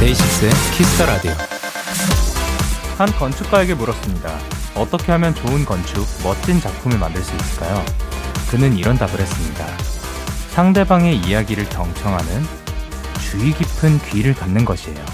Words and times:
데이식스의 0.00 0.50
키스 0.76 0.95
더 0.95 1.06
라디오. 1.06 1.32
한 2.98 3.10
건축가에게 3.18 3.74
물었습니다. 3.74 4.57
어떻게 4.78 5.10
하면 5.12 5.34
좋은 5.34 5.64
건축, 5.64 6.06
멋진 6.22 6.60
작품을 6.60 6.98
만들 6.98 7.20
수 7.22 7.34
있을까요? 7.34 7.84
그는 8.50 8.76
이런 8.76 8.96
답을 8.96 9.18
했습니다. 9.18 9.66
상대방의 10.50 11.16
이야기를 11.18 11.68
경청하는 11.68 12.46
주의 13.20 13.52
깊은 13.52 13.98
귀를 14.10 14.34
갖는 14.34 14.64
것이에요. 14.64 15.04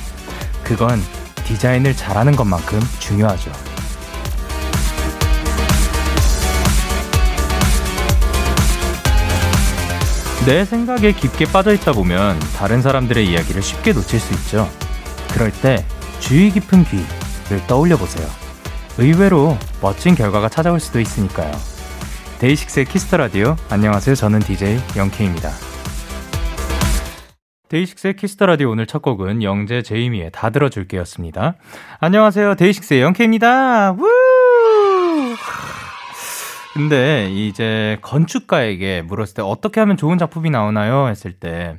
그건 0.62 1.02
디자인을 1.46 1.96
잘하는 1.96 2.36
것만큼 2.36 2.80
중요하죠. 3.00 3.50
내 10.46 10.66
생각에 10.66 11.12
깊게 11.12 11.46
빠져 11.46 11.72
있다 11.72 11.92
보면 11.92 12.38
다른 12.54 12.82
사람들의 12.82 13.26
이야기를 13.26 13.62
쉽게 13.62 13.94
놓칠 13.94 14.20
수 14.20 14.34
있죠. 14.34 14.70
그럴 15.32 15.50
때 15.50 15.84
주의 16.20 16.50
깊은 16.50 16.84
귀를 16.84 17.66
떠올려 17.66 17.96
보세요. 17.96 18.43
의외로 18.98 19.56
멋진 19.82 20.14
결과가 20.14 20.48
찾아올 20.48 20.78
수도 20.78 21.00
있으니까요. 21.00 21.50
데이식스의 22.38 22.86
키스 22.86 23.05
더 23.05 23.16
라디오. 23.16 23.56
안녕하세요. 23.70 24.14
저는 24.14 24.40
DJ 24.40 24.78
영케입니다. 24.96 25.50
데이식스의 27.68 28.14
키스 28.14 28.34
더 28.34 28.46
라디오 28.46 28.70
오늘 28.70 28.86
첫 28.86 29.02
곡은 29.02 29.42
영재 29.42 29.82
제이미의 29.82 30.30
다 30.32 30.50
들어줄게였습니다. 30.50 31.56
안녕하세요. 31.98 32.54
데이식스의 32.54 33.00
영케입니다. 33.00 33.92
우! 33.92 34.04
근데 36.74 37.30
이제 37.30 37.98
건축가에게 38.02 39.02
물었을 39.02 39.34
때 39.34 39.42
어떻게 39.42 39.80
하면 39.80 39.96
좋은 39.96 40.18
작품이 40.18 40.50
나오나요? 40.50 41.08
했을 41.08 41.32
때 41.32 41.78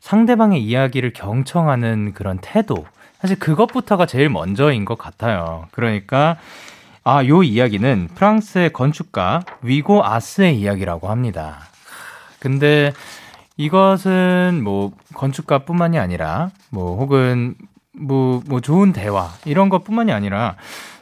상대방의 0.00 0.62
이야기를 0.62 1.12
경청하는 1.14 2.12
그런 2.14 2.38
태도. 2.40 2.84
사실 3.24 3.38
그것부터가 3.38 4.04
제일 4.04 4.28
먼저인 4.28 4.84
것 4.84 4.98
같아요. 4.98 5.66
그러니까 5.70 6.36
아, 7.04 7.24
요 7.24 7.42
이야기는 7.42 8.10
프랑스의 8.14 8.70
건축가 8.74 9.40
위고 9.62 10.04
아스의 10.04 10.60
이야기라고 10.60 11.08
합니다. 11.08 11.60
근데 12.38 12.92
이것은 13.56 14.60
뭐 14.62 14.92
건축가뿐만이 15.14 15.98
아니라 15.98 16.50
뭐 16.68 16.98
혹은 16.98 17.54
뭐, 17.94 18.42
뭐 18.46 18.60
좋은 18.60 18.92
대화 18.92 19.30
이런 19.46 19.70
것뿐만이 19.70 20.12
아니라 20.12 20.56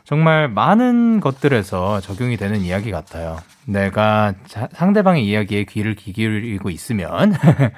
정말 0.05 0.49
많은 0.49 1.21
것들에서 1.21 2.01
적용이 2.01 2.37
되는 2.37 2.61
이야기 2.61 2.91
같아요. 2.91 3.39
내가 3.67 4.35
자, 4.47 4.69
상대방의 4.73 5.25
이야기에 5.25 5.65
귀를 5.65 5.95
기울이고 5.95 6.71
있으면 6.71 7.33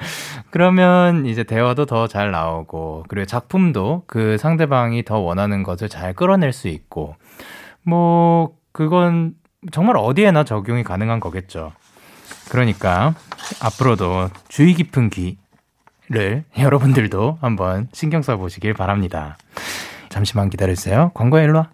그러면 0.50 1.26
이제 1.26 1.44
대화도 1.44 1.84
더 1.86 2.06
잘 2.06 2.30
나오고 2.30 3.04
그리고 3.08 3.26
작품도 3.26 4.04
그 4.06 4.38
상대방이 4.38 5.04
더 5.04 5.18
원하는 5.18 5.62
것을 5.62 5.88
잘 5.88 6.14
끌어낼 6.14 6.52
수 6.52 6.68
있고 6.68 7.16
뭐 7.82 8.56
그건 8.72 9.34
정말 9.72 9.96
어디에나 9.96 10.44
적용이 10.44 10.82
가능한 10.82 11.20
거겠죠. 11.20 11.72
그러니까 12.50 13.14
앞으로도 13.62 14.30
주의 14.48 14.74
깊은 14.74 15.10
귀를 15.10 16.44
여러분들도 16.58 17.38
한번 17.40 17.88
신경 17.92 18.22
써 18.22 18.36
보시길 18.36 18.74
바랍니다. 18.74 19.36
잠시만 20.08 20.50
기다려주세요. 20.50 21.10
광고에 21.14 21.44
일로 21.44 21.58
와. 21.58 21.73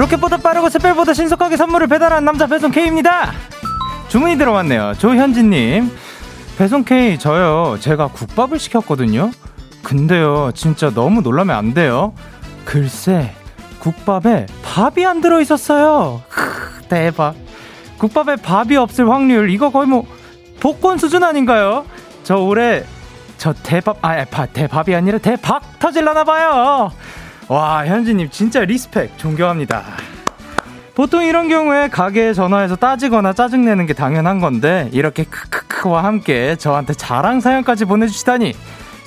로켓보다 0.00 0.38
빠르고 0.38 0.70
샛별보다 0.70 1.12
신속하게 1.12 1.58
선물을 1.58 1.86
배달한 1.88 2.24
남자 2.24 2.46
배송 2.46 2.70
K입니다. 2.70 3.32
주문이 4.08 4.38
들어왔네요. 4.38 4.94
조현진님. 4.98 5.90
배송 6.56 6.84
K, 6.84 7.18
저요. 7.18 7.76
제가 7.80 8.08
국밥을 8.08 8.58
시켰거든요. 8.58 9.30
근데요, 9.82 10.52
진짜 10.54 10.90
너무 10.90 11.20
놀라면 11.20 11.54
안 11.54 11.74
돼요. 11.74 12.14
글쎄, 12.64 13.34
국밥에 13.78 14.46
밥이 14.62 15.04
안 15.04 15.20
들어 15.20 15.40
있었어요. 15.40 16.22
대박. 16.88 17.34
국밥에 17.98 18.36
밥이 18.36 18.76
없을 18.76 19.10
확률, 19.10 19.50
이거 19.50 19.70
거의 19.70 19.86
뭐, 19.86 20.06
복권 20.60 20.96
수준 20.96 21.24
아닌가요? 21.24 21.84
저 22.24 22.36
올해, 22.36 22.84
저 23.36 23.52
대밥, 23.52 23.98
아, 24.02 24.24
대밥이 24.24 24.94
아니라 24.94 25.18
대박 25.18 25.78
터질라나 25.78 26.24
봐요. 26.24 26.90
와, 27.50 27.84
현진님 27.84 28.30
진짜 28.30 28.60
respect 28.60 29.18
존경합니다. 29.18 29.82
보통 30.94 31.24
이런 31.24 31.48
경우에 31.48 31.88
가게에 31.88 32.32
전화해서 32.32 32.76
따지거나 32.76 33.32
짜증내는 33.32 33.86
게 33.86 33.92
당연한 33.92 34.38
건데 34.38 34.88
이렇게 34.92 35.24
크크크와 35.24 36.04
함께 36.04 36.54
저한테 36.54 36.94
자랑 36.94 37.40
사연까지 37.40 37.86
보내주시다니 37.86 38.54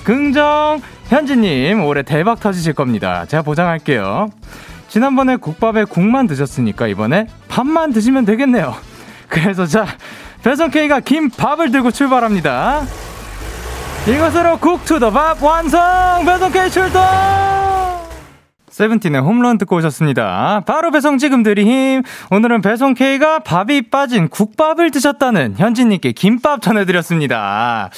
긍정 0.04 0.82
현진님 1.06 1.86
올해 1.86 2.02
대박 2.02 2.38
터지실 2.38 2.74
겁니다. 2.74 3.24
제가 3.24 3.42
보장할게요. 3.42 4.28
지난번에 4.88 5.36
국밥에 5.36 5.84
국만 5.84 6.26
드셨으니까 6.26 6.86
이번에 6.86 7.28
밥만 7.48 7.94
드시면 7.94 8.26
되겠네요. 8.26 8.74
그래서 9.28 9.64
자 9.64 9.86
배송 10.42 10.68
K가 10.68 11.00
김밥을 11.00 11.70
들고 11.70 11.92
출발합니다. 11.92 12.82
이것으로 14.06 14.58
국 14.58 14.84
투더밥 14.84 15.42
완성 15.42 16.26
배송 16.26 16.52
K 16.52 16.70
출동! 16.70 17.00
세븐틴의 18.74 19.20
홈런 19.20 19.56
듣고 19.56 19.76
오셨습니다. 19.76 20.64
바로 20.66 20.90
배송 20.90 21.16
지금 21.16 21.44
드림. 21.44 22.02
오늘은 22.32 22.60
배송 22.60 22.94
K가 22.94 23.38
밥이 23.38 23.82
빠진 23.82 24.28
국밥을 24.28 24.90
드셨다는 24.90 25.54
현진님께 25.56 26.10
김밥 26.10 26.60
전해드렸습니다. 26.60 27.90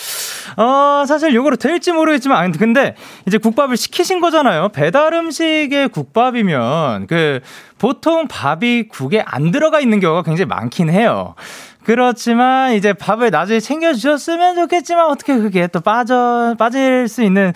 어, 0.59 1.05
사실 1.09 1.35
요거로 1.35 1.57
될지 1.57 1.93
모르겠지만, 1.93 2.53
근데 2.53 2.95
이제 3.25 3.39
국밥을 3.39 3.79
시키신 3.79 4.21
거잖아요. 4.21 4.69
배달 4.69 5.15
음식의 5.15 5.89
국밥이면 5.89 7.07
그 7.07 7.41
보통 7.79 8.29
밥이 8.29 8.89
국에 8.89 9.25
안 9.25 9.53
들어가 9.53 9.81
있는 9.81 9.99
경우가 9.99 10.25
굉장히 10.25 10.47
많긴 10.47 10.91
해요. 10.91 11.37
그렇지만 11.85 12.73
이제 12.73 12.93
밥을 12.93 13.31
나중에 13.31 13.61
챙겨주셨으면 13.61 14.57
좋겠지만 14.57 15.07
어떻게 15.07 15.37
그게 15.39 15.69
또 15.69 15.81
빠져, 15.81 16.57
빠질 16.59 17.07
수 17.07 17.23
있는 17.23 17.53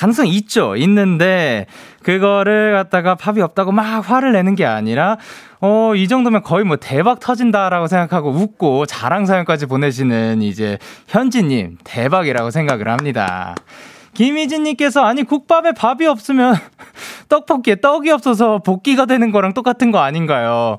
가능성이 0.00 0.30
있죠. 0.30 0.76
있는데 0.76 1.66
그거를 2.02 2.72
갖다가 2.72 3.16
밥이 3.16 3.42
없다고 3.42 3.70
막 3.70 4.00
화를 4.00 4.32
내는 4.32 4.54
게 4.54 4.64
아니라 4.64 5.18
어, 5.60 5.94
이 5.94 6.08
정도면 6.08 6.42
거의 6.42 6.64
뭐 6.64 6.76
대박 6.76 7.20
터진다라고 7.20 7.86
생각하고 7.86 8.30
웃고 8.30 8.86
자랑 8.86 9.26
사연까지 9.26 9.66
보내시는 9.66 10.40
이제 10.40 10.78
현지 11.06 11.42
님 11.42 11.76
대박이라고 11.84 12.50
생각을 12.50 12.88
합니다. 12.88 13.54
김희진님께서 14.14 15.04
아니 15.04 15.22
국밥에 15.22 15.72
밥이 15.72 16.06
없으면 16.06 16.54
떡볶이에 17.28 17.82
떡이 17.82 18.10
없어서 18.10 18.60
볶기가 18.60 19.04
되는 19.04 19.30
거랑 19.30 19.52
똑같은 19.52 19.90
거 19.90 19.98
아닌가요? 19.98 20.78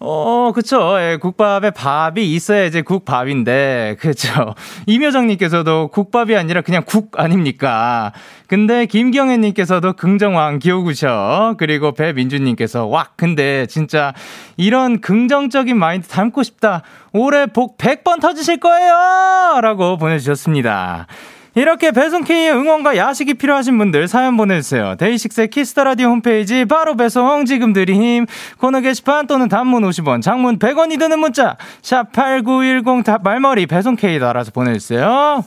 어, 0.00 0.52
그쵸. 0.54 0.96
예, 0.98 1.16
국밥에 1.20 1.70
밥이 1.70 2.34
있어야 2.34 2.64
이제 2.64 2.82
국밥인데, 2.82 3.96
그쵸. 4.00 4.54
이묘정님께서도 4.86 5.88
국밥이 5.88 6.36
아니라 6.36 6.60
그냥 6.60 6.82
국 6.84 7.18
아닙니까? 7.18 8.12
근데 8.46 8.86
김경애님께서도 8.86 9.94
긍정왕 9.94 10.58
기호구셔. 10.58 11.54
그리고 11.58 11.92
배민주님께서, 11.92 12.86
와, 12.86 13.08
근데 13.16 13.66
진짜 13.66 14.12
이런 14.56 15.00
긍정적인 15.00 15.76
마인드 15.76 16.08
담고 16.08 16.42
싶다. 16.42 16.82
올해 17.12 17.46
복 17.46 17.78
100번 17.78 18.20
터지실 18.20 18.58
거예요! 18.60 19.60
라고 19.62 19.96
보내주셨습니다. 19.96 21.06
이렇게 21.54 21.92
배송K의 21.92 22.52
응원과 22.52 22.96
야식이 22.96 23.34
필요하신 23.34 23.78
분들 23.78 24.08
사연 24.08 24.36
보내주세요. 24.36 24.96
데이식스의 24.96 25.48
키스터라디오 25.48 26.08
홈페이지 26.08 26.64
바로 26.64 26.96
배송 26.96 27.44
지금 27.44 27.72
드림 27.72 28.26
코너 28.58 28.80
게시판 28.80 29.26
또는 29.26 29.48
단문 29.48 29.82
50원 29.84 30.20
장문 30.20 30.58
100원이 30.58 30.98
드는 30.98 31.18
문자 31.18 31.56
샵 31.82 32.12
8910 32.12 33.22
말머리 33.22 33.66
배송K 33.66 34.18
달아서 34.18 34.50
보내주세요. 34.50 35.44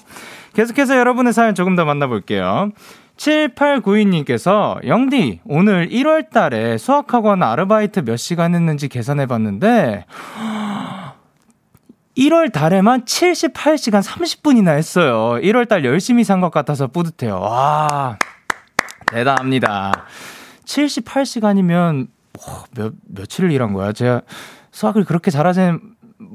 계속해서 0.54 0.98
여러분의 0.98 1.34
사연 1.34 1.56
조금 1.56 1.76
더 1.76 1.86
만나볼게요. 1.86 2.72
7892님께서 3.18 4.86
영디 4.88 5.42
오늘 5.46 5.90
1월 5.90 6.30
달에 6.30 6.78
수학학원 6.78 7.44
아르바이트 7.44 8.06
몇 8.06 8.18
시간 8.18 8.56
했는지 8.56 8.88
계산해 8.88 9.26
봤는데 9.26 10.06
1월 12.18 12.52
달에만 12.52 13.06
78시간 13.06 14.02
30분이나 14.04 14.70
했어요. 14.76 15.40
1월 15.42 15.68
달 15.68 15.86
열심히 15.86 16.24
산 16.24 16.42
것 16.42 16.50
같아서 16.52 16.88
뿌듯해요. 16.88 17.40
와, 17.40 18.18
대단합니다. 19.08 20.06
78시간이면 20.66 22.08
몇, 22.76 22.94
며칠을 23.08 23.52
일한 23.52 23.74
거야? 23.74 23.92
제가 23.94 24.22
수학을 24.72 25.06
그렇게 25.06 25.32
잘하진 25.32 25.80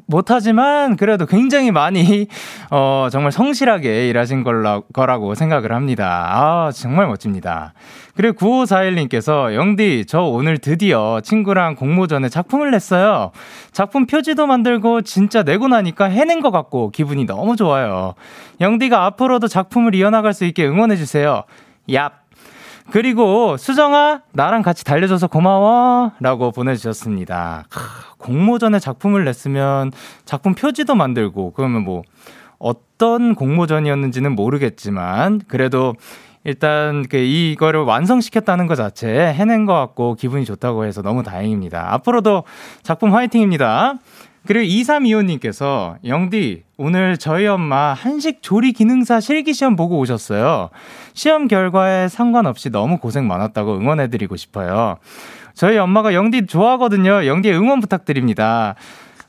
못하지만 0.07 0.97
그래도 0.97 1.27
굉장히 1.27 1.71
많이 1.71 2.29
어 2.71 3.09
정말 3.11 3.33
성실하게 3.33 4.09
일하신 4.09 4.45
걸라, 4.45 4.81
거라고 4.93 5.35
생각을 5.35 5.73
합니다. 5.73 6.29
아 6.31 6.71
정말 6.73 7.07
멋집니다. 7.09 7.75
그리고 8.15 8.37
9541님께서 8.39 9.55
영디 9.55 10.05
저 10.07 10.23
오늘 10.23 10.59
드디어 10.59 11.21
친구랑 11.23 11.77
공모전에 11.77 12.29
작품을 12.29 12.71
냈어요. 12.71 13.33
작품 13.73 14.07
표지도 14.07 14.47
만들고 14.47 15.03
진짜 15.03 15.43
내고 15.43 15.69
나니까 15.69 16.05
해낸 16.05 16.41
것 16.41 16.51
같고 16.51 16.91
기분이 16.91 17.27
너무 17.27 17.57
좋아요. 17.57 18.15
영디가 18.61 19.05
앞으로도 19.07 19.49
작품을 19.49 19.95
이어나갈 19.95 20.35
수 20.35 20.45
있게 20.45 20.67
응원해 20.67 20.97
주세요. 20.97 21.45
얍. 21.89 22.22
그리고 22.93 23.57
수정아 23.57 24.21
나랑 24.33 24.61
같이 24.61 24.85
달려줘서 24.85 25.27
고마워 25.27 26.13
라고 26.21 26.51
보내주셨습니다. 26.51 27.65
공모전에 28.19 28.79
작품을 28.81 29.25
냈으면 29.25 29.93
작품 30.27 30.55
표지도 30.55 30.95
만들고 30.95 31.55
그러면 31.55 31.85
뭐 31.85 32.03
어떤 32.59 33.35
공모전이었는지는 33.35 34.33
모르겠지만 34.35 35.41
그래도 35.49 35.95
일단 36.45 37.07
그 37.09 37.17
이거를 37.17 37.81
완성시켰다는 37.81 38.67
것 38.67 38.75
자체 38.75 39.09
해낸 39.09 39.65
것 39.65 39.73
같고 39.73 40.15
기분이 40.15 40.45
좋다고 40.45 40.85
해서 40.85 41.01
너무 41.01 41.23
다행입니다. 41.23 41.95
앞으로도 41.95 42.45
작품 42.83 43.15
화이팅입니다. 43.15 43.95
그리고 44.47 44.67
2325님께서 44.67 45.97
영디 46.05 46.65
오늘 46.77 47.17
저희 47.17 47.47
엄마 47.47 47.93
한식 47.93 48.43
조리 48.43 48.73
기능사 48.73 49.21
실기 49.21 49.53
시험 49.53 49.77
보고 49.77 49.99
오셨어요. 49.99 50.71
시험 51.15 51.47
결과에 51.47 52.09
상관없이 52.09 52.71
너무 52.71 52.99
고생 52.99 53.29
많았다고 53.29 53.77
응원해 53.77 54.09
드리고 54.09 54.37
싶어요. 54.37 54.97
저희 55.55 55.79
엄마가 55.79 56.15
영디 56.15 56.47
좋아하거든요. 56.47 57.27
영디 57.27 57.53
응원 57.53 57.81
부탁드립니다. 57.81 58.75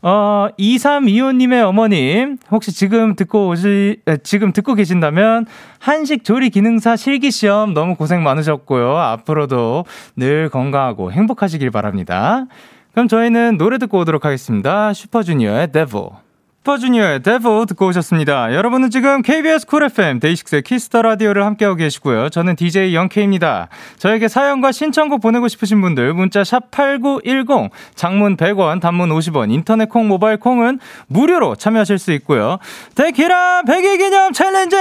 어, 0.05 0.49
2325님의 0.59 1.63
어머님, 1.63 2.37
혹시 2.51 2.73
지금 2.73 3.15
듣고 3.15 3.47
오시, 3.47 4.01
지금 4.23 4.51
듣고 4.51 4.75
계신다면, 4.75 5.45
한식 5.79 6.25
조리 6.25 6.49
기능사 6.49 6.97
실기 6.97 7.31
시험 7.31 7.73
너무 7.73 7.95
고생 7.95 8.21
많으셨고요. 8.21 8.97
앞으로도 8.97 9.85
늘 10.17 10.49
건강하고 10.49 11.13
행복하시길 11.13 11.71
바랍니다. 11.71 12.47
그럼 12.93 13.07
저희는 13.07 13.57
노래 13.57 13.79
듣고 13.79 13.99
오도록 13.99 14.23
하겠습니다. 14.23 14.93
슈퍼주니어의 14.93 15.71
Devil. 15.71 16.11
슈퍼주니어의 16.59 17.23
Devil 17.23 17.65
듣고 17.65 17.87
오셨습니다. 17.87 18.53
여러분은 18.53 18.91
지금 18.91 19.21
KBS 19.23 19.65
쿨 19.65 19.83
FM 19.83 20.19
데이식스의 20.19 20.61
키스 20.61 20.86
더 20.86 21.01
라디오를 21.01 21.43
함께하고 21.43 21.75
계시고요. 21.75 22.29
저는 22.29 22.55
DJ 22.55 22.93
영케입니다. 22.95 23.67
저에게 23.97 24.27
사연과 24.27 24.71
신청곡 24.71 25.21
보내고 25.21 25.47
싶으신 25.47 25.81
분들 25.81 26.13
문자 26.13 26.43
샵 26.43 26.69
8910 26.71 27.71
장문 27.95 28.37
100원 28.37 28.79
단문 28.79 29.09
50원 29.09 29.51
인터넷 29.51 29.89
콩 29.89 30.07
모바일 30.07 30.37
콩은 30.37 30.79
무료로 31.07 31.55
참여하실 31.55 31.97
수 31.97 32.13
있고요. 32.13 32.59
데키라 32.95 33.63
100일 33.63 33.97
기념 33.97 34.31
챌린지 34.31 34.77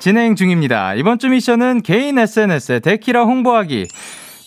진행 0.00 0.34
중입니다. 0.34 0.94
이번 0.94 1.18
주 1.18 1.28
미션은 1.28 1.82
개인 1.82 2.18
SNS에 2.18 2.80
데키라 2.80 3.22
홍보하기 3.22 3.88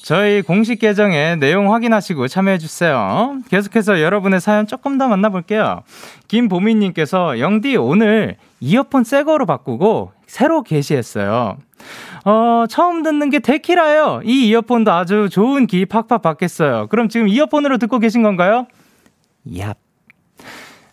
저희 0.07 0.41
공식 0.41 0.79
계정에 0.79 1.35
내용 1.35 1.73
확인하시고 1.73 2.29
참여해주세요. 2.29 3.39
계속해서 3.49 3.99
여러분의 3.99 4.39
사연 4.39 4.65
조금 4.65 4.97
더 4.97 5.09
만나볼게요. 5.09 5.83
김보미님께서 6.29 7.39
영디 7.39 7.75
오늘 7.75 8.37
이어폰 8.61 9.03
새 9.03 9.23
거로 9.23 9.45
바꾸고 9.45 10.13
새로 10.25 10.63
게시했어요. 10.63 11.57
어, 12.23 12.63
처음 12.69 13.03
듣는 13.03 13.29
게 13.29 13.39
데키라요. 13.39 14.21
이 14.23 14.47
이어폰도 14.47 14.93
아주 14.93 15.27
좋은 15.29 15.67
기 15.67 15.85
팍팍 15.85 16.21
받겠어요. 16.21 16.87
그럼 16.87 17.09
지금 17.09 17.27
이어폰으로 17.27 17.77
듣고 17.77 17.99
계신 17.99 18.23
건가요? 18.23 18.65
얍. 19.45 19.75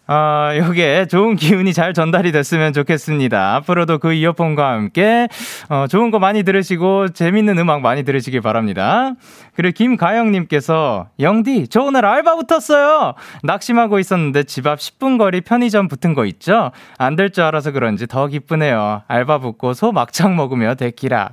어, 0.06 0.50
요게 0.54 1.06
좋은 1.06 1.34
기운이 1.36 1.72
잘 1.72 1.94
전달이 1.94 2.30
됐으면 2.30 2.74
좋겠습니다. 2.74 3.54
앞으로도 3.56 3.98
그 3.98 4.12
이어폰과 4.12 4.68
함께, 4.72 5.28
어, 5.70 5.86
좋은 5.88 6.10
거 6.10 6.18
많이 6.18 6.42
들으시고, 6.42 7.08
재밌는 7.08 7.58
음악 7.58 7.80
많이 7.80 8.02
들으시길 8.02 8.42
바랍니다. 8.42 9.12
그리고 9.56 9.72
김가영님께서, 9.74 11.08
영디, 11.20 11.68
저 11.68 11.80
오늘 11.82 12.04
알바 12.04 12.36
붙었어요! 12.36 13.14
낙심하고 13.44 13.98
있었는데 13.98 14.42
집 14.42 14.66
앞 14.66 14.78
10분 14.78 15.16
거리 15.16 15.40
편의점 15.40 15.88
붙은 15.88 16.12
거 16.14 16.26
있죠? 16.26 16.70
안 16.98 17.16
될 17.16 17.30
줄 17.30 17.44
알아서 17.44 17.70
그런지 17.70 18.06
더 18.06 18.26
기쁘네요. 18.26 19.02
알바 19.08 19.38
붙고 19.38 19.72
소 19.72 19.90
막창 19.92 20.36
먹으며 20.36 20.74
데키라. 20.74 21.30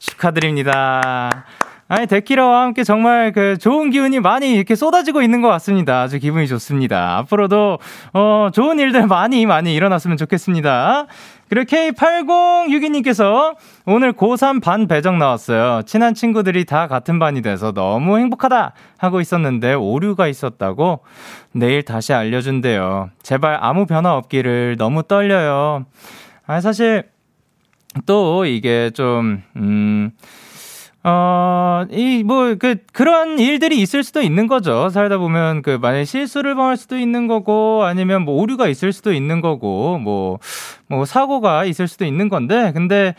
축하드립니다. 0.00 1.44
아니, 1.92 2.06
데키라와 2.06 2.62
함께 2.62 2.84
정말 2.84 3.32
그 3.32 3.58
좋은 3.58 3.90
기운이 3.90 4.20
많이 4.20 4.54
이렇게 4.54 4.76
쏟아지고 4.76 5.22
있는 5.22 5.42
것 5.42 5.48
같습니다. 5.48 6.02
아주 6.02 6.20
기분이 6.20 6.46
좋습니다. 6.46 7.18
앞으로도, 7.18 7.80
어, 8.12 8.48
좋은 8.54 8.78
일들 8.78 9.08
많이 9.08 9.44
많이 9.44 9.74
일어났으면 9.74 10.16
좋겠습니다. 10.16 11.08
그리고 11.48 11.66
K8062님께서 11.66 13.56
오늘 13.86 14.12
고3 14.12 14.62
반 14.62 14.86
배정 14.86 15.18
나왔어요. 15.18 15.82
친한 15.84 16.14
친구들이 16.14 16.64
다 16.64 16.86
같은 16.86 17.18
반이 17.18 17.42
돼서 17.42 17.72
너무 17.72 18.18
행복하다 18.18 18.72
하고 18.96 19.20
있었는데 19.20 19.74
오류가 19.74 20.28
있었다고 20.28 21.00
내일 21.50 21.82
다시 21.82 22.12
알려준대요. 22.12 23.10
제발 23.24 23.58
아무 23.60 23.86
변화 23.86 24.14
없기를 24.14 24.76
너무 24.78 25.02
떨려요. 25.02 25.86
아, 26.46 26.60
사실 26.60 27.02
또 28.06 28.46
이게 28.46 28.90
좀, 28.94 29.42
음, 29.56 30.12
어, 31.02 31.84
이, 31.90 32.22
뭐, 32.24 32.54
그, 32.58 32.76
그런 32.92 33.38
일들이 33.38 33.80
있을 33.80 34.02
수도 34.04 34.20
있는 34.20 34.46
거죠. 34.46 34.90
살다 34.90 35.16
보면, 35.16 35.62
그, 35.62 35.78
만약 35.80 36.04
실수를 36.04 36.54
범할 36.54 36.76
수도 36.76 36.98
있는 36.98 37.26
거고, 37.26 37.84
아니면 37.84 38.22
뭐, 38.22 38.40
오류가 38.40 38.68
있을 38.68 38.92
수도 38.92 39.12
있는 39.14 39.40
거고, 39.40 39.98
뭐, 39.98 40.38
뭐, 40.88 41.06
사고가 41.06 41.64
있을 41.64 41.88
수도 41.88 42.04
있는 42.04 42.28
건데, 42.28 42.72
근데, 42.74 43.14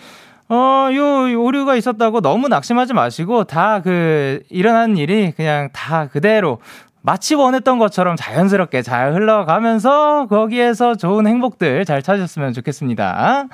어, 0.47 0.89
요, 0.93 1.41
오류가 1.41 1.75
있었다고 1.75 2.21
너무 2.21 2.49
낙심하지 2.49 2.93
마시고, 2.93 3.45
다 3.45 3.81
그, 3.81 4.43
일어난 4.51 4.95
일이 4.95 5.31
그냥 5.35 5.69
다 5.73 6.07
그대로, 6.07 6.59
마치 7.01 7.33
원했던 7.33 7.79
것처럼 7.79 8.15
자연스럽게 8.15 8.83
잘 8.83 9.15
흘러가면서, 9.15 10.27
거기에서 10.27 10.93
좋은 10.93 11.25
행복들 11.25 11.85
잘 11.85 12.03
찾으셨으면 12.03 12.53
좋겠습니다. 12.53 13.47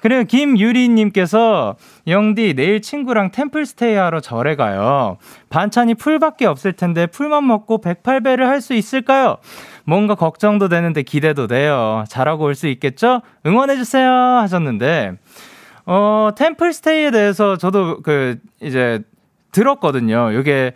그리고 0.00 0.24
김유리님께서 0.24 1.76
영디 2.06 2.54
내일 2.54 2.80
친구랑 2.80 3.30
템플스테이 3.32 3.94
하러 3.94 4.20
절에 4.20 4.54
가요. 4.56 5.18
반찬이 5.50 5.94
풀밖에 5.94 6.46
없을 6.46 6.72
텐데 6.72 7.06
풀만 7.06 7.46
먹고 7.46 7.80
108배를 7.80 8.44
할 8.44 8.60
수 8.60 8.74
있을까요? 8.74 9.38
뭔가 9.84 10.14
걱정도 10.14 10.68
되는데 10.68 11.02
기대도 11.02 11.46
돼요. 11.46 12.04
잘하고 12.08 12.44
올 12.44 12.54
수 12.54 12.68
있겠죠? 12.68 13.22
응원해주세요 13.46 14.08
하셨는데 14.10 15.12
어 15.86 16.30
템플스테이에 16.36 17.10
대해서 17.10 17.56
저도 17.56 18.02
그 18.02 18.36
이제 18.60 19.00
들었거든요. 19.52 20.30
이게 20.32 20.72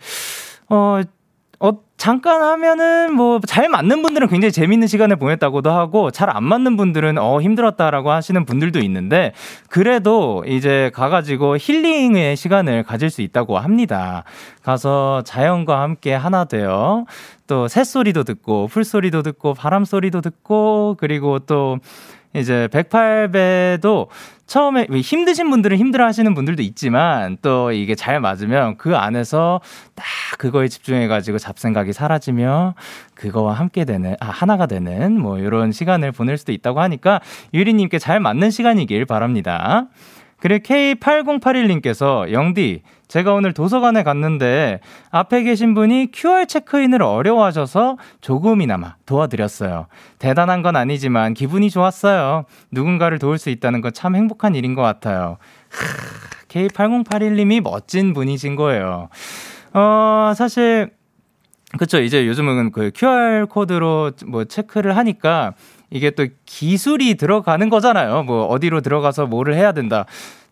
어 0.69 1.01
어, 1.65 1.71
잠깐 1.95 2.41
하면은 2.41 3.13
뭐 3.13 3.39
잘 3.47 3.69
맞는 3.69 4.01
분들은 4.01 4.27
굉장히 4.27 4.51
재밌는 4.51 4.87
시간을 4.87 5.15
보냈다고도 5.15 5.71
하고 5.71 6.11
잘 6.11 6.29
안 6.29 6.43
맞는 6.43 6.75
분들은 6.75 7.17
어 7.17 7.39
힘들었다라고 7.41 8.11
하시는 8.11 8.43
분들도 8.45 8.79
있는데 8.79 9.31
그래도 9.69 10.43
이제 10.45 10.91
가가지고 10.93 11.55
힐링의 11.57 12.35
시간을 12.35 12.83
가질 12.83 13.09
수 13.09 13.21
있다고 13.21 13.59
합니다. 13.59 14.23
가서 14.61 15.21
자연과 15.25 15.79
함께 15.81 16.13
하나 16.13 16.43
되어 16.45 17.05
또 17.47 17.67
새소리도 17.69 18.23
듣고 18.25 18.67
풀소리도 18.67 19.21
듣고 19.21 19.53
바람 19.53 19.85
소리도 19.85 20.19
듣고 20.21 20.95
그리고 20.99 21.39
또 21.39 21.77
이제 22.35 22.67
108배도 22.71 24.07
처음에 24.45 24.87
힘드신 24.89 25.49
분들은 25.49 25.77
힘들어 25.77 26.05
하시는 26.05 26.33
분들도 26.33 26.61
있지만 26.63 27.37
또 27.41 27.71
이게 27.71 27.95
잘 27.95 28.19
맞으면 28.19 28.77
그 28.77 28.95
안에서 28.95 29.61
딱 29.95 30.05
그거에 30.37 30.67
집중해가지고 30.67 31.37
잡생각이 31.37 31.93
사라지며 31.93 32.75
그거와 33.15 33.53
함께 33.53 33.85
되는, 33.85 34.15
아, 34.19 34.27
하나가 34.27 34.65
되는 34.65 35.19
뭐 35.19 35.39
이런 35.39 35.71
시간을 35.71 36.11
보낼 36.11 36.37
수도 36.37 36.51
있다고 36.51 36.81
하니까 36.81 37.21
유리님께 37.53 37.99
잘 37.99 38.19
맞는 38.19 38.51
시간이길 38.51 39.05
바랍니다. 39.05 39.87
그리고 40.39 40.61
K8081님께서 40.65 42.29
영디, 42.31 42.81
제가 43.13 43.31
오늘 43.35 43.53
도서관에 43.53 44.01
갔는데 44.01 44.79
앞에 45.11 45.43
계신 45.43 45.75
분이 45.75 46.09
QR 46.11 46.47
체크인을 46.47 47.03
어려워하셔서 47.03 47.99
조금이나마 48.21 48.95
도와드렸어요. 49.05 49.85
대단한 50.17 50.63
건 50.63 50.75
아니지만 50.75 51.35
기분이 51.35 51.69
좋았어요. 51.69 52.45
누군가를 52.71 53.19
도울 53.19 53.37
수 53.37 53.51
있다는 53.51 53.81
건 53.81 53.93
참 53.93 54.15
행복한 54.15 54.55
일인 54.55 54.73
것 54.73 54.81
같아요. 54.81 55.37
K8081님이 56.47 57.61
멋진 57.61 58.13
분이신 58.13 58.55
거예요. 58.55 59.09
어, 59.73 60.33
사실, 60.35 60.89
그쵸. 61.77 62.01
이제 62.01 62.25
요즘은 62.25 62.71
그 62.71 62.89
QR 62.95 63.45
코드로 63.47 64.13
뭐 64.25 64.45
체크를 64.45 64.97
하니까 64.97 65.53
이게 65.91 66.09
또 66.09 66.25
기술이 66.47 67.13
들어가는 67.13 67.69
거잖아요. 67.69 68.23
뭐 68.23 68.45
어디로 68.47 68.81
들어가서 68.81 69.27
뭐를 69.27 69.53
해야 69.53 69.71
된다. 69.71 70.05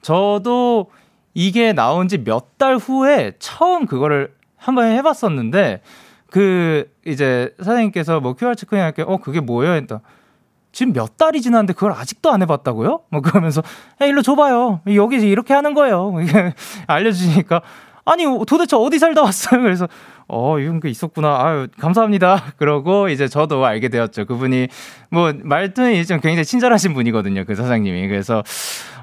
저도 0.03 0.91
이게 1.34 1.74
나온 1.74 2.08
지 2.08 2.18
몇 2.18 2.58
달 2.58 2.76
후에 2.78 3.34
처음 3.40 3.86
그거를 3.86 4.34
한번 4.58 4.86
해봤었는데 4.92 5.82
그 6.30 6.90
이제 7.06 7.54
사장님께서 7.60 8.20
뭐 8.20 8.34
QR 8.36 8.56
체크인 8.56 8.82
할게 8.82 9.02
어 9.02 9.18
그게 9.18 9.40
뭐예요? 9.40 9.74
했다. 9.74 10.02
지금 10.72 10.94
몇 10.94 11.18
달이 11.18 11.42
지났는데 11.42 11.74
그걸 11.74 11.92
아직도 11.92 12.32
안 12.32 12.42
해봤다고요? 12.44 13.02
뭐 13.10 13.22
그러면서 13.22 13.62
야 14.02 14.06
일로 14.06 14.22
줘봐요. 14.22 14.82
여기 14.96 15.18
이렇게 15.18 15.54
하는 15.54 15.74
거예요. 15.74 16.14
알려주시니까 16.88 17.62
아니 18.05 18.25
도대체 18.48 18.75
어디 18.75 19.00
살다 19.00 19.22
왔어요? 19.24 19.62
그래서 19.63 19.88
어 20.27 20.60
이런 20.60 20.79
게 20.79 20.89
있었구나. 20.89 21.43
아유 21.43 21.67
감사합니다. 21.79 22.53
그러고 22.58 23.10
이제 23.10 23.27
저도 23.27 23.65
알게 23.65 23.89
되었죠. 23.89 24.25
그분이 24.25 24.67
뭐 25.10 25.34
말투는 25.36 26.03
좀 26.05 26.20
굉장히 26.20 26.46
친절하신 26.46 26.93
분이거든요. 26.93 27.46
그 27.46 27.55
사장님이 27.55 28.08
그래서 28.08 28.43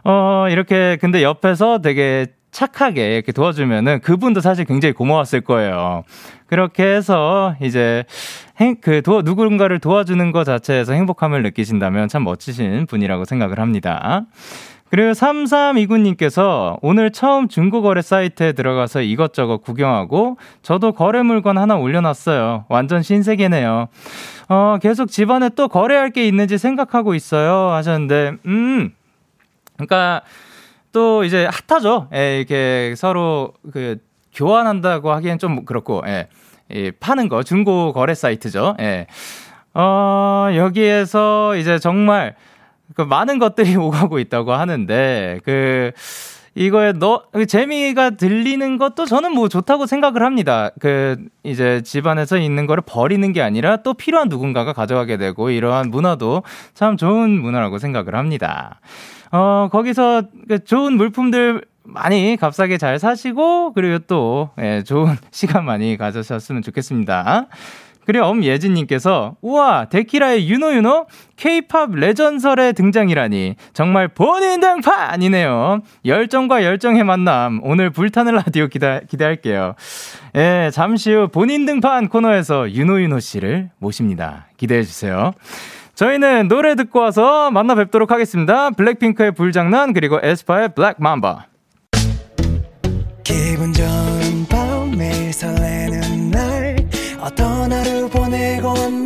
어 0.05 0.47
이렇게 0.49 0.97
근데 1.01 1.23
옆에서 1.23 1.79
되게 1.79 2.27
착하게 2.51 3.17
이렇게 3.17 3.33
도와주면은 3.33 4.01
그분도 4.01 4.41
사실 4.41 4.65
굉장히 4.65 4.93
고마웠을 4.95 5.43
거예요. 5.43 6.03
그렇게 6.47 6.83
해서 6.83 7.55
이제 7.61 8.05
행, 8.59 8.77
그 8.81 9.03
도, 9.03 9.23
누군가를 9.23 9.79
도와주는 9.79 10.33
것 10.33 10.45
자체에서 10.45 10.95
행복함을 10.95 11.43
느끼신다면 11.43 12.09
참 12.09 12.25
멋지신 12.25 12.87
분이라고 12.87 13.27
생각을 13.27 13.61
합니다. 13.61 14.25
그리고 14.91 15.11
3329님께서 15.11 16.79
오늘 16.81 17.11
처음 17.11 17.49
중고거래 17.49 18.01
사이트에 18.01 18.53
들어가서 18.53 19.03
이것저것 19.03 19.59
구경하고 19.59 20.39
저도 20.63 20.93
거래 20.93 21.23
물건 21.23 21.59
하나 21.59 21.77
올려놨어요. 21.77 22.65
완전 22.69 23.03
신세계네요. 23.03 23.89
어, 24.49 24.79
계속 24.81 25.11
집안에 25.11 25.51
또 25.51 25.69
거래할 25.69 26.11
게 26.11 26.27
있는지 26.27 26.57
생각하고 26.57 27.15
있어요. 27.15 27.73
하셨는데, 27.75 28.37
음, 28.47 28.95
그러니까 29.75 30.23
또 30.93 31.23
이제 31.25 31.47
핫하죠. 31.69 32.09
예, 32.15 32.39
이렇게 32.39 32.95
서로 32.97 33.53
그 33.73 33.99
교환한다고 34.35 35.13
하기엔 35.13 35.39
좀 35.39 35.67
그렇고, 35.67 36.03
예, 36.07 36.29
예 36.73 36.91
파는 36.93 37.29
거 37.29 37.43
중고 37.43 37.93
거래 37.93 38.15
사이트죠. 38.15 38.77
예. 38.81 39.07
어, 39.75 40.49
여기에서 40.55 41.57
이제 41.57 41.79
정말 41.79 42.35
그 42.99 43.03
많은 43.03 43.39
것들이 43.39 43.77
오가고 43.79 44.19
있다고 44.19 44.53
하는데 44.53 45.39
그 45.45 45.93
이거에 46.57 46.91
너그 46.91 47.47
재미가 47.47 48.11
들리는 48.11 48.77
것도 48.79 49.07
저는 49.07 49.33
뭐 49.33 49.49
좋다고 49.49 49.87
생각을 49.87 50.25
합니다. 50.25 50.71
그 50.81 51.17
이제 51.45 51.81
집안에서 51.83 52.39
있는 52.39 52.67
거를 52.67 52.83
버리는 52.85 53.33
게 53.33 53.41
아니라 53.41 53.77
또 53.79 53.95
필요한 53.95 54.29
누군가가 54.29 54.73
가져가게 54.73 55.17
되고 55.17 55.51
이러한 55.51 55.91
문화도 55.91 56.43
참 56.75 56.97
좋은 56.97 57.31
문화라고 57.41 57.79
생각을 57.79 58.17
합니다. 58.17 58.81
어 59.31 59.69
거기서 59.71 60.23
그 60.49 60.65
좋은 60.65 60.95
물품들 60.95 61.63
많이 61.85 62.37
값싸게 62.37 62.79
잘 62.79 62.99
사시고 62.99 63.75
그리고 63.75 64.01
또 64.09 64.51
예, 64.61 64.83
좋은 64.83 65.17
시간 65.31 65.65
많이 65.65 65.97
가져셨으면 65.97 66.63
좋겠습니다. 66.63 67.47
그리고 68.09 68.25
엄예진님께서 68.25 69.37
우와 69.43 69.91
데키라의 69.91 70.49
유노유노 70.49 71.09
케이팝 71.37 71.91
레전설의 71.91 72.73
등장이라니 72.73 73.57
정말 73.75 74.09
본인 74.09 74.61
등판이네요. 74.61 75.83
열정과 76.07 76.65
열정의 76.65 77.05
만남 77.05 77.61
오늘 77.63 77.91
불타는 77.91 78.33
라디오 78.37 78.69
기대, 78.69 79.03
기대할게요. 79.11 79.75
예, 80.37 80.71
잠시 80.73 81.13
후 81.13 81.29
본인 81.29 81.67
등판 81.67 82.09
코너에서 82.09 82.71
유노유노 82.71 83.21
씨를 83.21 83.69
모십니다. 83.79 84.47
기대해 84.57 84.85
주세요. 84.85 85.33
저희는 85.95 86.49
노래 86.49 86.77
듣고 86.77 87.01
와서 87.01 87.51
만나 87.51 87.75
뵙도록 87.75 88.11
하겠습니다. 88.11 88.71
블랙핑크의 88.71 89.33
불장난 89.33 89.93
그리고 89.93 90.19
에스파의 90.23 90.71
블랙 90.75 90.97
맘바. 90.99 91.45
기분 93.23 93.71
좋은 93.75 94.47
밤 94.49 94.97
매일 94.97 95.31
설레는 95.31 96.31
날 96.31 96.77
어떤 97.21 97.73
하루 97.73 97.98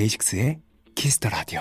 데이식스의 0.00 0.58
키스 0.94 1.18
더 1.18 1.28
라디오. 1.28 1.60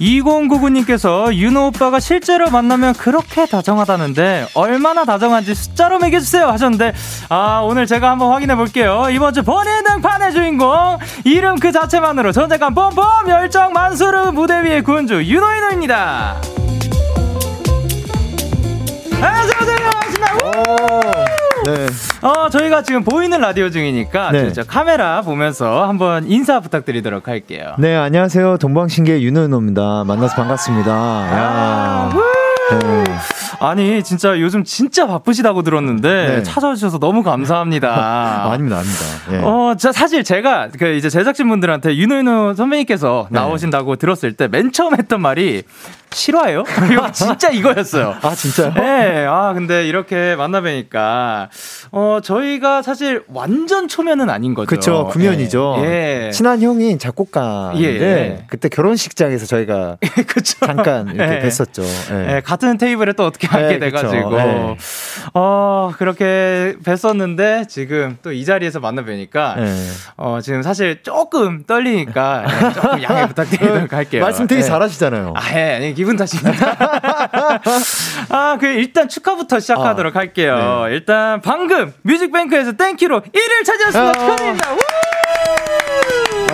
2099님께서 0.00 1.34
윤호 1.34 1.66
오빠가 1.66 2.00
실제로 2.00 2.48
만나면 2.50 2.94
그렇게 2.94 3.44
다정하다는데 3.44 4.46
얼마나 4.54 5.04
다정한지 5.04 5.54
숫자로 5.54 5.98
매겨주세요 5.98 6.46
하셨는데 6.46 6.94
아 7.28 7.60
오늘 7.60 7.84
제가 7.84 8.10
한번 8.10 8.32
확인해 8.32 8.56
볼게요 8.56 9.08
이번 9.10 9.34
주 9.34 9.42
본인 9.42 9.84
등판의 9.84 10.32
주인공 10.32 10.96
이름 11.24 11.56
그 11.56 11.70
자체만으로 11.70 12.32
존재감 12.32 12.72
뿜뿜 12.72 13.28
열정 13.28 13.74
만수르 13.74 14.30
무대 14.30 14.64
위의 14.64 14.82
군주 14.82 15.22
윤호 15.22 15.54
윤호입니다 15.54 16.40
안녕하세요. 19.22 19.60
반갑습니다. 20.20 21.19
네. 21.74 21.86
어, 22.26 22.48
저희가 22.50 22.82
지금 22.82 23.04
보이는 23.04 23.40
라디오 23.40 23.70
중이니까 23.70 24.32
네. 24.32 24.52
저 24.52 24.64
카메라 24.64 25.22
보면서 25.22 25.86
한번 25.86 26.24
인사 26.28 26.60
부탁드리도록 26.60 27.28
할게요. 27.28 27.74
네, 27.78 27.94
안녕하세요. 27.96 28.58
동방신기의 28.58 29.22
윤은호입니다. 29.24 30.04
만나서 30.04 30.34
반갑습니다. 30.36 30.90
야. 30.90 32.10
네. 32.72 33.04
아니 33.60 34.02
진짜 34.02 34.38
요즘 34.40 34.64
진짜 34.64 35.06
바쁘시다고 35.06 35.62
들었는데 35.62 36.08
네. 36.36 36.42
찾아주셔서 36.42 36.98
너무 36.98 37.22
감사합니다. 37.22 37.88
아닙니다, 38.50 38.78
아닙니다. 38.78 39.04
네. 39.28 39.40
어, 39.42 39.74
자 39.76 39.92
사실 39.92 40.24
제가 40.24 40.68
그 40.78 40.94
이제 40.94 41.10
제작진 41.10 41.48
분들한테 41.48 41.96
윤호윤호 41.96 42.54
선배님께서 42.54 43.28
네. 43.30 43.38
나오신다고 43.38 43.96
들었을 43.96 44.32
때 44.34 44.48
맨 44.48 44.72
처음 44.72 44.96
했던 44.96 45.20
말이 45.20 45.62
실화예요? 46.12 46.64
진짜 47.12 47.50
이거였어요. 47.50 48.16
아, 48.22 48.34
진짜요? 48.34 48.72
네. 48.74 49.24
아, 49.28 49.52
근데 49.54 49.86
이렇게 49.86 50.34
만나뵈니까, 50.36 51.48
어, 51.92 52.18
저희가 52.22 52.82
사실 52.82 53.22
완전 53.28 53.88
초면은 53.88 54.28
아닌 54.30 54.54
거죠. 54.54 54.66
그쵸, 54.66 55.06
구면이죠. 55.12 55.76
예. 55.84 56.26
예. 56.26 56.30
친한 56.30 56.60
형이 56.62 56.98
작곡가인데, 56.98 57.82
예, 57.82 58.00
예. 58.00 58.44
그때 58.48 58.68
결혼식장에서 58.68 59.46
저희가 59.46 59.96
그쵸. 60.26 60.58
잠깐 60.66 61.08
이렇게 61.14 61.36
예. 61.36 61.48
뵀었죠. 61.48 61.82
예. 62.28 62.40
같은 62.44 62.76
테이블에 62.78 63.12
또 63.12 63.26
어떻게 63.26 63.46
하게 63.46 63.78
네, 63.78 63.78
돼가지고 63.78 64.36
네. 64.36 64.76
어 65.34 65.92
그렇게 65.96 66.74
뵀었는데 66.84 67.68
지금 67.68 68.16
또 68.22 68.30
이 68.30 68.44
자리에서 68.44 68.80
만나 68.80 69.04
뵈니까 69.04 69.56
네. 69.58 69.74
어 70.16 70.38
지금 70.42 70.62
사실 70.62 71.02
조금 71.02 71.64
떨리니까 71.66 72.44
조금 72.74 73.02
양해 73.02 73.26
부탁드리도록 73.28 73.92
할게요. 73.92 74.22
말씀 74.22 74.46
되게 74.46 74.62
네. 74.62 74.66
잘하시잖아요. 74.66 75.34
아, 75.36 75.50
예, 75.50 75.78
네, 75.78 75.92
기분 76.00 76.16
탓입니다. 76.16 76.76
아, 78.30 78.56
그 78.58 78.66
일단 78.68 79.06
축하부터 79.06 79.60
시작하도록 79.60 80.16
아, 80.16 80.18
할게요. 80.18 80.86
네. 80.88 80.94
일단 80.94 81.42
방금 81.42 81.92
뮤직뱅크에서 82.00 82.72
Thank 82.72 83.20
U로 83.20 83.42
1위 83.42 83.64
차지했습니다. 83.66 84.08
아, 84.08 84.12
축하드립니다. 84.14 84.70
아, 84.70 84.76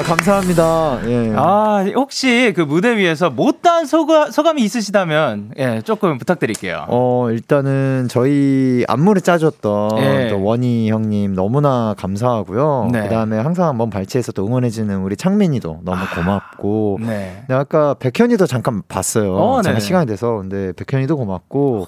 감사합니다. 0.07 1.01
예. 1.07 1.33
아, 1.35 1.85
혹시 1.97 2.53
그 2.55 2.61
무대 2.61 2.97
위에서 2.97 3.29
못다한 3.29 3.87
소가, 3.87 4.31
소감이 4.31 4.63
있으시다면, 4.63 5.51
예, 5.59 5.83
조금 5.83 6.17
부탁드릴게요. 6.19 6.85
어, 6.89 7.29
일단은 7.31 8.07
저희 8.09 8.85
안무를 8.87 9.21
짜줬던 9.21 9.99
예. 9.99 10.29
또 10.31 10.43
원희 10.45 10.91
형님 10.91 11.35
너무나 11.35 11.95
감사하고요. 11.99 12.91
네. 12.93 13.03
그 13.03 13.09
다음에 13.09 13.39
항상 13.39 13.77
먼 13.77 13.91
발치에서 13.91 14.31
또 14.31 14.47
응원해 14.47 14.71
주는 14.71 14.97
우리 14.99 15.17
창민이도 15.17 15.81
너무 15.85 15.99
아, 16.01 16.15
고맙고. 16.15 17.01
네. 17.03 17.43
아까 17.49 17.95
백현이도 17.95 18.47
잠깐 18.47 18.83
봤어요. 18.87 19.35
어, 19.35 19.63
제가 19.63 19.81
시간이 19.81 20.07
돼서. 20.07 20.37
근데 20.37 20.73
백현이도 20.73 21.17
고맙고. 21.17 21.87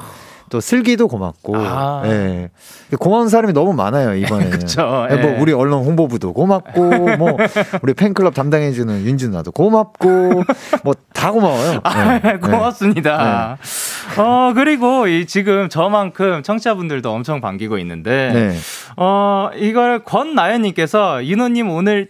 또 0.50 0.60
슬기도 0.60 1.08
고맙고, 1.08 1.56
아. 1.56 2.02
예. 2.06 2.50
고마운 2.98 3.28
사람이 3.28 3.52
너무 3.52 3.72
많아요 3.72 4.14
이번에. 4.14 4.48
그렇죠. 4.50 5.06
예. 5.10 5.16
뭐 5.16 5.40
우리 5.40 5.52
언론 5.52 5.84
홍보부도 5.84 6.32
고맙고, 6.32 7.16
뭐 7.16 7.36
우리 7.82 7.94
팬클럽 7.94 8.34
담당해주는 8.34 9.04
윤준 9.04 9.32
나도 9.32 9.52
고맙고, 9.52 10.42
뭐 10.84 10.94
다 11.18 11.32
고마워요. 11.32 11.80
아, 11.82 12.20
네. 12.20 12.38
고맙습니다. 12.38 13.58
네. 13.60 14.22
어 14.22 14.52
그리고 14.54 15.08
이 15.08 15.26
지금 15.26 15.68
저만큼 15.68 16.44
청취자분들도 16.44 17.10
엄청 17.10 17.40
반기고 17.40 17.76
있는데, 17.78 18.30
네. 18.32 18.56
어 18.96 19.50
이걸 19.56 20.04
권나연님께서 20.04 21.24
윤호님 21.26 21.70
오늘 21.70 22.08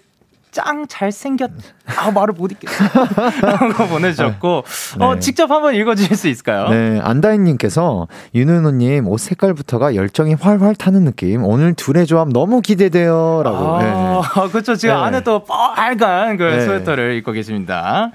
짱 0.50 0.86
잘생겼. 0.88 1.50
아, 1.96 2.10
말을 2.10 2.34
못 2.34 2.52
읽겠어. 2.52 2.84
라는 3.42 3.72
거 3.72 3.86
보내주셨고, 3.86 4.64
네. 4.98 5.04
어, 5.04 5.18
직접 5.18 5.50
한번 5.50 5.74
읽어주실 5.74 6.16
수 6.16 6.28
있을까요? 6.28 6.68
네, 6.68 7.00
안다인님께서, 7.02 8.08
윤은우님 8.34 9.08
옷 9.08 9.18
색깔부터가 9.20 9.94
열정이 9.94 10.34
활활 10.34 10.74
타는 10.74 11.04
느낌. 11.04 11.44
오늘 11.44 11.74
둘의 11.74 12.06
조합 12.06 12.28
너무 12.28 12.60
기대돼요. 12.60 13.42
라고. 13.44 13.76
아, 13.76 14.22
네. 14.44 14.48
그렇죠. 14.50 14.76
지금 14.76 14.94
네. 14.94 15.00
안에 15.00 15.22
또 15.22 15.44
빨간 15.44 16.36
그 16.36 16.42
네. 16.42 16.60
스웨터를 16.60 17.14
입고 17.16 17.32
계십니다. 17.32 18.10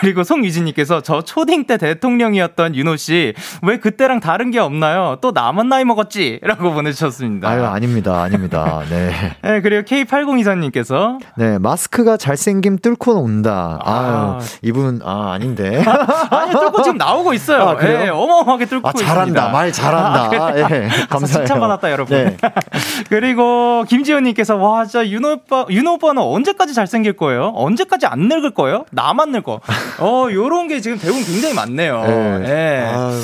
그리고 0.00 0.22
송유진님께서, 0.22 1.02
저 1.02 1.22
초딩 1.22 1.66
때 1.66 1.76
대통령이었던 1.78 2.76
윤호 2.76 2.96
씨, 2.96 3.34
왜 3.62 3.78
그때랑 3.78 4.20
다른 4.20 4.50
게 4.50 4.58
없나요? 4.60 5.18
또 5.20 5.32
남은 5.32 5.68
나이 5.68 5.84
먹었지? 5.84 6.38
라고 6.42 6.72
보내주셨습니다. 6.72 7.48
아유, 7.48 7.64
아닙니다. 7.64 8.22
아닙니다. 8.22 8.82
네. 8.88 9.10
네, 9.42 9.60
그리고 9.60 9.82
K8024님께서, 9.82 11.18
네, 11.36 11.58
마스크가 11.60 12.16
잘생김 12.16 12.78
뚫고 12.78 13.20
온다. 13.20 13.78
아. 13.84 14.38
아유, 14.38 14.46
이분, 14.62 15.00
아, 15.04 15.32
아닌데. 15.32 15.82
아니, 16.30 16.52
뚫고 16.52 16.82
지금 16.82 16.96
나오고 16.96 17.34
있어요. 17.34 17.62
아, 17.62 17.76
예, 17.82 18.08
어마어마하게 18.08 18.66
뚫고 18.66 18.88
아, 18.88 18.92
잘한다. 18.92 19.22
있습니다. 19.22 19.48
말 19.50 19.72
잘한다. 19.72 20.44
아, 20.46 20.58
예, 20.58 20.88
감사해요. 21.08 21.46
칭찬받았다, 21.46 21.90
여러분. 21.90 22.16
네. 22.24 22.36
그리고 23.10 23.84
김지현님께서, 23.88 24.56
와, 24.56 24.84
진짜 24.84 25.06
윤호 25.06 25.32
오빠, 25.32 25.66
윤호 25.68 25.94
오빠는 25.94 26.22
언제까지 26.22 26.74
잘생길 26.74 27.14
거예요? 27.14 27.52
언제까지 27.54 28.06
안 28.06 28.28
늙을 28.28 28.54
거예요? 28.54 28.84
나만 28.90 29.32
늙어. 29.32 29.60
어, 29.98 30.26
요런 30.30 30.68
게 30.68 30.80
지금 30.80 30.98
대부분 30.98 31.22
굉장히 31.24 31.54
많네요. 31.54 32.02
네. 32.02 32.44
예. 32.48 32.86
아유, 32.86 33.20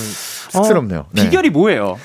쑥스럽네요. 0.51 1.01
어, 1.01 1.07
비결이 1.15 1.51
뭐예요? 1.51 1.97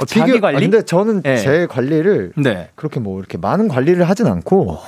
어, 0.00 0.04
자기 0.06 0.40
관리? 0.40 0.56
아, 0.56 0.60
근데 0.60 0.82
저는 0.82 1.22
네. 1.22 1.36
제 1.36 1.66
관리를 1.66 2.32
네. 2.36 2.70
그렇게 2.74 2.98
뭐 2.98 3.18
이렇게 3.18 3.36
많은 3.36 3.68
관리를 3.68 4.08
하진 4.08 4.26
않고 4.26 4.78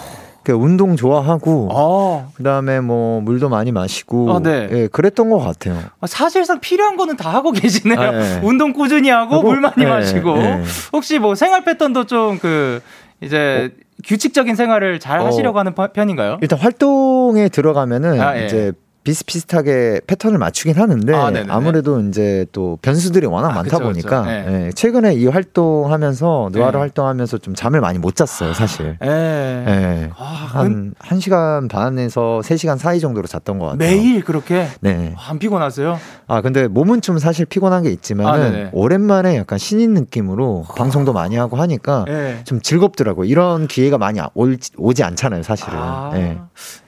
그 0.49 0.55
운동 0.55 0.97
좋아하고 0.97 1.69
아. 1.71 2.31
그다음에 2.35 2.81
뭐 2.81 3.21
물도 3.21 3.51
많이 3.51 3.71
마시고 3.71 4.33
아, 4.33 4.41
네. 4.41 4.67
예, 4.73 4.87
그랬던 4.89 5.29
것 5.29 5.39
같아요. 5.39 5.79
아, 6.01 6.07
사실상 6.07 6.59
필요한 6.59 6.97
거는 6.97 7.19
다 7.19 7.29
하고 7.35 7.53
계시네요. 7.53 8.01
아, 8.01 8.11
네. 8.13 8.41
운동 8.43 8.73
꾸준히 8.73 9.11
하고, 9.11 9.35
하고 9.37 9.49
물 9.49 9.61
많이 9.61 9.75
네, 9.77 9.87
마시고 9.87 10.37
네. 10.37 10.63
혹시 10.95 11.19
뭐 11.19 11.35
생활 11.35 11.65
패턴도 11.65 12.05
좀 12.07 12.39
그 12.39 12.81
이제 13.21 13.71
어. 13.73 13.83
규칙적인 14.07 14.55
생활을 14.55 15.01
잘 15.01 15.21
어. 15.21 15.27
하시려고 15.27 15.59
하는 15.59 15.75
편인가요? 15.93 16.39
일단 16.41 16.59
활동에 16.59 17.49
들어가면은 17.49 18.21
아, 18.21 18.41
예. 18.41 18.47
이제 18.47 18.73
비슷비슷하게 19.05 20.03
패턴을 20.07 20.39
맞추긴 20.39 20.77
하는데 20.77 21.15
아, 21.49 21.61
무래도 21.61 22.01
이제 22.01 22.47
또 22.53 22.79
변수들이 22.83 23.27
워낙 23.27 23.49
아, 23.51 23.55
많다 23.55 23.79
그쵸, 23.79 23.79
보니까 23.81 24.23
그쵸. 24.23 24.31
네. 24.31 24.45
네. 24.45 24.73
최근에 24.73 25.15
이 25.15 25.27
활동하면서 25.27 26.51
누아르 26.53 26.73
네. 26.73 26.79
활동하면서 26.79 27.39
좀 27.39 27.55
잠을 27.55 27.81
많이 27.81 27.99
못 27.99 28.17
잤어요 28.17 28.53
사실. 28.53 28.99
네. 29.01 29.09
네. 29.09 30.11
아, 30.17 30.25
한 30.25 30.95
1시간 31.01 31.71
반에서 31.71 32.41
3시간 32.45 32.77
사이 32.79 33.01
정도로 33.01 33.27
잤던 33.27 33.59
것 33.59 33.67
같아요. 33.67 33.79
매일 33.79 34.23
그렇게? 34.25 34.69
네. 34.81 35.15
안 35.17 35.39
피곤하세요? 35.39 35.99
아 36.27 36.41
근데 36.43 36.69
몸은 36.69 37.01
좀 37.01 37.19
사실 37.19 37.47
피곤한 37.47 37.85
게 37.85 37.91
있지만 37.91 38.27
아, 38.27 38.71
오랜만에 38.73 39.37
약간 39.37 39.59
신인 39.59 39.95
느낌으로 39.95 40.67
방송도 40.77 41.13
많이 41.13 41.37
하고 41.37 41.57
하니까 41.57 42.05
네. 42.07 42.41
좀 42.45 42.61
즐겁더라고요. 42.61 43.25
이런 43.27 43.69
기회가 43.69 43.97
많이 43.97 44.21
올, 44.35 44.59
오지 44.77 45.03
않잖아요 45.03 45.43
사실은. 45.43 45.79
아, 45.79 46.11
네. 46.13 46.39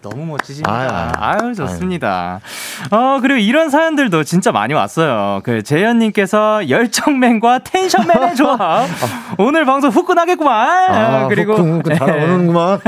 너무 0.03 0.27
멋지십니다. 0.27 0.71
아, 0.71 1.13
아유 1.41 1.55
좋습니다. 1.55 2.00
좋습니다. 2.01 2.41
어, 2.91 3.19
그리고 3.21 3.39
이런 3.39 3.71
사연들도 3.71 4.25
진짜 4.25 4.51
많이 4.51 4.75
왔어요. 4.75 5.41
그 5.45 5.63
재현님께서 5.63 6.69
열정맨과 6.69 7.61
텐션맨의 7.61 8.35
조합. 8.37 8.89
오늘 9.39 9.65
방송 9.65 9.91
후끈하겠구만. 9.91 10.91
아, 10.91 11.29
그리고 11.29 11.55
후끈, 11.55 11.95
잘 11.97 12.11
오는구만. 12.11 12.81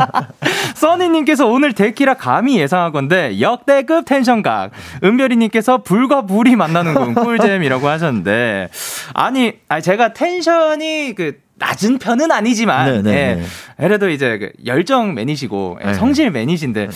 써니님께서 0.74 1.46
오늘 1.46 1.72
데키라 1.74 2.14
감히 2.14 2.58
예상한 2.58 2.90
건데 2.90 3.40
역대급 3.40 4.04
텐션각. 4.06 4.72
은별이님께서 5.04 5.78
불과 5.82 6.22
불이 6.22 6.56
만나는군 6.56 7.14
꿀잼이라고 7.14 7.86
하셨는데 7.88 8.68
아니, 9.14 9.52
아니 9.68 9.82
제가 9.82 10.14
텐션이 10.14 11.14
그 11.14 11.38
낮은 11.58 11.98
편은 11.98 12.30
아니지만 12.30 12.86
네, 12.86 13.02
네, 13.02 13.10
예, 13.10 13.34
네. 13.34 13.42
그래도 13.76 14.08
이제 14.08 14.38
그 14.38 14.52
열정 14.64 15.14
매니시고 15.14 15.80
예, 15.84 15.94
성실 15.94 16.30
매니신데 16.30 16.86
네. 16.86 16.88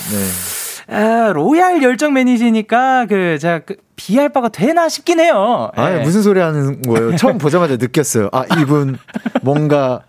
아, 0.88 1.32
로얄 1.32 1.82
열정 1.82 2.12
매니지니까 2.14 3.06
그 3.06 3.38
제가 3.38 3.60
그 3.60 3.76
비할 3.96 4.28
바가 4.30 4.48
되나 4.48 4.88
싶긴 4.88 5.20
해요. 5.20 5.70
아, 5.76 5.90
네. 5.90 6.00
무슨 6.02 6.22
소리 6.22 6.40
하는 6.40 6.82
거예요? 6.82 7.16
처음 7.16 7.38
보자마자 7.38 7.76
느꼈어요. 7.76 8.28
아, 8.32 8.44
이분 8.58 8.98
뭔가 9.42 10.02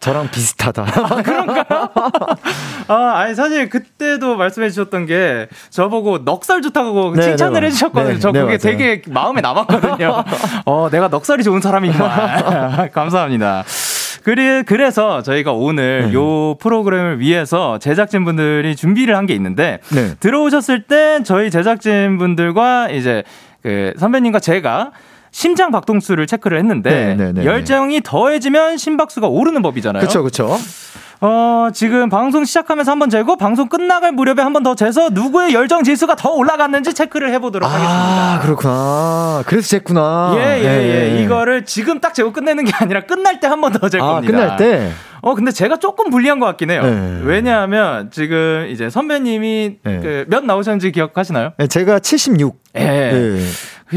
저랑 0.00 0.30
비슷하다. 0.30 0.82
아, 0.82 1.22
그런가요? 1.22 1.64
아, 2.88 3.12
아니, 3.16 3.34
사실 3.34 3.68
그때도 3.68 4.36
말씀해 4.36 4.70
주셨던 4.70 5.06
게 5.06 5.48
저보고 5.70 6.18
넉살 6.18 6.62
좋다고 6.62 7.14
네, 7.14 7.22
칭찬을 7.22 7.60
네, 7.60 7.66
해 7.66 7.70
주셨거든요. 7.70 8.14
네, 8.14 8.18
저 8.20 8.30
네, 8.30 8.40
그게. 8.42 8.58
되게 8.58 9.02
마음에 9.08 9.40
남았거든요. 9.40 10.24
어, 10.66 10.88
내가 10.90 11.08
넉살이 11.08 11.42
좋은 11.42 11.60
사람이구나. 11.60 12.88
감사합니다. 12.92 13.64
그래, 14.26 14.64
그래서 14.66 15.22
저희가 15.22 15.52
오늘 15.52 16.06
네. 16.08 16.14
요 16.14 16.56
프로그램을 16.58 17.20
위해서 17.20 17.78
제작진분들이 17.78 18.74
준비를 18.74 19.14
한 19.14 19.26
게 19.26 19.34
있는데 19.34 19.78
네. 19.94 20.16
들어오셨을 20.18 20.82
때 20.82 21.20
저희 21.24 21.48
제작진분들과 21.48 22.90
이제 22.90 23.22
그 23.62 23.92
선배님과 23.98 24.40
제가 24.40 24.90
심장 25.30 25.70
박동수를 25.70 26.26
체크를 26.26 26.58
했는데 26.58 27.14
네, 27.14 27.14
네, 27.14 27.32
네 27.34 27.44
열정이 27.44 28.00
더해지면 28.02 28.78
심박수가 28.78 29.28
오르는 29.28 29.62
법이잖아요. 29.62 30.00
그렇죠, 30.00 30.22
그렇죠. 30.22 30.56
어, 31.20 31.68
지금 31.72 32.08
방송 32.10 32.44
시작하면서 32.44 32.90
한번 32.92 33.08
재고 33.08 33.36
방송 33.36 33.68
끝나갈 33.68 34.12
무렵에 34.12 34.42
한번 34.42 34.62
더 34.62 34.74
재서 34.74 35.08
누구의 35.10 35.54
열정 35.54 35.82
지수가 35.82 36.14
더 36.16 36.30
올라갔는지 36.30 36.92
체크를 36.92 37.32
해보도록 37.34 37.68
아, 37.68 37.72
하겠습니다. 37.72 38.40
그렇구나. 38.42 39.42
그래서 39.46 39.76
쟀구나. 39.78 40.36
예, 40.36 40.60
예, 40.60 40.64
예, 40.64 41.16
예. 41.16 41.22
이거를 41.22 41.64
지금 41.64 42.00
딱 42.00 42.12
재고 42.14 42.32
끝내는 42.32 42.64
게 42.64 42.72
아니라 42.74 43.00
끝날 43.06 43.40
때 43.40 43.46
한 43.46 43.60
번 43.60 43.72
더잴 43.72 44.00
아, 44.02 44.06
겁니다. 44.14 44.32
끝날 44.32 44.56
때? 44.56 44.90
어, 45.22 45.34
근데 45.34 45.50
제가 45.50 45.78
조금 45.78 46.10
불리한 46.10 46.38
것 46.38 46.46
같긴 46.46 46.70
해요. 46.70 46.82
네. 46.82 47.20
왜냐하면 47.24 48.10
지금 48.10 48.66
이제 48.70 48.90
선배님이 48.90 49.76
네. 49.82 50.00
그몇 50.00 50.44
나오셨는지 50.44 50.92
기억하시나요? 50.92 51.52
네, 51.56 51.66
제가 51.66 51.98
76. 52.00 52.56
예. 52.76 52.80
네. 52.80 53.38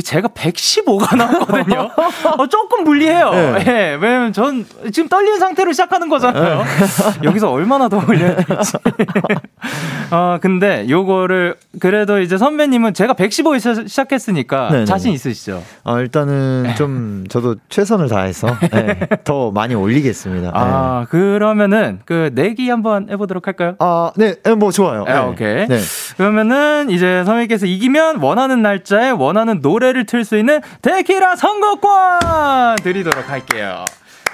제가 0.04 0.28
115가 0.30 1.17
나왔거든요. 1.17 1.89
어, 2.38 2.47
조금 2.47 2.84
불리해요. 2.84 3.32
네. 3.32 3.63
네. 3.63 3.97
왜냐면 3.99 4.32
전 4.34 4.65
지금 4.91 5.10
떨리는 5.10 5.39
상태로 5.39 5.71
시작하는 5.71 6.10
거잖아요. 6.10 6.60
네. 6.60 7.23
여기서 7.23 7.52
얼마나 7.52 7.89
더 7.89 7.97
올려야 8.08 8.36
될지. 8.36 8.73
어, 10.12 10.38
근데 10.41 10.88
요거를 10.89 11.56
그래도 11.80 12.19
이제 12.19 12.38
선배님은 12.38 12.93
제가 12.93 13.13
115에서 13.13 13.88
시작했으니까 13.88 14.69
네네. 14.69 14.80
네, 14.80 14.86
자신 14.86 15.12
네. 15.12 15.15
있으시죠? 15.15 15.63
어, 15.84 15.99
일단은 15.99 16.73
좀 16.78 17.25
저도 17.30 17.56
최선을 17.69 18.10
다해서 18.10 18.47
네, 18.71 18.99
더 19.23 19.52
많이 19.52 19.75
올리겠습니다. 19.75 20.52
아, 20.54 21.06
그러면은 21.10 21.99
그 22.06 22.32
내기 22.34 22.69
한번 22.69 23.08
해보도록 23.10 23.47
할까요? 23.47 23.75
아, 23.80 24.12
네, 24.15 24.36
뭐 24.58 24.71
좋아요. 24.71 25.04
네, 25.06 25.17
오케이. 25.17 25.67
네. 25.67 25.80
그러면은 26.17 26.89
이제 26.89 27.23
선배님께서 27.25 27.65
이기면 27.65 28.17
원하는 28.17 28.62
날짜에 28.62 29.12
원하는 29.12 29.62
노래 29.62 29.78
노래를 29.79 30.05
틀 30.05 30.25
수 30.25 30.37
있는 30.37 30.61
데키라 30.81 31.35
선거권 31.37 32.75
드리도록 32.83 33.29
할게요. 33.29 33.85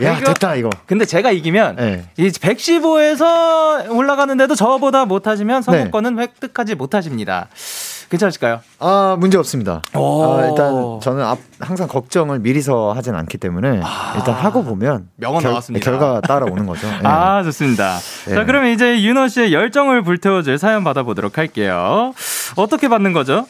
야, 0.02 0.18
이거, 0.18 0.34
됐다, 0.34 0.56
이거. 0.56 0.70
근데 0.88 1.06
제가 1.06 1.32
이기면, 1.32 1.78
네. 1.78 2.04
이 2.18 2.28
115에서 2.28 3.90
올라가는데도 3.90 4.54
저보다 4.54 5.06
못하시면 5.06 5.62
선거권은 5.62 6.16
네. 6.16 6.24
획득하지 6.24 6.76
못하십니다. 6.76 7.48
괜찮으실까요? 8.10 8.60
아 8.80 9.16
문제 9.20 9.38
없습니다. 9.38 9.82
아, 9.94 10.48
일단 10.50 11.00
저는 11.02 11.24
앞, 11.24 11.40
항상 11.60 11.88
걱정을 11.88 12.40
미리서 12.40 12.94
하진 12.94 13.16
않기 13.16 13.38
때문에 13.40 13.80
아, 13.84 14.14
일단 14.18 14.36
하고 14.36 14.64
보면 14.64 15.08
명언 15.16 15.42
결, 15.42 15.52
나왔습니다. 15.52 15.84
결과 15.90 16.22
따라오는 16.22 16.66
거죠. 16.68 16.86
네. 17.02 17.02
아 17.04 17.42
좋습니다. 17.44 17.98
네. 18.28 18.36
자 18.36 18.46
그러면 18.46 18.72
이제 18.72 19.02
윤호 19.02 19.28
씨의 19.28 19.54
열정을 19.54 20.04
불태워줄 20.04 20.60
사연 20.60 20.84
받아보도록 20.84 21.40
할게요. 21.40 22.14
어떻게 22.56 22.90
받는 22.90 23.12
거죠? 23.14 23.48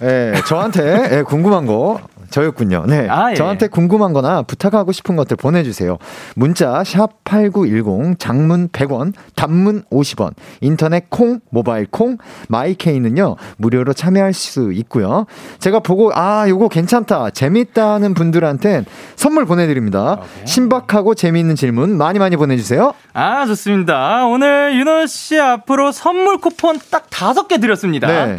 네, 0.00 0.32
저한테 0.46 1.08
네, 1.08 1.22
궁금한 1.22 1.66
거 1.66 2.00
저였군요. 2.38 2.84
네. 2.86 3.08
아, 3.10 3.32
예. 3.32 3.34
저한테 3.34 3.66
궁금한 3.66 4.12
거나 4.12 4.42
부탁하고 4.42 4.92
싶은 4.92 5.16
것들 5.16 5.36
보내주세요. 5.36 5.98
문자, 6.36 6.84
샵 6.84 7.24
8910, 7.24 8.18
장문 8.18 8.68
100원, 8.68 9.12
단문 9.34 9.82
50원, 9.90 10.34
인터넷 10.60 11.10
콩, 11.10 11.40
모바일 11.50 11.86
콩, 11.90 12.16
마이케이는요, 12.48 13.36
무료로 13.56 13.92
참여할 13.92 14.32
수 14.32 14.72
있고요. 14.72 15.26
제가 15.58 15.80
보고, 15.80 16.12
아, 16.14 16.48
요거 16.48 16.68
괜찮다, 16.68 17.30
재밌다는 17.30 18.14
분들한테 18.14 18.84
선물 19.16 19.44
보내드립니다. 19.44 20.12
오케이. 20.12 20.46
신박하고 20.46 21.14
재미있는 21.14 21.56
질문 21.56 21.98
많이 21.98 22.20
많이 22.20 22.36
보내주세요. 22.36 22.92
아, 23.14 23.46
좋습니다. 23.46 24.26
오늘 24.26 24.78
윤호 24.78 25.06
씨 25.06 25.38
앞으로 25.40 25.90
선물 25.90 26.38
쿠폰 26.38 26.78
딱 26.90 27.06
다섯 27.10 27.48
개 27.48 27.58
드렸습니다. 27.58 28.06
네. 28.06 28.36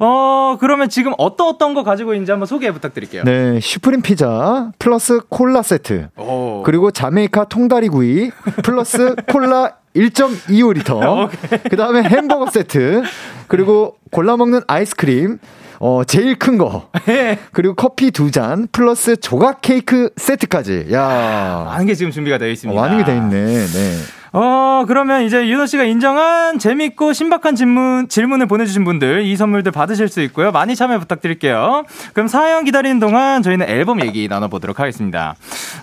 어, 0.00 0.56
그러면 0.58 0.88
지금 0.88 1.12
어떤 1.18 1.48
어떤 1.48 1.74
거 1.74 1.82
가지고 1.82 2.14
있는지 2.14 2.30
한번 2.30 2.46
소개 2.46 2.70
부탁드릴게요. 2.72 3.24
네. 3.24 3.41
네, 3.42 3.58
슈프림 3.60 4.02
피자 4.02 4.70
플러스 4.78 5.18
콜라 5.28 5.62
세트. 5.62 6.10
오. 6.16 6.62
그리고 6.64 6.92
자메이카 6.92 7.46
통다리 7.46 7.88
구이 7.88 8.30
플러스 8.62 9.16
콜라 9.28 9.72
1.25리터. 9.96 11.28
그 11.68 11.76
다음에 11.76 12.04
햄버거 12.04 12.48
세트. 12.48 13.02
그리고 13.48 13.96
골라 14.12 14.36
먹는 14.36 14.60
아이스크림. 14.68 15.38
어, 15.80 16.04
제일 16.04 16.38
큰 16.38 16.56
거. 16.56 16.90
예. 17.08 17.36
그리고 17.50 17.74
커피 17.74 18.12
두 18.12 18.30
잔, 18.30 18.68
플러스 18.70 19.16
조각 19.16 19.60
케이크 19.60 20.10
세트까지. 20.16 20.86
야 20.92 21.64
많은 21.66 21.86
게 21.86 21.94
지금 21.96 22.12
준비가 22.12 22.38
되어 22.38 22.48
있습니다. 22.48 22.80
어, 22.80 22.84
많은 22.84 22.98
게돼 22.98 23.16
있네. 23.16 23.66
네. 23.66 23.96
어, 24.34 24.84
그러면 24.88 25.22
이제 25.22 25.46
윤호 25.46 25.66
씨가 25.66 25.84
인정한 25.84 26.58
재밌고 26.58 27.12
신박한 27.12 27.54
질문, 27.54 28.08
질문을 28.08 28.46
보내주신 28.46 28.84
분들 28.84 29.24
이 29.24 29.36
선물들 29.36 29.72
받으실 29.72 30.08
수 30.08 30.22
있고요. 30.22 30.52
많이 30.52 30.74
참여 30.74 30.98
부탁드릴게요. 31.00 31.84
그럼 32.14 32.28
사연 32.28 32.64
기다리는 32.64 32.98
동안 32.98 33.42
저희는 33.42 33.68
앨범 33.68 34.00
얘기 34.00 34.28
나눠보도록 34.28 34.80
하겠습니다. 34.80 35.34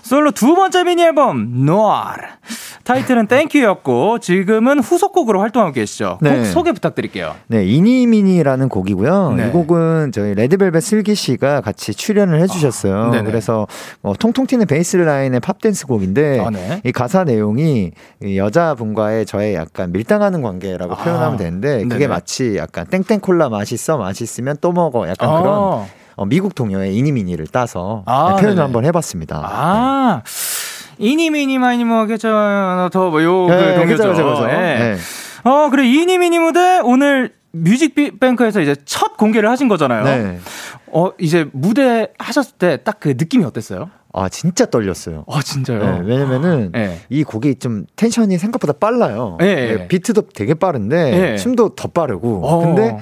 솔로 0.02 0.32
두 0.32 0.54
번째 0.54 0.84
미니 0.84 1.02
앨범, 1.02 1.64
NOIR. 1.64 2.22
타이틀은 2.82 3.28
Thank 3.28 3.60
U였고, 3.60 4.18
지금은 4.18 4.80
후속곡으로 4.80 5.40
활동하고 5.40 5.72
계시죠. 5.72 6.18
네. 6.22 6.38
곡 6.38 6.46
소개 6.46 6.72
부탁드릴게요. 6.72 7.36
네, 7.46 7.64
이니미니라는 7.64 8.68
곡이고요. 8.68 9.34
네. 9.36 9.46
이 9.46 9.50
곡은 9.50 10.10
저희 10.12 10.34
레드벨벳 10.34 10.82
슬기 10.82 11.14
씨가 11.14 11.60
같이 11.60 11.94
출연을 11.94 12.40
해주셨어요. 12.40 13.12
아, 13.14 13.22
그래서 13.22 13.68
어, 14.02 14.14
통통 14.18 14.46
튀는 14.46 14.66
베이스 14.66 14.96
라인의 14.96 15.38
팝댄스 15.40 15.86
곡인데, 15.86 16.40
아, 16.40 16.50
네. 16.50 16.80
이 16.82 16.90
가사 16.90 17.22
내용이 17.22 17.92
여자분과의 18.40 19.26
저의 19.26 19.54
약간 19.54 19.92
밀당하는 19.92 20.42
관계라고 20.42 20.94
아, 20.94 20.96
표현하면 20.96 21.36
되는데 21.36 21.82
그게 21.84 21.98
네네. 22.00 22.06
마치 22.08 22.56
약간 22.56 22.86
땡땡 22.86 23.20
콜라 23.20 23.48
맛있어 23.48 23.96
맛있으면 23.98 24.56
또 24.60 24.72
먹어 24.72 25.08
약간 25.08 25.28
아. 25.28 25.40
그런 25.40 25.86
어, 26.16 26.26
미국 26.26 26.54
동요의 26.54 26.96
이니미니를 26.96 27.46
따서 27.46 28.02
아, 28.06 28.30
네, 28.30 28.32
표현을 28.40 28.48
네네. 28.56 28.60
한번 28.62 28.84
해봤습니다. 28.84 29.42
아. 29.44 30.22
네. 30.24 30.30
이니미니 30.98 31.58
마이니 31.58 31.84
뭐 31.84 32.04
괜찮아 32.06 32.90
더뭐 32.92 33.22
요 33.22 33.46
네, 33.46 33.56
그 33.74 33.80
동요죠. 33.80 34.08
그죠, 34.08 34.24
그죠. 34.24 34.46
네. 34.46 34.52
네. 34.78 34.96
어 35.44 35.70
그래 35.70 35.86
이니미니 35.86 36.38
무대 36.38 36.80
오늘 36.84 37.32
뮤직뱅크에서 37.52 38.60
이제 38.60 38.76
첫 38.84 39.16
공개를 39.16 39.48
하신 39.48 39.68
거잖아요. 39.68 40.04
네. 40.04 40.38
어 40.92 41.10
이제 41.18 41.46
무대 41.52 42.08
하셨을 42.18 42.52
때 42.58 42.76
딱 42.84 42.98
그 43.00 43.08
느낌이 43.16 43.44
어땠어요? 43.44 43.88
아 44.12 44.28
진짜 44.28 44.66
떨렸어요. 44.66 45.24
아 45.28 45.40
진짜요? 45.42 45.78
네, 45.78 46.00
왜냐면은 46.04 46.72
네. 46.72 46.98
이 47.08 47.22
곡이 47.22 47.56
좀 47.56 47.86
텐션이 47.96 48.38
생각보다 48.38 48.72
빨라요. 48.72 49.36
네, 49.38 49.76
네 49.76 49.88
비트도 49.88 50.22
되게 50.34 50.54
빠른데 50.54 51.10
네. 51.10 51.36
춤도 51.36 51.74
더 51.76 51.88
빠르고. 51.88 52.44
어. 52.44 52.58
근데 52.64 52.98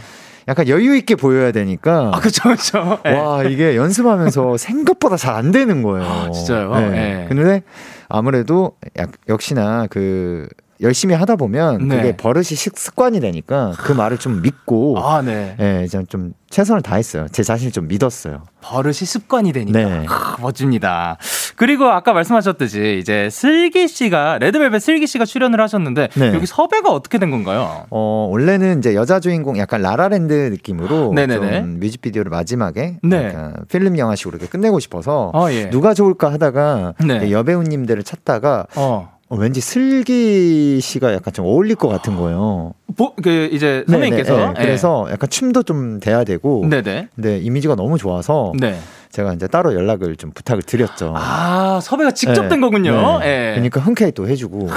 약간 0.49 0.67
여유 0.69 0.97
있게 0.97 1.15
보여야 1.15 1.53
되니까. 1.53 2.11
아 2.15 2.21
그렇죠 2.21 2.43
그렇죠. 2.45 2.99
와 3.05 3.43
이게 3.45 3.77
연습하면서 3.77 4.57
생각보다 4.59 5.17
잘 5.17 5.35
안 5.35 5.51
되는 5.53 5.83
거예요. 5.83 6.07
아, 6.09 6.31
진짜요? 6.31 6.75
네. 6.91 7.27
근데 7.29 7.63
아무래도 8.09 8.73
약, 8.99 9.11
역시나 9.29 9.87
그 9.89 10.49
열심히 10.81 11.15
하다 11.15 11.37
보면 11.37 11.89
네. 11.89 11.97
그게 11.97 12.17
버릇이 12.17 12.45
습관이 12.45 13.21
되니까 13.21 13.73
그 13.79 13.93
말을 13.93 14.19
좀 14.19 14.43
믿고 14.43 14.99
아, 14.99 15.23
네. 15.23 15.57
예, 15.61 15.85
이제 15.85 16.03
좀 16.09 16.33
최선을 16.51 16.83
다했어요. 16.83 17.27
제 17.31 17.43
자신을 17.43 17.73
좀 17.73 17.89
믿었어요. 17.89 18.45
버릇이 18.61 18.95
습관이 18.95 19.53
되니까 19.53 19.79
네. 19.79 20.07
아, 20.09 20.37
멋집니다. 20.41 21.19
그리고 21.57 21.87
아까 21.87 22.13
말씀하셨듯이 22.13 22.99
이제 23.01 23.29
슬기 23.31 23.89
씨가 23.89 24.39
레드벨벳 24.39 24.81
슬기 24.81 25.07
씨가 25.07 25.25
출연을 25.25 25.61
하셨는데 25.61 26.09
네. 26.15 26.35
여기 26.35 26.47
섭외가 26.47 26.93
어떻게 26.93 27.19
된 27.19 27.31
건가요? 27.31 27.87
어 27.91 28.29
원래는 28.31 28.79
이제 28.79 28.95
여자 28.95 29.19
주인공 29.21 29.59
약간 29.59 29.83
라라랜드 29.83 30.33
느낌으로 30.33 31.13
네네네. 31.15 31.61
좀 31.61 31.81
뮤직비디오를 31.81 32.31
마지막에 32.31 32.99
네. 33.03 33.35
필름 33.69 33.99
영화식으로 33.99 34.37
이렇게 34.37 34.49
끝내고 34.49 34.79
싶어서 34.81 35.33
어, 35.35 35.51
예. 35.51 35.71
누가 35.71 35.93
좋을까 35.95 36.33
하다가 36.33 36.95
네. 37.05 37.31
여배우님들을 37.31 38.05
찾다가 38.05 38.67
어. 38.77 39.18
어, 39.31 39.37
왠지 39.37 39.61
슬기 39.61 40.81
씨가 40.81 41.13
약간 41.13 41.33
좀 41.35 41.45
어울릴 41.45 41.77
것 41.77 41.89
같은 41.89 42.17
거예요. 42.17 42.73
보, 42.97 43.15
그 43.15 43.49
이제 43.53 43.85
선배님께서 43.89 44.35
네, 44.37 44.41
네, 44.47 44.53
네. 44.55 44.61
그래서 44.63 45.07
약간 45.11 45.29
춤도 45.29 45.65
좀 45.65 46.01
돼야 46.01 46.25
되고, 46.25 46.67
네네. 46.69 47.09
근데 47.15 47.39
이미지가 47.39 47.75
너무 47.75 47.99
좋아서 47.99 48.53
네. 48.59 48.79
제가 49.11 49.35
이제 49.35 49.47
따로 49.47 49.75
연락을 49.75 50.17
좀 50.17 50.31
부탁을 50.31 50.63
드렸죠. 50.63 51.13
아 51.17 51.79
섭외가 51.83 52.11
직접 52.13 52.43
네. 52.45 52.49
된 52.49 52.61
거군요. 52.63 53.19
네. 53.19 53.53
그러니까 53.55 53.81
흔쾌히 53.81 54.13
또 54.13 54.27
해주고 54.29 54.69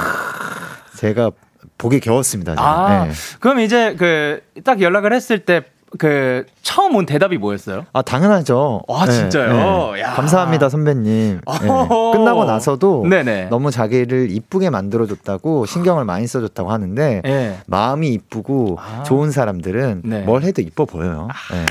제가 0.98 1.30
보기 1.78 2.00
겨웠습니다. 2.00 2.52
제가. 2.52 2.62
아, 2.62 3.08
그럼 3.40 3.60
이제 3.60 3.94
그 3.96 4.40
딱 4.64 4.80
연락을 4.82 5.12
했을 5.14 5.40
때 5.40 5.62
그 5.98 6.46
처음 6.62 6.96
온 6.96 7.06
대답이 7.06 7.38
뭐였어요? 7.38 7.84
아 7.92 8.02
당연하죠. 8.02 8.82
아 8.88 9.04
네, 9.04 9.12
진짜요? 9.12 9.92
네. 9.94 10.02
감사합니다 10.02 10.68
선배님. 10.68 11.40
네. 11.46 11.68
끝나고 12.12 12.44
나서도 12.44 13.06
네네. 13.08 13.46
너무 13.46 13.70
자기를 13.70 14.30
이쁘게 14.30 14.70
만들어줬다고 14.70 15.66
신경을 15.66 16.04
많이 16.04 16.26
써줬다고 16.26 16.70
하는데 16.70 17.20
네. 17.24 17.58
마음이 17.66 18.08
이쁘고 18.08 18.78
아. 18.80 19.02
좋은 19.02 19.30
사람들은 19.30 20.02
네. 20.04 20.20
뭘 20.22 20.42
해도 20.42 20.62
이뻐 20.62 20.84
보여요. 20.84 21.28
아. 21.30 21.66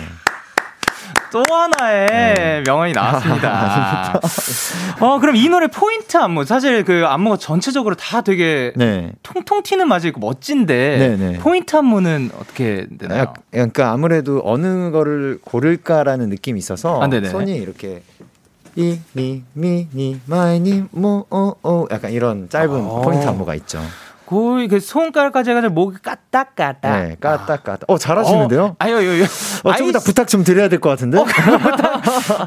네. 1.31 1.43
또 1.43 1.43
하나의 1.49 2.07
네. 2.07 2.63
명언이 2.65 2.91
나왔습니다. 2.91 4.19
어, 4.99 5.19
그럼 5.19 5.35
이 5.37 5.47
노래 5.47 5.67
포인트 5.67 6.17
안무. 6.17 6.43
사실 6.45 6.83
그 6.83 7.05
안무가 7.05 7.37
전체적으로 7.37 7.95
다 7.95 8.21
되게 8.21 8.73
네. 8.75 9.11
통통 9.23 9.63
튀는 9.63 9.87
맛이 9.87 10.09
있고 10.09 10.19
멋진데 10.19 10.97
네, 10.97 11.15
네. 11.15 11.37
포인트 11.39 11.75
안무는 11.75 12.31
어떻게 12.37 12.85
되나요? 12.99 13.33
그러니까 13.49 13.91
아무래도 13.91 14.41
어느 14.43 14.91
거를 14.91 15.39
고를까라는 15.43 16.29
느낌이 16.29 16.59
있어서 16.59 17.01
아, 17.01 17.09
손이 17.09 17.55
이렇게 17.55 18.03
eeny, 18.75 18.99
meeny, 19.13 20.19
miny, 20.25 20.83
moe, 20.91 21.25
오, 21.29 21.55
오. 21.61 21.87
약간 21.91 22.11
이런 22.11 22.49
짧은 22.49 22.73
어. 22.73 23.01
포인트 23.01 23.27
안무가 23.27 23.53
있죠. 23.55 23.81
거의 24.31 24.69
그 24.69 24.79
손가락까지 24.79 25.49
해가지고 25.49 25.73
목이 25.73 25.97
까딱까딱. 26.01 27.01
네, 27.03 27.15
까딱까딱. 27.19 27.81
어, 27.87 27.97
잘하시는데요? 27.97 28.63
어, 28.63 28.75
아유, 28.79 28.95
아유, 28.95 29.09
아유. 29.09 29.23
어, 29.65 29.75
좀 29.75 29.89
이따 29.89 29.99
부탁 29.99 30.29
좀 30.29 30.45
드려야 30.45 30.69
될 30.69 30.79
것 30.79 30.87
같은데? 30.89 31.17
어, 31.17 31.25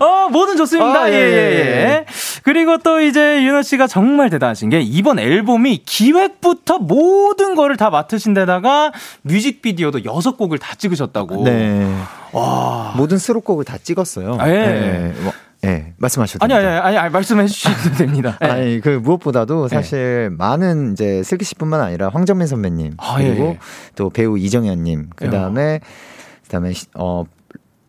어, 0.01 0.29
뭐든 0.31 0.57
좋습니다. 0.57 1.03
아, 1.03 1.11
예, 1.11 1.13
예, 1.13 1.19
예, 1.19 1.59
예. 1.59 2.07
그리고 2.43 2.79
또 2.79 3.03
이제 3.03 3.43
윤호 3.45 3.61
씨가 3.61 3.87
정말 3.87 4.31
대단하신 4.31 4.71
게 4.71 4.81
이번 4.81 5.19
앨범이 5.19 5.83
기획부터 5.85 6.79
모든 6.79 7.55
거를 7.55 7.77
다 7.77 7.91
맡으신 7.91 8.33
데다가 8.33 8.91
뮤직비디오도 9.23 10.07
여섯 10.07 10.39
곡을 10.39 10.59
다 10.59 10.75
찍으셨다고. 10.77 11.45
네. 11.45 11.87
와. 12.33 12.95
모든 12.97 13.19
수록곡을 13.19 13.67
다 13.67 13.77
찍었어요. 13.83 14.39
아, 14.41 14.49
예. 14.49 14.53
네. 14.53 15.13
뭐, 15.65 15.73
네, 15.73 15.95
말씀하셔도 15.97 16.45
아니, 16.45 16.55
아니, 16.55 16.67
아니, 16.67 16.97
아니, 16.97 17.13
말씀해 17.13 17.47
주셔도 17.47 17.97
됩니다. 17.97 18.39
네. 18.41 18.47
아니, 18.51 18.81
그 18.81 18.89
무엇보다도 18.89 19.69
네. 19.69 19.75
사실 19.75 20.29
네. 20.31 20.37
많은 20.37 20.93
이제 20.93 21.23
슬기 21.23 21.45
씨뿐만 21.45 21.81
아니라 21.81 22.11
황정민 22.11 22.47
선배님 22.47 22.95
아, 22.99 23.17
예, 23.21 23.29
그리고 23.29 23.45
예. 23.45 23.59
또 23.97 24.11
배우 24.11 24.39
이정현님 24.39 25.11
그 25.17 25.31
다음에 25.31 25.81
그 26.43 26.49
다음에 26.49 26.73
어 26.95 27.25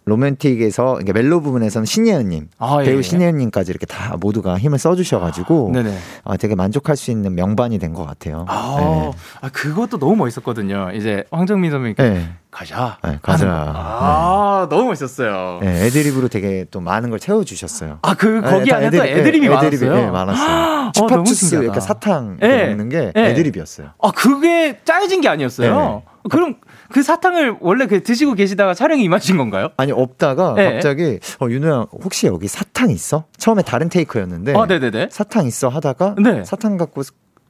로맨틱에서 0.05 0.83
그러니까 0.95 1.13
멜로 1.13 1.41
부분에서는 1.41 1.85
신예은님 1.85 2.49
아, 2.59 2.77
예, 2.81 2.85
배우 2.85 2.97
예. 2.99 3.01
신예은님까지 3.01 3.71
이렇게 3.71 3.85
다 3.85 4.15
모두가 4.19 4.57
힘을 4.57 4.77
써주셔가지고 4.77 5.73
아, 5.75 6.31
아, 6.33 6.37
되게 6.37 6.53
만족할 6.55 6.95
수 6.95 7.11
있는 7.11 7.33
명반이 7.35 7.79
된 7.79 7.95
것 7.95 8.05
같아요. 8.05 8.45
아, 8.49 8.75
네. 8.79 9.11
아, 9.41 9.49
그것도 9.49 9.99
너무 9.99 10.15
멋있었거든요. 10.17 10.91
이제 10.93 11.23
황정민 11.31 11.71
선배님 11.71 11.95
네. 11.95 12.29
가자. 12.51 12.97
네, 13.03 13.19
가자. 13.21 13.47
아, 13.49 14.67
네. 14.69 14.75
너무 14.75 14.89
멋있었어요. 14.89 15.59
네, 15.61 15.85
애드립으로 15.85 16.27
되게 16.27 16.65
또 16.71 16.81
많은 16.81 17.09
걸 17.09 17.19
채워주셨어요. 17.19 17.99
아, 18.01 18.13
그, 18.15 18.27
네, 18.27 18.41
거기 18.49 18.73
안에 18.73 18.87
애드립, 18.87 19.03
애드립이 19.05 19.47
네, 19.47 19.55
애드립이, 19.55 19.85
많았어요? 19.85 20.05
네, 20.05 20.11
많았어요. 20.11 20.91
슈퍼주스 20.95 21.55
어, 21.55 21.63
이렇게 21.63 21.79
사탕 21.79 22.37
네. 22.41 22.67
먹는 22.67 22.89
게 22.89 23.11
네. 23.15 23.29
애드립이었어요. 23.31 23.91
아, 24.01 24.11
그게 24.11 24.79
짜여진 24.83 25.21
게 25.21 25.29
아니었어요? 25.29 26.03
그럼 26.29 26.55
그 26.91 27.03
사탕을 27.03 27.57
원래 27.61 27.87
그 27.87 28.03
드시고 28.03 28.33
계시다가 28.33 28.73
촬영이 28.73 29.03
임하신 29.03 29.37
건가요? 29.37 29.69
아니 29.77 29.91
없다가 29.91 30.53
네. 30.55 30.73
갑자기 30.73 31.19
어 31.39 31.47
윤호야 31.49 31.87
혹시 32.03 32.27
여기 32.27 32.47
사탕 32.47 32.89
있어? 32.91 33.25
처음에 33.37 33.61
다른 33.61 33.89
테이크였는데 33.89 34.53
아, 34.55 34.65
네네네. 34.65 35.09
사탕 35.11 35.45
있어 35.47 35.69
하다가 35.69 36.15
네. 36.21 36.43
사탕 36.43 36.77
갖고 36.77 37.03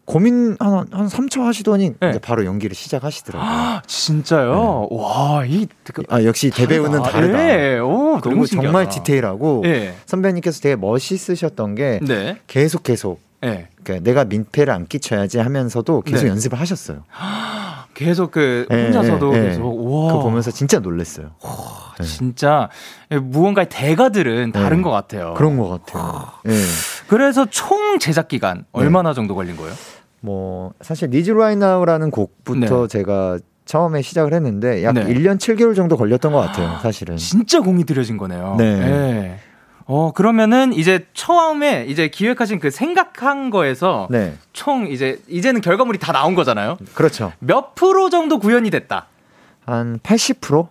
고민 0.06 0.56
한, 0.60 0.86
한 0.92 1.08
3초 1.08 1.42
하시더니 1.42 1.94
네. 2.00 2.10
이제 2.10 2.20
바로 2.20 2.46
연기를 2.46 2.76
시작하시더라고요. 2.76 3.50
아, 3.50 3.82
진짜요? 3.88 4.88
네. 4.92 4.98
와, 4.98 5.46
이 5.46 5.68
그, 5.92 6.04
아, 6.10 6.24
역시 6.24 6.52
대배우는 6.52 7.02
다르다. 7.02 7.38
네. 7.38 7.80
오, 7.80 8.20
그리고 8.22 8.46
정말 8.46 8.88
디테일하고 8.88 9.62
네. 9.64 9.96
선배님께서 10.06 10.62
되게 10.62 10.76
멋있으셨던 10.76 11.74
게 11.76 12.00
네. 12.04 12.38
계속 12.46 12.84
계속 12.84 13.20
네. 13.42 13.68
그러니까 13.84 14.04
내가 14.04 14.26
민폐를 14.26 14.74
안 14.74 14.86
끼쳐야지 14.86 15.40
하면서도 15.40 16.02
계속 16.02 16.26
네. 16.26 16.30
연습을 16.30 16.60
하셨어요. 16.60 17.04
계속 17.96 18.30
그 18.30 18.68
혼자서도 18.70 19.32
계속 19.32 19.66
와. 19.66 20.12
그거 20.12 20.20
보면서 20.20 20.52
진짜 20.52 20.78
놀랐어요. 20.80 21.32
와, 21.42 21.52
진짜 22.04 22.70
무언가의 23.10 23.68
대가들은 23.70 24.52
다른 24.52 24.84
것 24.84 24.92
같아요. 24.92 25.34
그런 25.36 25.58
것 25.58 25.68
같아요. 25.70 26.28
그래서 27.08 27.46
총 27.50 27.98
제작 27.98 28.28
기간 28.28 28.66
얼마나 28.72 29.14
정도 29.14 29.34
걸린 29.34 29.58
거예요? 29.58 29.74
뭐 30.22 30.74
사실 30.82 31.10
Need 31.10 31.32
You 31.32 31.46
Right 31.46 31.69
Now라는 31.69 32.12
곡부터 32.12 32.88
네. 32.88 32.88
제가 32.88 33.40
처음에 33.66 34.02
시작을 34.02 34.34
했는데 34.34 34.84
약 34.84 34.94
네. 34.94 35.06
1년 35.06 35.38
7개월 35.38 35.76
정도 35.76 35.98
걸렸던 35.98 36.32
것 36.32 36.40
같아요, 36.40 36.78
사실은. 36.82 37.18
진짜 37.18 37.62
공이 37.62 37.84
들여진 37.86 38.18
거네요. 38.18 38.56
네. 38.58 38.76
네. 38.76 39.40
어, 39.88 40.12
그러면은 40.14 40.74
이제 40.74 41.06
처음에 41.14 41.86
이제 41.88 42.08
기획하신 42.08 42.60
그 42.60 42.72
생각한 42.72 43.52
거에서 43.52 44.08
네. 44.10 44.36
총 44.52 44.88
이제 44.88 45.22
이제는 45.28 45.62
결과물이 45.62 46.00
다 46.00 46.12
나온 46.12 46.34
거잖아요. 46.34 46.78
그렇죠. 46.94 47.34
몇 47.40 47.76
프로 47.76 48.10
정도 48.10 48.40
구현이 48.40 48.72
됐다? 48.72 49.08
한 49.66 50.00
80%? 50.00 50.68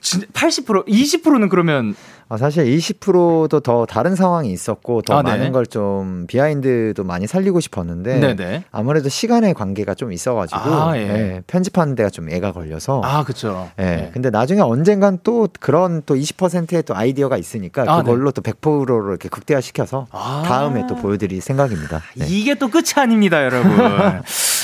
80%, 0.00 0.86
20%는 0.86 1.48
그러면 1.48 1.94
어, 2.34 2.36
사실 2.36 2.64
20%도 2.64 3.60
더 3.60 3.86
다른 3.86 4.14
상황이 4.16 4.50
있었고 4.52 5.02
더 5.02 5.18
아, 5.18 5.22
네. 5.22 5.30
많은 5.30 5.52
걸 5.52 5.64
좀 5.74 6.26
비하인드도 6.28 7.02
많이 7.04 7.26
살리고 7.26 7.58
싶었는데 7.58 8.20
네네. 8.20 8.64
아무래도 8.70 9.08
시간의 9.08 9.54
관계가 9.54 9.94
좀 9.94 10.12
있어가지고 10.12 10.60
아, 10.60 10.96
예. 10.96 11.04
네, 11.06 11.42
편집하는 11.46 11.94
데가 11.94 12.10
좀 12.10 12.30
애가 12.30 12.52
걸려서 12.52 13.00
아 13.02 13.24
그렇죠. 13.24 13.70
네, 13.76 13.84
네. 13.84 14.10
근데 14.12 14.30
나중에 14.30 14.60
언젠간 14.60 15.20
또 15.24 15.48
그런 15.60 16.02
또 16.06 16.14
20%의 16.14 16.82
또 16.84 16.94
아이디어가 16.94 17.38
있으니까 17.38 17.84
아, 17.88 18.02
그걸로 18.02 18.30
네. 18.30 18.40
또 18.40 18.42
100%로 18.42 19.08
이렇게 19.08 19.28
극대화 19.28 19.60
시켜서 19.60 20.06
아. 20.12 20.42
다음에 20.46 20.86
또 20.86 20.94
보여드릴 20.96 21.40
생각입니다. 21.40 22.02
네. 22.14 22.26
이게 22.28 22.54
또 22.54 22.68
끝이 22.68 22.92
아닙니다, 22.96 23.42
여러분. 23.42 23.72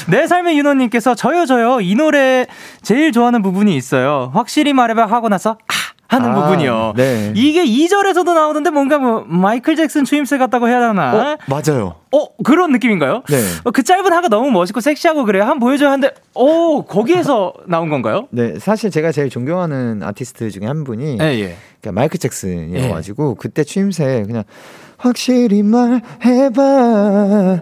내 0.08 0.26
삶의 0.26 0.56
윤호님께서 0.58 1.14
저요 1.14 1.46
저요 1.46 1.80
이 1.80 1.94
노래 1.94 2.46
제일 2.82 3.10
좋아하는 3.12 3.42
부분이 3.42 3.74
있어요. 3.74 4.30
확실히 4.34 4.72
말해봐 4.74 5.06
하고 5.06 5.28
나서 5.28 5.52
아 5.66 5.74
하는 6.10 6.30
아, 6.30 6.34
부분이요. 6.34 6.94
네. 6.96 7.32
이게 7.36 7.64
2절에서도 7.64 8.34
나오는데 8.34 8.70
뭔가 8.70 8.98
뭐 8.98 9.24
마이클 9.28 9.76
잭슨 9.76 10.04
추임새 10.04 10.38
같다고 10.38 10.66
해야 10.66 10.80
하나? 10.88 11.12
어, 11.14 11.36
맞아요. 11.46 11.94
어, 12.10 12.26
그런 12.42 12.72
느낌인가요? 12.72 13.22
네. 13.28 13.36
어, 13.62 13.70
그 13.70 13.84
짧은 13.84 14.12
하가 14.12 14.26
너무 14.28 14.50
멋있고 14.50 14.80
섹시하고 14.80 15.24
그래요. 15.24 15.44
한번 15.44 15.60
보여줘야 15.60 15.92
하는데, 15.92 16.12
오, 16.34 16.82
거기에서 16.82 17.54
나온 17.68 17.90
건가요? 17.90 18.26
네, 18.30 18.58
사실 18.58 18.90
제가 18.90 19.12
제일 19.12 19.30
존경하는 19.30 20.02
아티스트 20.02 20.50
중에 20.50 20.66
한 20.66 20.82
분이 20.82 21.18
네, 21.18 21.38
예. 21.38 21.56
그러니까 21.80 22.00
마이클 22.00 22.18
잭슨이어가지고 22.18 23.30
예. 23.30 23.34
그때 23.38 23.62
추임새 23.62 24.24
그냥 24.26 24.42
확실히 24.96 25.62
말해봐 25.62 27.60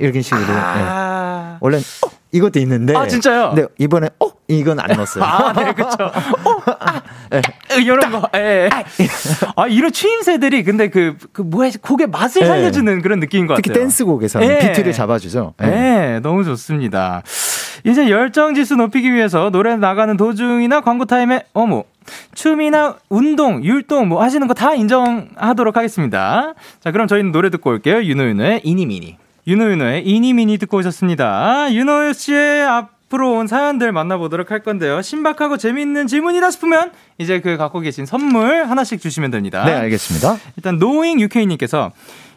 이렇게 0.00 0.22
식으로. 0.22 0.44
아~ 0.48 1.52
네. 1.52 1.58
원래 1.60 1.76
어, 1.76 2.10
이것도 2.32 2.58
있는데. 2.60 2.96
아 2.96 3.06
진짜요? 3.06 3.52
네 3.54 3.64
이번에 3.78 4.08
어 4.18 4.30
이건 4.48 4.78
안 4.78 4.96
넣었어요. 4.96 5.24
아, 5.24 5.52
네, 5.52 5.72
그렇죠. 5.72 6.04
어, 6.04 6.62
아, 6.78 6.92
네. 6.92 7.00
이런 7.80 8.10
거. 8.10 8.28
예. 8.36 8.68
아, 9.56 9.66
이런 9.66 9.92
추임새들이 9.92 10.64
근데 10.64 10.88
그, 10.88 11.16
그 11.32 11.42
뭐야, 11.42 11.70
곡의 11.80 12.08
맛을 12.08 12.42
네. 12.42 12.48
살려주는 12.48 13.02
그런 13.02 13.20
느낌인 13.20 13.46
것 13.46 13.54
같아요. 13.54 13.62
특히 13.62 13.78
댄스 13.78 14.04
곡에서는 14.04 14.46
네. 14.46 14.58
비트를 14.58 14.92
잡아주죠. 14.92 15.54
네. 15.58 15.66
네, 15.70 16.20
너무 16.20 16.44
좋습니다. 16.44 17.22
이제 17.84 18.08
열정 18.10 18.54
지수 18.54 18.74
높이기 18.76 19.12
위해서 19.12 19.50
노래 19.50 19.76
나가는 19.76 20.16
도중이나 20.16 20.80
광고 20.80 21.04
타임에 21.04 21.44
어머 21.52 21.84
춤이나 22.34 22.96
운동, 23.08 23.62
율동 23.64 24.08
뭐 24.08 24.22
하시는 24.22 24.46
거 24.48 24.54
다 24.54 24.74
인정하도록 24.74 25.76
하겠습니다. 25.76 26.54
자, 26.80 26.90
그럼 26.90 27.06
저희는 27.06 27.30
노래 27.32 27.50
듣고 27.50 27.70
올게요. 27.70 28.02
윤호윤호의 28.02 28.62
이니미니. 28.64 29.16
윤호윤호의 29.46 30.06
이니미니 30.06 30.58
듣고 30.58 30.78
오셨습니다. 30.78 31.72
윤호 31.72 32.12
씨의 32.14 32.62
앞 32.62 32.95
앞으로 33.08 33.34
온 33.34 33.46
사연들 33.46 33.92
만나보도록 33.92 34.50
할 34.50 34.60
건데요. 34.62 35.00
신박하고 35.02 35.56
재미있는 35.56 36.06
질문이다 36.06 36.50
싶으면 36.50 36.90
이제 37.18 37.40
그 37.40 37.56
갖고 37.56 37.80
계신 37.80 38.04
선물 38.06 38.64
하나씩 38.64 39.00
주시면 39.00 39.30
됩니다. 39.30 39.64
네, 39.64 39.72
알겠습니다. 39.74 40.36
일단 40.56 40.78
노잉 40.78 41.20
UK님께서 41.20 41.92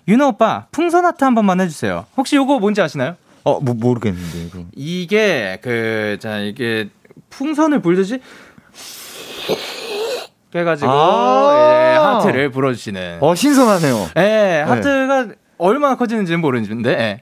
윤호 0.07 0.27
오빠 0.27 0.67
풍선 0.71 1.05
하트 1.05 1.23
한 1.23 1.33
번만 1.35 1.59
해주세요. 1.61 2.05
혹시 2.17 2.35
요거 2.35 2.59
뭔지 2.59 2.81
아시나요? 2.81 3.15
어, 3.43 3.59
뭐, 3.59 3.73
모르겠는데 3.73 4.45
이거. 4.45 4.59
이게 4.75 5.59
그 5.61 6.17
자 6.19 6.37
이게 6.39 6.89
풍선을 7.29 7.81
불듯이 7.81 8.19
해가지고 10.53 10.89
아~ 10.91 11.53
예, 11.93 11.97
하트를 11.97 12.51
불어주시는. 12.51 13.17
어 13.21 13.35
신선하네요. 13.35 14.09
예, 14.17 14.63
하트가 14.67 15.23
네. 15.25 15.33
얼마나 15.57 15.95
커지는지는 15.95 16.41
모르는데. 16.41 16.89
예. 16.91 17.21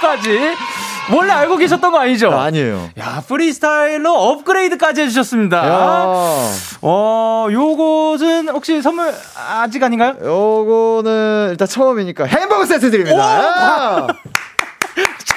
번역까지 0.00 0.56
원래 1.12 1.32
알고 1.32 1.56
계셨던 1.56 1.92
거 1.92 1.98
아니죠? 1.98 2.30
아, 2.32 2.50
니에요 2.50 2.90
야, 2.98 3.22
프리스타일로 3.26 4.12
업그레이드까지 4.12 5.02
해주셨습니다. 5.02 5.62
어, 6.82 7.46
요것은 7.50 8.48
혹시 8.48 8.80
선물 8.80 9.12
아직 9.36 9.82
아닌가요? 9.82 10.14
요거는 10.22 11.48
일단 11.50 11.68
처음이니까 11.68 12.24
햄버거 12.24 12.64
세트 12.64 12.90
드립니다. 12.90 14.06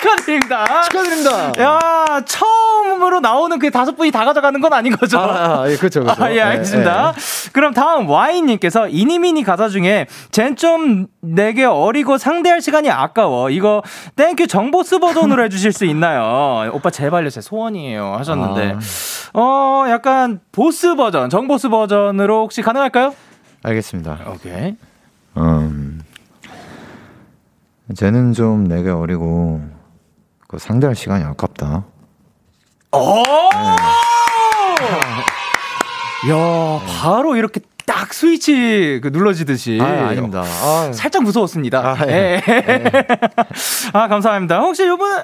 축하드립니다. 0.03 0.65
축하드립니다. 0.83 1.51
야, 1.59 2.21
처음으로 2.25 3.19
나오는 3.19 3.57
그 3.59 3.71
다섯 3.71 3.95
분이 3.95 4.11
다 4.11 4.25
가져가는 4.25 4.59
건 4.59 4.73
아닌 4.73 4.95
거죠? 4.95 5.17
아, 5.19 5.61
아 5.63 5.69
예, 5.69 5.77
그렇죠, 5.77 6.03
그렇죠. 6.03 6.23
아, 6.23 6.31
예, 6.33 6.41
알겠습니다. 6.41 7.11
네, 7.13 7.19
네. 7.19 7.49
그럼 7.53 7.73
다음 7.73 8.09
와인 8.09 8.45
님께서 8.45 8.87
Eeny 8.87 9.12
Meeny 9.12 9.43
가사 9.43 9.69
중에 9.69 10.07
쟨 10.31 10.55
좀 10.55 11.07
내게 11.21 11.65
어리고 11.65 12.17
상대할 12.17 12.61
시간이 12.61 12.89
아까워. 12.89 13.49
이거 13.49 13.81
Thank 14.15 14.42
U 14.42 14.47
정보스 14.47 14.99
버전으로 14.99 15.43
해 15.43 15.49
주실 15.49 15.71
수 15.71 15.85
있나요? 15.85 16.69
오빠 16.73 16.89
제발요, 16.89 17.29
제 17.29 17.41
소원이에요. 17.41 18.15
하셨는데. 18.17 18.75
아. 19.33 19.39
어, 19.39 19.85
약간 19.89 20.39
보스 20.51 20.95
버전, 20.95 21.29
정보스 21.29 21.69
버전으로 21.69 22.43
혹시 22.43 22.61
가능할까요? 22.61 23.13
알겠습니다. 23.63 24.19
오케이. 24.27 24.75
음. 25.37 26.01
쟤는 27.95 28.33
좀 28.33 28.67
내게 28.67 28.89
어리고 28.89 29.61
그 30.53 30.59
상대할 30.59 30.95
시간이 30.95 31.23
아깝다. 31.23 31.83
오! 32.91 33.23
네. 33.55 33.71
야, 36.29 36.79
바로 37.01 37.35
이렇게 37.35 37.59
딱 37.87 38.13
스위치 38.13 38.99
그 39.01 39.07
눌러지듯이. 39.07 39.79
아, 39.81 40.09
아닙니다. 40.09 40.43
아, 40.43 40.91
살짝 40.93 41.23
무서웠습니다. 41.23 41.79
아, 41.79 41.97
예. 42.07 42.39
예. 42.47 42.83
아, 43.93 44.07
감사합니다. 44.07 44.59
혹시 44.59 44.85
요번 44.85 45.23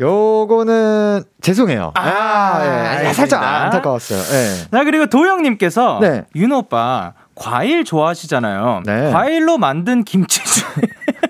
요거는 0.00 1.22
죄송해요. 1.40 1.92
아, 1.94 2.00
아 2.02 3.04
예. 3.04 3.12
살짝 3.12 3.40
안타까웠어요. 3.40 4.18
예. 4.18 4.68
자, 4.68 4.82
그리고 4.82 5.06
도영님께서 5.06 6.00
네. 6.02 6.24
윤호 6.34 6.58
오빠 6.58 7.12
과일 7.34 7.84
좋아하시잖아요. 7.84 8.82
네. 8.84 9.10
과일로 9.10 9.58
만든 9.58 10.04
김치 10.04 10.40
중에 10.44 10.82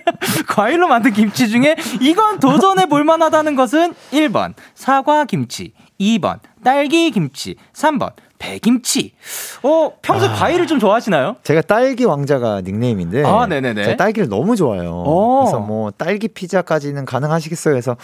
과일로 0.48 0.88
만든 0.88 1.12
김치 1.12 1.48
중에 1.48 1.76
이건 2.00 2.38
도전해 2.38 2.86
볼 2.86 3.04
만하다는 3.04 3.56
것은 3.56 3.94
1번 4.12 4.54
사과 4.74 5.24
김치, 5.24 5.72
2번 6.00 6.40
딸기 6.62 7.10
김치, 7.10 7.56
3번 7.72 8.12
배김치. 8.44 9.12
어, 9.62 9.92
평소 10.02 10.26
아, 10.26 10.32
과일을 10.34 10.66
좀 10.66 10.78
좋아하시나요? 10.78 11.36
제가 11.42 11.62
딸기 11.62 12.04
왕자가 12.04 12.60
닉네임인데. 12.60 13.24
아, 13.24 13.46
네네네. 13.46 13.84
제가 13.84 13.96
딸기를 13.96 14.28
너무 14.28 14.54
좋아해요. 14.56 14.90
오. 14.90 15.04
어. 15.06 15.40
그래서 15.44 15.58
뭐 15.60 15.90
딸기 15.90 16.28
피자까지는 16.28 17.06
가능하시겠어요? 17.06 17.76
해서 17.76 17.96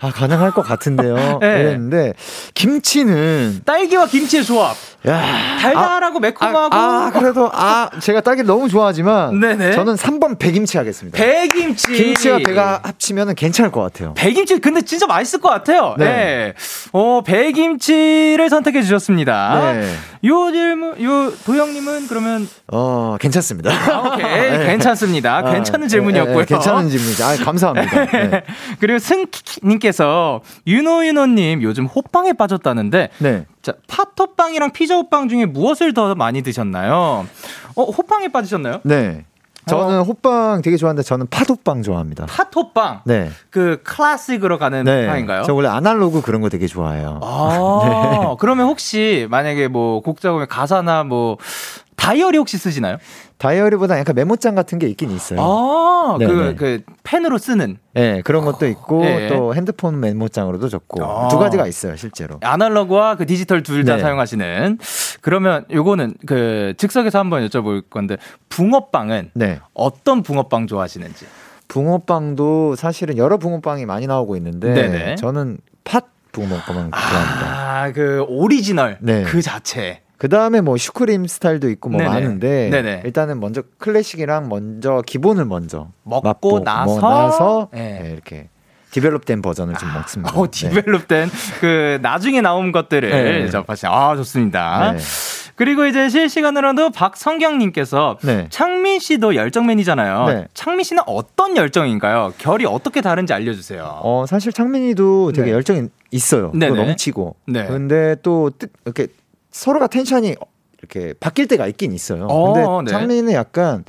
아, 0.00 0.10
가능할 0.10 0.52
것 0.52 0.62
같은데요. 0.62 1.38
네. 1.40 1.60
이랬는데 1.60 2.12
김치는 2.54 3.62
딸기와 3.64 4.06
김치의 4.06 4.44
조합. 4.44 4.76
야, 5.08 5.56
달달하고 5.60 6.18
아, 6.18 6.20
매콤하고. 6.20 6.74
아, 6.74 7.06
아, 7.06 7.10
그래도 7.12 7.48
아, 7.52 7.88
제가 8.00 8.20
딸기를 8.20 8.46
너무 8.46 8.68
좋아하지만 8.68 9.38
네네. 9.38 9.72
저는 9.72 9.94
3번 9.94 10.38
배김치 10.38 10.76
하겠습니다. 10.78 11.16
배김치. 11.16 11.92
김치와 11.92 12.38
배가 12.44 12.80
합치면 12.82 13.34
괜찮을 13.34 13.70
것 13.70 13.80
같아요. 13.82 14.14
배김치 14.14 14.58
근데 14.58 14.82
진짜 14.82 15.06
맛있을 15.06 15.40
것 15.40 15.48
같아요. 15.48 15.94
네. 15.96 16.04
네. 16.04 16.54
어, 16.92 17.22
배김치를 17.24 18.50
선택해 18.50 18.82
주셨습니다. 18.82 19.72
네. 19.72 19.85
요 20.24 20.50
질문, 20.52 21.02
요 21.02 21.32
도영님은 21.44 22.08
그러면 22.08 22.48
어 22.68 23.16
괜찮습니다. 23.20 23.70
아, 23.70 24.00
오케이 24.08 24.24
네. 24.50 24.66
괜찮습니다. 24.66 25.36
아, 25.38 25.52
괜찮은 25.52 25.88
질문이었고요. 25.88 26.38
네, 26.40 26.44
괜찮은 26.44 26.88
질문이죠. 26.88 27.24
아 27.24 27.36
감사합니다. 27.36 28.04
네. 28.10 28.42
그리고 28.80 28.98
승님께서 28.98 30.40
윤호윤호님 30.66 31.62
요즘 31.62 31.86
호빵에 31.86 32.32
빠졌다는데 32.34 33.10
네. 33.18 33.46
자 33.62 33.74
팥호빵이랑 33.88 34.72
피자 34.72 34.96
호빵 34.96 35.28
중에 35.28 35.46
무엇을 35.46 35.94
더 35.94 36.14
많이 36.14 36.42
드셨나요? 36.42 37.26
어 37.74 37.82
호빵에 37.84 38.28
빠지셨나요? 38.28 38.80
네. 38.84 39.24
저는 39.68 40.00
어. 40.00 40.02
호빵 40.02 40.62
되게 40.62 40.76
좋아하는데 40.76 41.02
저는 41.02 41.26
팥호빵 41.28 41.82
좋아합니다. 41.82 42.26
팥호빵? 42.26 43.00
네. 43.04 43.30
그 43.50 43.80
클래식으로 43.82 44.58
가는 44.58 44.84
네. 44.84 45.06
빵인가요? 45.06 45.42
저 45.42 45.54
원래 45.54 45.68
아날로그 45.68 46.22
그런 46.22 46.40
거 46.40 46.48
되게 46.48 46.66
좋아해요. 46.68 47.20
아, 47.22 47.80
네. 48.22 48.36
그러면 48.38 48.66
혹시 48.66 49.26
만약에 49.30 49.68
뭐 49.68 50.00
곡 50.00 50.20
작업에 50.20 50.46
가사나 50.46 51.02
뭐 51.04 51.36
다이어리 51.96 52.38
혹시 52.38 52.58
쓰시나요? 52.58 52.98
다이어리보다 53.38 53.98
약간 53.98 54.14
메모장 54.14 54.54
같은 54.54 54.78
게 54.78 54.86
있긴 54.88 55.10
있어요. 55.10 55.40
아, 55.40 56.16
그, 56.18 56.24
네, 56.24 56.32
네. 56.32 56.54
그, 56.54 56.82
펜으로 57.02 57.36
쓰는? 57.36 57.76
네, 57.92 58.22
그런 58.22 58.44
것도 58.44 58.66
있고, 58.66 59.02
네. 59.02 59.28
또 59.28 59.54
핸드폰 59.54 60.00
메모장으로도 60.00 60.68
적고, 60.68 61.04
아. 61.04 61.28
두 61.28 61.38
가지가 61.38 61.66
있어요, 61.66 61.96
실제로. 61.96 62.38
아날로그와 62.42 63.16
그 63.16 63.26
디지털 63.26 63.62
둘다 63.62 63.96
네. 63.96 64.02
사용하시는. 64.02 64.78
그러면 65.20 65.66
요거는 65.70 66.14
그, 66.26 66.72
즉석에서 66.78 67.18
한번 67.18 67.46
여쭤볼 67.46 67.90
건데, 67.90 68.16
붕어빵은 68.48 69.32
네. 69.34 69.60
어떤 69.74 70.22
붕어빵 70.22 70.66
좋아하시는지? 70.66 71.26
붕어빵도 71.68 72.76
사실은 72.76 73.18
여러 73.18 73.36
붕어빵이 73.36 73.84
많이 73.84 74.06
나오고 74.06 74.36
있는데, 74.36 74.72
네네. 74.72 75.14
저는 75.16 75.58
팥 75.84 76.08
붕어빵 76.32 76.90
좋아합니다. 76.90 76.92
아, 76.92 77.92
그 77.92 78.24
오리지널 78.28 78.98
네. 79.00 79.24
그 79.24 79.42
자체. 79.42 80.02
그 80.16 80.28
다음에 80.28 80.60
뭐 80.60 80.76
슈크림 80.76 81.26
스타일도 81.26 81.68
있고 81.70 81.90
뭐 81.90 82.00
네네. 82.00 82.10
많은데 82.10 82.70
네네. 82.70 83.02
일단은 83.04 83.38
먼저 83.38 83.62
클래식이랑 83.78 84.48
먼저 84.48 85.02
기본을 85.04 85.44
먼저 85.44 85.88
먹고 86.04 86.26
맛보, 86.26 86.60
나서, 86.64 87.00
나서 87.00 87.68
네. 87.72 88.00
네, 88.02 88.10
이렇게 88.12 88.48
develop된 88.92 89.42
버전을 89.42 89.74
좀 89.74 89.90
아, 89.90 89.94
먹습니다. 89.98 90.32
어, 90.38 90.46
디벨롭된 90.50 91.28
네. 91.28 91.60
그 91.60 91.98
나중에 92.00 92.40
나온 92.40 92.72
것들을 92.72 93.10
네. 93.10 93.50
접하시. 93.50 93.86
아 93.86 94.16
좋습니다. 94.16 94.92
네. 94.92 94.98
그리고 95.54 95.86
이제 95.86 96.08
실시간으로도 96.08 96.90
박성경님께서 96.90 98.18
네. 98.22 98.46
창민 98.50 98.98
씨도 98.98 99.34
열정맨이잖아요. 99.34 100.26
네. 100.26 100.46
창민 100.54 100.84
씨는 100.84 101.02
어떤 101.06 101.56
열정인가요? 101.56 102.34
결이 102.38 102.64
어떻게 102.66 103.00
다른지 103.02 103.32
알려주세요. 103.34 104.00
어 104.02 104.24
사실 104.26 104.52
창민이도 104.52 105.32
되게 105.32 105.46
네. 105.46 105.52
열정이 105.52 105.88
있어요. 106.10 106.52
넘치고. 106.54 107.36
네. 107.48 107.66
근데 107.66 108.16
또 108.22 108.50
이렇게 108.84 109.08
서로가 109.56 109.86
텐션이 109.86 110.36
이렇게 110.78 111.14
바뀔 111.18 111.48
때가 111.48 111.66
있긴 111.66 111.92
있어요. 111.92 112.26
어, 112.26 112.52
근데 112.52 112.90
네. 112.90 112.98
창민이는 112.98 113.32
약간 113.32 113.84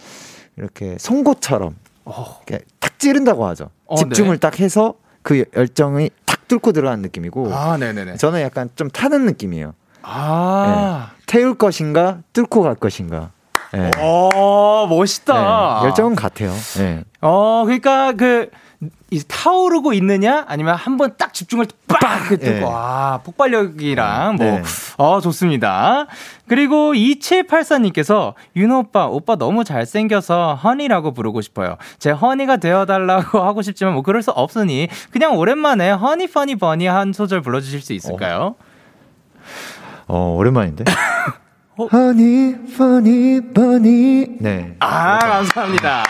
이렇게 0.55 0.95
송곳처럼 0.97 1.75
어. 2.05 2.39
이렇게 2.47 2.63
탁 2.79 2.97
찌른다고 2.97 3.45
하죠. 3.47 3.69
어, 3.85 3.95
집중을 3.97 4.35
네. 4.35 4.39
딱 4.39 4.59
해서 4.59 4.95
그 5.21 5.43
열정이 5.55 6.09
탁 6.25 6.47
뚫고 6.47 6.71
들어가는 6.71 7.01
느낌이고 7.01 7.53
아, 7.53 7.77
네네네. 7.77 8.15
저는 8.15 8.41
약간 8.41 8.69
좀 8.75 8.89
타는 8.89 9.25
느낌이에요. 9.25 9.73
아. 10.03 11.11
네. 11.11 11.23
태울 11.25 11.55
것인가 11.55 12.19
뚫고 12.31 12.61
갈 12.61 12.75
것인가. 12.75 13.31
네. 13.73 13.91
어, 13.97 14.87
멋있다. 14.87 15.81
네. 15.81 15.87
열정은 15.87 16.15
같아요. 16.15 16.53
네. 16.77 17.03
어, 17.19 17.63
그러니까 17.65 18.13
그 18.13 18.49
타오르고 19.29 19.93
있느냐 19.93 20.43
아니면 20.47 20.75
한 20.75 20.97
번 20.97 21.15
딱 21.17 21.33
집중을 21.33 21.67
빡 21.87 22.27
뜨고 22.29 22.43
네. 22.43 22.61
와 22.61 23.21
폭발력이랑 23.23 24.35
뭐 24.35 24.45
네. 24.45 24.63
어, 24.97 25.21
좋습니다. 25.21 26.07
그리고 26.47 26.93
2784님께서 26.93 28.33
윤호 28.55 28.79
오빠 28.79 29.05
오빠 29.07 29.35
너무 29.35 29.63
잘생겨서 29.63 30.55
허니라고 30.55 31.13
부르고 31.13 31.41
싶어요. 31.41 31.77
제 31.99 32.11
허니가 32.11 32.57
되어달라고 32.57 33.39
하고 33.45 33.61
싶지만 33.61 33.93
뭐 33.93 34.01
그럴 34.03 34.21
수 34.21 34.31
없으니 34.31 34.89
그냥 35.11 35.37
오랜만에 35.37 35.91
허니 35.91 36.27
퍼니 36.27 36.55
버니 36.57 36.87
한 36.87 37.13
소절 37.13 37.41
불러주실 37.41 37.81
수 37.81 37.93
있을까요? 37.93 38.55
어, 40.07 40.15
어 40.15 40.35
오랜만인데. 40.35 40.83
허니 41.79 42.55
퍼니 42.77 43.53
버니 43.53 44.27
네. 44.39 44.75
아 44.79 45.19
감사합니다. 45.19 46.03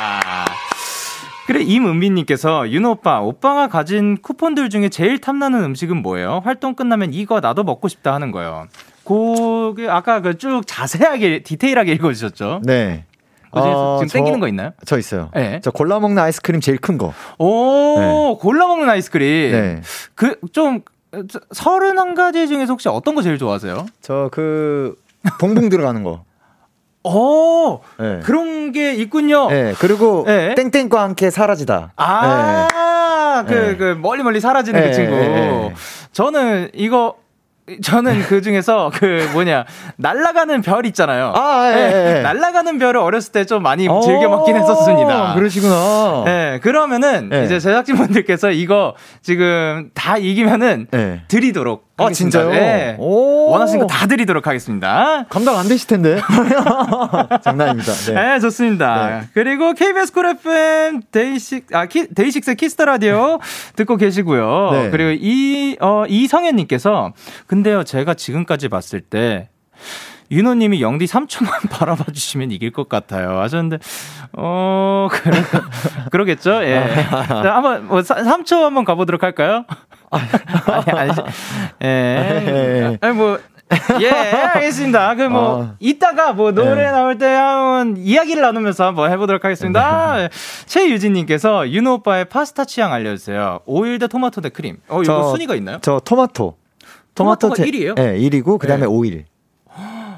그래 1.47 1.61
임은빈님께서 1.63 2.69
윤호 2.71 2.91
오빠 2.91 3.21
오빠가 3.21 3.67
가진 3.67 4.17
쿠폰들 4.21 4.69
중에 4.69 4.89
제일 4.89 5.17
탐나는 5.19 5.63
음식은 5.63 6.01
뭐예요? 6.01 6.41
활동 6.43 6.75
끝나면 6.75 7.13
이거 7.13 7.39
나도 7.39 7.63
먹고 7.63 7.87
싶다 7.87 8.13
하는 8.13 8.31
거예요. 8.31 8.67
그 9.05 9.87
아까 9.89 10.19
그 10.21 10.37
쭉 10.37 10.63
자세하게 10.67 11.43
디테일하게 11.43 11.93
읽어주셨죠? 11.93 12.61
네. 12.65 13.05
그 13.49 13.59
어, 13.59 13.95
지금 13.99 14.07
저, 14.09 14.13
땡기는 14.17 14.39
거 14.41 14.49
있나요? 14.49 14.71
저 14.85 14.99
있어요. 14.99 15.31
네. 15.33 15.61
저 15.63 15.71
골라 15.71 15.99
먹는 16.01 16.21
아이스크림 16.21 16.59
제일 16.59 16.77
큰 16.79 16.97
거. 16.97 17.13
오, 17.39 17.97
네. 17.97 18.35
골라 18.41 18.67
먹는 18.67 18.89
아이스크림. 18.89 19.51
네. 19.51 19.81
그좀 20.15 20.81
서른 21.53 21.97
한 21.97 22.13
가지 22.13 22.49
중에서 22.49 22.73
혹시 22.73 22.89
어떤 22.89 23.15
거 23.15 23.21
제일 23.21 23.37
좋아하세요? 23.37 23.85
저 24.01 24.29
그 24.33 24.95
봉봉 25.39 25.69
들어가는 25.69 26.03
거. 26.03 26.23
어, 27.09 27.81
네. 27.99 28.19
그런 28.23 28.71
게 28.71 28.93
있군요. 28.93 29.49
네, 29.49 29.73
그리고 29.79 30.23
네. 30.25 30.55
땡땡과 30.55 31.01
함께 31.01 31.29
사라지다. 31.29 31.93
아, 31.95 33.43
네. 33.47 33.53
그, 33.53 33.59
네. 33.59 33.75
그 33.77 33.83
멀리 33.99 34.23
멀리 34.23 34.39
사라지는 34.39 34.81
그 34.81 34.85
네, 34.87 34.93
친구. 34.93 35.15
네, 35.15 35.73
저는 36.11 36.69
이거 36.73 37.15
저는 37.83 38.21
그 38.23 38.41
중에서 38.41 38.91
그 38.93 39.29
뭐냐 39.33 39.65
날라가는 39.97 40.61
별 40.61 40.85
있잖아요. 40.85 41.33
아, 41.35 41.69
예, 41.73 41.77
예. 41.77 42.17
예. 42.17 42.21
날라가는 42.21 42.79
별을 42.79 42.95
어렸을 42.97 43.33
때 43.33 43.43
좀 43.43 43.61
많이 43.61 43.83
즐겨 44.03 44.29
먹긴 44.29 44.55
했었습니다. 44.55 45.33
그러시구나. 45.35 46.23
예, 46.27 46.59
그러면은 46.63 47.29
예. 47.33 47.43
이제 47.43 47.59
제작진분들께서 47.59 48.51
이거 48.51 48.95
지금 49.21 49.89
다 49.93 50.17
이기면은 50.17 50.87
예. 50.93 51.21
드리도록. 51.27 51.86
아 51.97 52.11
진짜요? 52.11 52.49
네. 52.51 52.95
원하시는 52.99 53.79
거 53.81 53.87
다 53.87 54.05
드리도록 54.05 54.45
하겠습니다. 54.45 55.25
감당 55.29 55.57
안 55.57 55.67
되실 55.67 55.87
텐데. 55.87 56.19
장난입니다. 57.41 57.91
네, 57.93 58.13
네 58.13 58.39
좋습니다. 58.39 59.07
네. 59.21 59.27
그리고 59.33 59.73
KBS 59.73 60.13
쿨 60.13 60.27
FM 60.27 61.01
데이식 61.11 61.73
아 61.73 61.85
키, 61.87 62.07
데이식스 62.13 62.55
키스 62.55 62.74
더 62.74 62.85
라디오 62.85 63.39
듣고 63.75 63.95
계시고요. 63.97 64.69
네. 64.71 64.89
그리고 64.91 65.17
이 65.19 65.77
어, 65.79 66.03
이성현님께서 66.07 67.13
근데요, 67.47 67.83
제가 67.83 68.13
지금까지 68.13 68.69
봤을 68.69 69.01
때 69.01 69.49
윤호님이 70.29 70.81
영디 70.81 71.05
3초만 71.05 71.69
바라봐 71.71 72.11
주시면 72.11 72.51
이길 72.51 72.71
것 72.71 72.89
같아요. 72.89 73.39
하셨는데, 73.39 73.77
어, 74.33 75.07
그러, 75.09 75.37
그러겠죠? 76.11 76.63
예. 76.65 76.83
자, 77.09 77.55
한번, 77.55 77.87
뭐, 77.87 78.01
3초 78.01 78.61
한번 78.61 78.83
가보도록 78.83 79.23
할까요? 79.23 79.63
아니, 80.11 81.11
아니, 81.11 81.11
예. 81.83 82.97
아니, 83.01 83.15
뭐, 83.15 83.39
예, 84.01 84.09
알겠습니다. 84.09 85.15
그 85.15 85.23
뭐, 85.23 85.41
어. 85.41 85.75
이따가 85.79 86.33
뭐, 86.33 86.51
노래 86.51 86.83
네. 86.83 86.91
나올 86.91 87.17
때 87.17 87.25
한번 87.25 87.97
이야기를 87.97 88.41
나누면서 88.41 88.85
한번 88.85 89.11
해보도록 89.11 89.43
하겠습니다. 89.43 90.17
네. 90.17 90.29
최유진님께서 90.65 91.69
윤호 91.69 91.95
오빠의 91.95 92.25
파스타 92.25 92.65
취향 92.65 92.93
알려주세요. 92.93 93.59
오일 93.65 93.99
대 93.99 94.07
토마토 94.07 94.41
대 94.41 94.49
크림. 94.49 94.77
어, 94.87 95.01
이거 95.01 95.03
저, 95.03 95.23
순위가 95.31 95.55
있나요? 95.55 95.79
저 95.81 95.99
토마토. 96.03 96.55
토마토가 97.15 97.55
토마토 97.55 97.71
1위에요? 97.71 97.95
네, 97.95 98.17
1위고 98.19 98.59
그 98.59 98.67
다음에 98.67 98.81
네. 98.81 98.87
오일. 98.87 99.25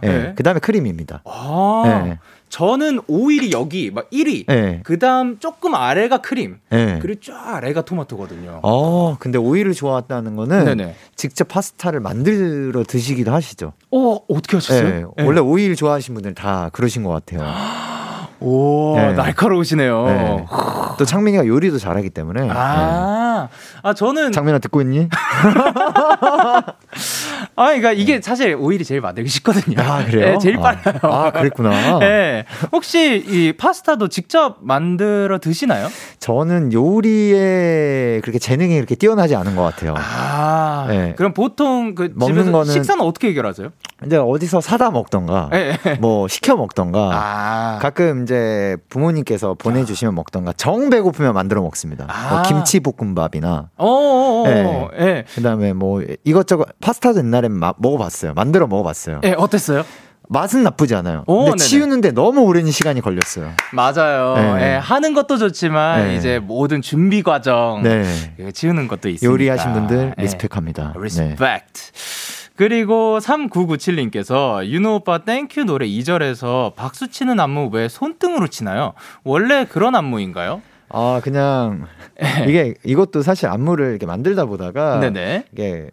네, 0.02 0.18
네. 0.18 0.34
그다음에 0.36 0.60
크림입니다. 0.60 1.24
아. 1.26 1.84
네. 2.06 2.20
저는 2.50 3.00
오일이 3.08 3.52
여기 3.52 3.92
막 3.92 4.10
1위. 4.10 4.46
네. 4.48 4.82
그다음 4.84 5.40
조금 5.40 5.76
아래가 5.76 6.18
크림. 6.18 6.58
네. 6.70 7.00
그리고 7.02 7.22
쫙 7.24 7.56
아래가 7.56 7.82
토마토거든요. 7.82 8.60
어, 8.64 9.16
근데 9.20 9.38
오일을 9.38 9.74
좋아한다는 9.74 10.36
거는 10.36 10.66
네네. 10.66 10.96
직접 11.16 11.48
파스타를 11.48 12.00
만들어 12.00 12.84
드시기도 12.84 13.32
하시죠. 13.32 13.74
어, 13.92 14.18
어떻게 14.28 14.58
하셨어요? 14.58 14.90
네. 14.90 15.06
네. 15.18 15.24
원래 15.24 15.40
오일 15.40 15.76
좋아하시는 15.76 16.14
분들 16.16 16.34
다 16.34 16.70
그러신 16.74 17.04
것 17.04 17.10
같아요. 17.12 17.48
오, 18.42 18.96
네. 18.96 19.14
날카로우시네요. 19.14 20.06
네. 20.06 20.46
또 20.98 21.06
창민이가 21.06 21.46
요리도 21.46 21.78
잘하기 21.78 22.10
때문에. 22.10 22.50
아, 22.50 23.50
네. 23.52 23.58
아 23.84 23.94
저는 23.94 24.32
창민아 24.32 24.60
듣고 24.60 24.82
있니? 24.82 25.10
아, 27.60 27.66
그러니까 27.66 27.92
이게 27.92 28.22
사실 28.22 28.56
오일이 28.58 28.86
제일 28.86 29.02
만들기 29.02 29.30
쉽거든요. 29.30 29.82
아, 29.82 30.06
그래요? 30.06 30.32
네, 30.32 30.38
제일 30.38 30.58
아, 30.60 30.62
빨라요. 30.62 31.00
아, 31.02 31.32
그랬구나. 31.32 32.00
네. 32.00 32.46
혹시 32.72 33.22
이 33.28 33.52
파스타도 33.52 34.08
직접 34.08 34.60
만들어 34.62 35.40
드시나요? 35.40 35.90
저는 36.20 36.72
요리에 36.72 38.22
그렇게 38.22 38.40
재능이 38.40 38.76
그렇게 38.76 38.96
뛰어나지 38.96 39.36
않은 39.36 39.58
것 39.58 39.64
같아요. 39.64 39.94
아, 39.98 40.86
네. 40.88 41.14
그럼 41.18 41.34
보통 41.34 41.96
그 41.96 42.14
먹는 42.16 42.54
거는 42.54 42.72
식사는 42.72 43.04
어떻게 43.04 43.28
해결하세요? 43.28 43.72
이제 44.06 44.16
어디서 44.16 44.62
사다 44.62 44.92
먹던가, 44.92 45.50
네. 45.52 45.78
뭐 46.00 46.30
시켜 46.30 46.56
먹던가, 46.56 47.10
아. 47.12 47.80
가끔 47.82 48.24
이제 48.24 48.78
부모님께서 48.88 49.56
보내주시면 49.56 50.16
먹던가, 50.16 50.54
정 50.54 50.90
배고프면 50.90 51.34
만들어 51.34 51.62
먹습니다. 51.62 52.06
뭐 52.06 52.16
아. 52.16 52.30
뭐 52.36 52.42
김치 52.44 52.80
볶음밥이나, 52.80 53.70
네. 54.46 54.88
네. 54.98 55.26
그다음에 55.36 55.74
뭐 55.74 56.02
이것저것 56.24 56.70
파스타도 56.80 57.20
옛날에 57.20 57.49
마, 57.52 57.74
먹어봤어요. 57.78 58.34
만들어 58.34 58.68
먹어봤어요. 58.68 59.22
네, 59.22 59.34
어땠어요? 59.38 59.84
맛은 60.32 60.62
나쁘지 60.64 60.94
않아요. 60.96 61.24
오, 61.26 61.46
근데 61.46 61.58
네네. 61.58 61.68
치우는데 61.68 62.12
너무 62.12 62.42
오랜 62.42 62.70
시간이 62.70 63.02
걸렸어요. 63.02 63.52
맞아요. 63.74 64.36
네. 64.36 64.54
네, 64.60 64.76
하는 64.78 65.16
것도 65.16 65.38
좋지만 65.38 66.08
네. 66.08 66.16
이제 66.16 66.38
모든 66.38 66.84
준비 66.84 67.24
과정 67.24 67.82
네. 67.84 68.04
치우는 68.54 68.88
것도 68.88 69.10
있습니다. 69.10 69.32
요리하신 69.32 69.74
분들 69.74 70.14
네. 70.16 70.24
respect합니다. 70.24 70.94
respect. 70.98 71.82
그리고 72.56 73.20
3997님께서 73.20 74.66
윤호 74.66 74.96
오빠 74.96 75.20
Thank 75.20 75.57
U 75.57 75.64
노래 75.64 75.88
2절에서 75.88 76.76
박수 76.76 77.10
치는 77.10 77.40
안무 77.40 77.70
왜 77.72 77.88
손등으로 77.88 78.50
치나요? 78.50 78.94
원래 79.24 79.66
그런 79.66 79.96
안무인가요? 79.96 80.62
아, 80.90 81.22
그냥 81.24 81.86
이게 82.48 82.74
이것도 82.84 83.22
사실 83.22 83.48
안무를 83.48 83.92
이렇게 83.92 84.06
만들다 84.06 84.46
보다가 84.46 85.00
네네. 85.00 85.46
이게 85.54 85.90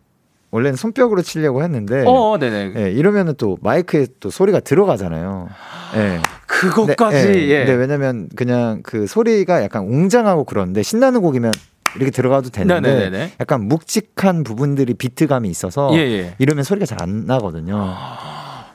원래는 0.51 0.77
손뼉으로 0.77 1.23
치려고 1.23 1.63
했는데 1.63 2.05
어, 2.07 2.11
어 2.11 2.39
네네. 2.39 2.73
예, 2.77 2.91
이러면은 2.91 3.35
또 3.37 3.59
마이크에 3.61 4.07
또 4.21 4.31
소리가 4.31 4.61
들어가잖아요. 4.61 5.49
예. 5.97 6.21
그것까지 6.47 7.33
네, 7.33 7.49
예. 7.49 7.49
예. 7.49 7.59
근데 7.59 7.75
왜냐면 7.75 8.29
그냥 8.37 8.81
그 8.83 9.07
소리가 9.07 9.63
약간 9.63 9.85
웅장하고 9.85 10.45
그런데 10.45 10.83
신나는 10.83 11.21
곡이면 11.21 11.53
이렇게 11.97 12.11
들어가도 12.11 12.51
되는데 12.51 12.81
네네네. 12.81 13.33
약간 13.41 13.69
묵직한 13.69 14.45
부분들이 14.45 14.95
비트감이 14.95 15.49
있어서 15.49 15.91
예, 15.95 15.99
예. 15.99 16.35
이러면 16.39 16.65
소리가 16.65 16.87
잘 16.87 16.97
안 17.01 17.27
나거든요. 17.27 17.95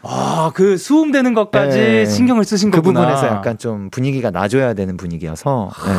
아, 0.04 0.52
그 0.56 0.78
수음되는 0.78 1.34
것까지 1.34 1.78
네. 1.78 2.06
신경을 2.06 2.44
쓰신 2.44 2.72
그 2.72 2.78
거구나. 2.78 3.02
그 3.02 3.06
부분에서 3.06 3.28
약간 3.28 3.58
좀 3.58 3.90
분위기가 3.90 4.32
나줘야 4.32 4.74
되는 4.74 4.98
분위기여서. 4.98 5.72
네. 5.86 5.92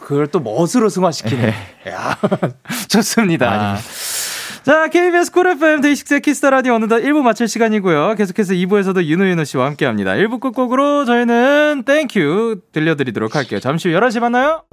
그걸 0.00 0.26
또 0.28 0.40
멋으로 0.40 0.88
승화시키네. 0.88 1.42
네. 1.84 1.90
야, 1.90 2.16
좋습니다. 2.88 3.72
아니, 3.72 3.80
자, 4.64 4.88
KBS 4.88 5.32
쿨 5.32 5.46
FM 5.46 5.80
데이식스의 5.80 6.20
키스 6.20 6.39
더 6.39 6.50
라디오 6.50 6.74
어느덧 6.74 6.98
1부 6.98 7.22
마칠 7.22 7.48
시간이고요. 7.48 8.16
계속해서 8.16 8.52
2부에서도 8.54 9.02
유노윤호 9.02 9.44
씨와 9.44 9.64
함께 9.66 9.86
합니다. 9.86 10.12
1부 10.12 10.40
끝곡으로 10.40 11.04
저희는 11.06 11.84
Thank 11.86 12.48
U 12.48 12.60
들려드리도록 12.72 13.34
할게요. 13.34 13.60
잠시 13.60 13.88
후 13.88 13.98
11시 13.98 14.20
만나요. 14.20 14.64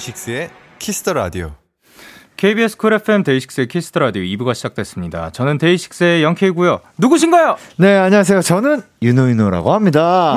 데이식스의 0.00 0.50
키스 0.78 0.99
더 0.99 1.12
라디오. 1.12 1.52
KBS 2.36 2.78
쿨 2.78 2.94
FM 2.94 3.22
데이식스의 3.22 3.68
키스 3.68 3.88
더 3.88 4.00
라디오 4.00 4.22
2부가 4.22 4.54
시작됐습니다. 4.54 5.30
저는 5.30 5.58
데이식스의 5.58 6.22
영케이고요. 6.22 6.80
누구신가요? 6.96 7.56
네, 7.76 7.96
안녕하세요. 7.98 8.40
저는 8.40 8.82
유노윤호라고 9.02 9.72
합니다. 9.72 10.36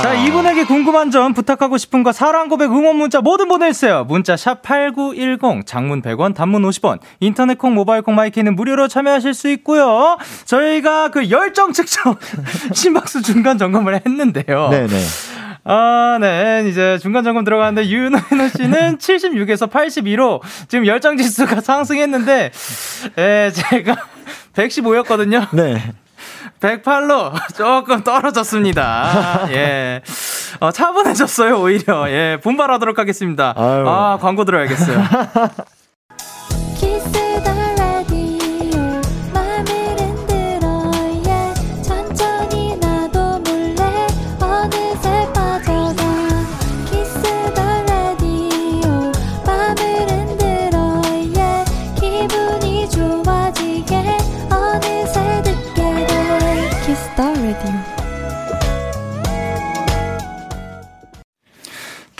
자, 0.00 0.08
아. 0.08 0.14
이분에게 0.14 0.64
궁금한 0.64 1.10
점, 1.10 1.34
부탁하고 1.34 1.76
싶은 1.76 2.02
거, 2.02 2.12
사랑 2.12 2.48
고백, 2.48 2.70
응원 2.70 2.96
문자 2.96 3.20
뭐든 3.20 3.48
보내주세요. 3.48 4.04
문자 4.04 4.38
샵 4.38 4.62
8910, 4.62 5.66
장문 5.66 6.00
100원, 6.00 6.34
단문 6.34 6.62
50원, 6.62 6.98
인터넷 7.20 7.58
콩, 7.58 7.74
모바일 7.74 8.00
콩, 8.00 8.14
마이케이는 8.14 8.56
무료로 8.56 8.88
참여하실 8.88 9.34
수 9.34 9.50
있고요. 9.50 10.16
저희가 10.46 11.10
그 11.10 11.28
열정 11.28 11.74
측정, 11.74 12.16
심박수 12.72 13.20
중간 13.20 13.58
점검을 13.58 14.00
했는데요. 14.06 14.70
네네. 14.70 14.98
아, 15.64 16.18
네. 16.20 16.66
이제 16.68 16.98
중간 17.00 17.22
점검 17.24 17.44
들어가는데 17.44 17.88
윤호윤호 17.88 18.48
씨는 18.48 18.98
76에서 18.98 19.70
82로 19.70 20.40
지금 20.68 20.86
열정 20.86 21.16
지수가 21.16 21.60
상승했는데, 21.60 22.50
예, 23.18 23.50
제가 23.54 23.96
115였거든요. 24.54 25.48
네. 25.52 25.92
108로 26.60 27.32
조금 27.56 28.02
떨어졌습니다. 28.04 29.46
예. 29.50 30.02
어, 30.60 30.70
차분해졌어요, 30.70 31.60
오히려. 31.60 32.08
예. 32.10 32.38
분발하도록 32.42 32.98
하겠습니다. 32.98 33.54
아유. 33.56 33.84
아, 33.88 34.18
광고 34.20 34.44
들어야겠어요. 34.44 35.02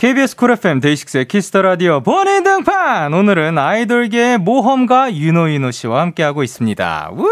KBS 0.03 0.35
쿨 0.35 0.51
FM 0.51 0.81
데이식스의 0.81 1.29
키스 1.29 1.49
더 1.49 1.61
라디오 1.61 2.01
본인 2.01 2.43
등판 2.43 3.13
오늘은 3.13 3.57
아이돌계의 3.57 4.37
모험가 4.37 5.15
유노윤호 5.15 5.71
씨와 5.71 6.01
함께하고 6.01 6.43
있습니다. 6.43 7.11
우! 7.13 7.29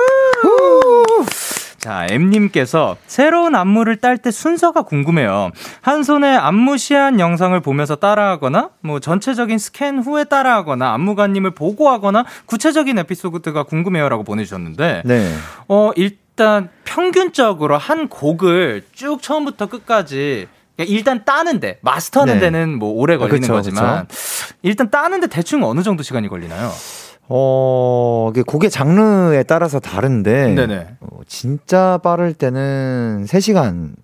자, 1.78 2.08
M님께서 2.10 2.96
새로운 3.08 3.56
안무를 3.56 3.98
딸 3.98 4.18
때 4.18 4.32
순서가 4.32 4.84
궁금해요. 4.84 5.52
한 5.82 6.04
손에 6.04 6.34
안무 6.34 6.78
시안 6.78 7.20
영상을 7.20 7.60
보면서 7.60 7.98
따라하거나, 7.98 8.70
뭐 8.80 9.02
전체적인 9.02 9.58
스캔 9.58 10.00
후에 10.00 10.24
따라하거나, 10.24 10.94
안무가님을 10.94 11.52
보고하거나, 11.52 12.24
구체적인 12.46 12.98
에피소드가 13.00 13.64
궁금해요 13.64 14.08
라고 14.08 14.24
보내주셨는데, 14.24 15.02
네. 15.04 15.36
어, 15.68 15.92
일단 15.98 16.70
평균적으로 16.86 17.78
한 17.78 18.08
곡을 18.08 18.84
쭉 18.94 19.22
처음부터 19.22 19.66
끝까지 19.66 20.48
일단 20.84 21.26
따는데 21.26 21.80
마스터하는 21.82 22.36
네. 22.36 22.40
데는 22.40 22.78
뭐 22.78 22.92
오래 22.92 23.18
걸리는 23.18 23.42
그쵸, 23.42 23.54
거지만 23.54 24.08
그쵸? 24.08 24.56
일단 24.62 24.90
따는데 24.90 25.28
대충 25.28 25.64
어느 25.64 25.82
정도 25.84 26.04
시간이 26.04 26.28
걸리나요? 26.28 26.72
어, 27.28 28.32
곡의 28.46 28.70
장르에 28.70 29.44
따라서 29.44 29.80
다른데. 29.80 30.88
어, 31.00 31.20
진짜 31.28 32.00
빠를 32.04 32.34
때는 32.34 33.26
3시간 33.28 33.96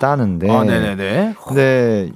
따는데 0.00 0.50
아, 0.50 0.64
네네네. 0.64 1.34
근데 1.46 2.10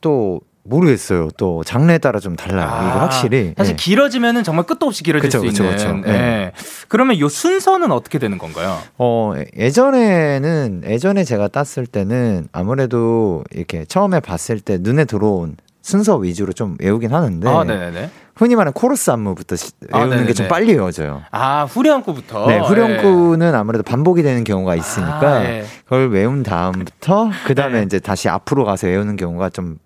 또 0.00 0.40
모르겠어요. 0.68 1.30
또 1.36 1.62
장르에 1.64 1.98
따라 1.98 2.20
좀 2.20 2.36
달라요. 2.36 2.68
아, 2.70 2.88
이거 2.88 2.98
확실히. 3.00 3.54
사실 3.56 3.76
네. 3.76 3.82
길어지면은 3.82 4.44
정말 4.44 4.66
끝도 4.66 4.86
없이 4.86 5.02
길어질 5.02 5.28
그쵸, 5.28 5.38
수 5.38 5.46
그쵸, 5.46 5.64
있는. 5.64 5.76
그쵸, 5.76 5.92
네. 6.10 6.18
네. 6.18 6.52
그러면 6.88 7.18
요 7.18 7.28
순서는 7.28 7.92
어떻게 7.92 8.18
되는 8.18 8.38
건가요? 8.38 8.78
어, 8.98 9.34
예전에는 9.56 10.82
예전에 10.86 11.24
제가 11.24 11.48
땄을 11.48 11.86
때는 11.86 12.48
아무래도 12.52 13.44
이렇게 13.52 13.84
처음에 13.84 14.20
봤을 14.20 14.60
때 14.60 14.78
눈에 14.80 15.04
들어온 15.04 15.56
순서 15.82 16.16
위주로 16.16 16.52
좀 16.52 16.76
외우긴 16.80 17.14
하는데 17.14 17.48
아, 17.48 17.62
네네 17.62 18.10
흔히 18.34 18.56
말하는 18.56 18.72
코러스 18.72 19.08
안무부터 19.12 19.54
아, 19.92 20.00
외우는 20.00 20.24
아, 20.24 20.26
게좀 20.26 20.48
빨리 20.48 20.72
외워져요. 20.74 21.22
아 21.30 21.62
후렴구부터. 21.62 22.46
네, 22.48 22.58
후렴구는 22.58 23.52
네. 23.52 23.56
아무래도 23.56 23.84
반복이 23.84 24.24
되는 24.24 24.42
경우가 24.42 24.74
있으니까 24.74 25.20
아, 25.20 25.42
네. 25.44 25.64
그걸 25.84 26.10
외운 26.10 26.42
다음부터 26.42 27.30
그 27.46 27.54
다음에 27.54 27.78
네. 27.78 27.84
이제 27.84 28.00
다시 28.00 28.28
앞으로 28.28 28.64
가서 28.64 28.88
외우는 28.88 29.14
경우가 29.14 29.50
좀 29.50 29.78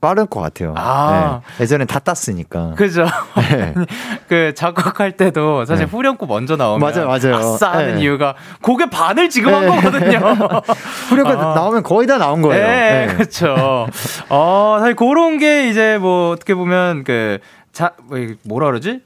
빠를 0.00 0.26
것 0.26 0.40
같아요. 0.40 0.74
아. 0.76 1.42
네. 1.56 1.64
예전엔 1.64 1.86
다 1.86 1.98
땄으니까. 1.98 2.74
그죠. 2.74 3.06
네. 3.36 3.74
그 4.28 4.54
작곡할 4.54 5.16
때도 5.16 5.64
사실 5.66 5.86
네. 5.86 5.90
후렴구 5.90 6.26
먼저 6.26 6.56
나오면 6.56 6.80
맞아요, 6.80 7.06
맞아요. 7.06 7.36
아싸 7.36 7.72
하는 7.72 7.96
네. 7.96 8.00
이유가 8.02 8.34
곡의 8.62 8.88
반을 8.90 9.28
지금 9.28 9.54
한 9.54 9.66
네. 9.66 9.68
거거든요. 9.68 10.18
후렴구 11.10 11.30
아. 11.30 11.54
나오면 11.54 11.82
거의 11.82 12.06
다 12.06 12.16
나온 12.18 12.40
거예요. 12.40 12.66
네, 12.66 13.06
네. 13.06 13.14
그렇죠. 13.14 13.86
어, 14.30 14.76
사실 14.80 14.96
그런 14.96 15.38
게 15.38 15.68
이제 15.68 15.98
뭐 15.98 16.30
어떻게 16.30 16.54
보면 16.54 17.04
그 17.04 17.38
자, 17.72 17.92
뭐 18.04 18.18
뭐라 18.44 18.66
그러지? 18.66 19.00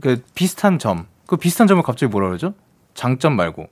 그 0.00 0.20
비슷한 0.34 0.78
점. 0.78 1.06
그 1.26 1.36
비슷한 1.36 1.66
점을 1.66 1.82
갑자기 1.82 2.10
뭐라 2.10 2.26
그러죠? 2.28 2.54
장점 2.94 3.36
말고. 3.36 3.68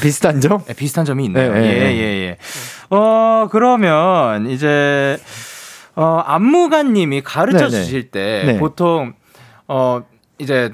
비슷한 0.00 0.40
점? 0.40 0.64
네, 0.64 0.74
비슷한 0.74 1.04
점이 1.04 1.24
있네요. 1.26 1.52
네, 1.52 1.60
예, 1.60 1.92
예, 1.92 2.26
예. 2.26 2.38
어, 2.90 3.48
그러면 3.50 4.50
이제 4.50 5.18
어, 5.96 6.22
안무가님이 6.24 7.22
가르쳐. 7.22 7.68
주실 7.68 8.10
때 8.10 8.42
네. 8.46 8.58
보통 8.58 9.14
어 9.68 10.02
이제 10.38 10.72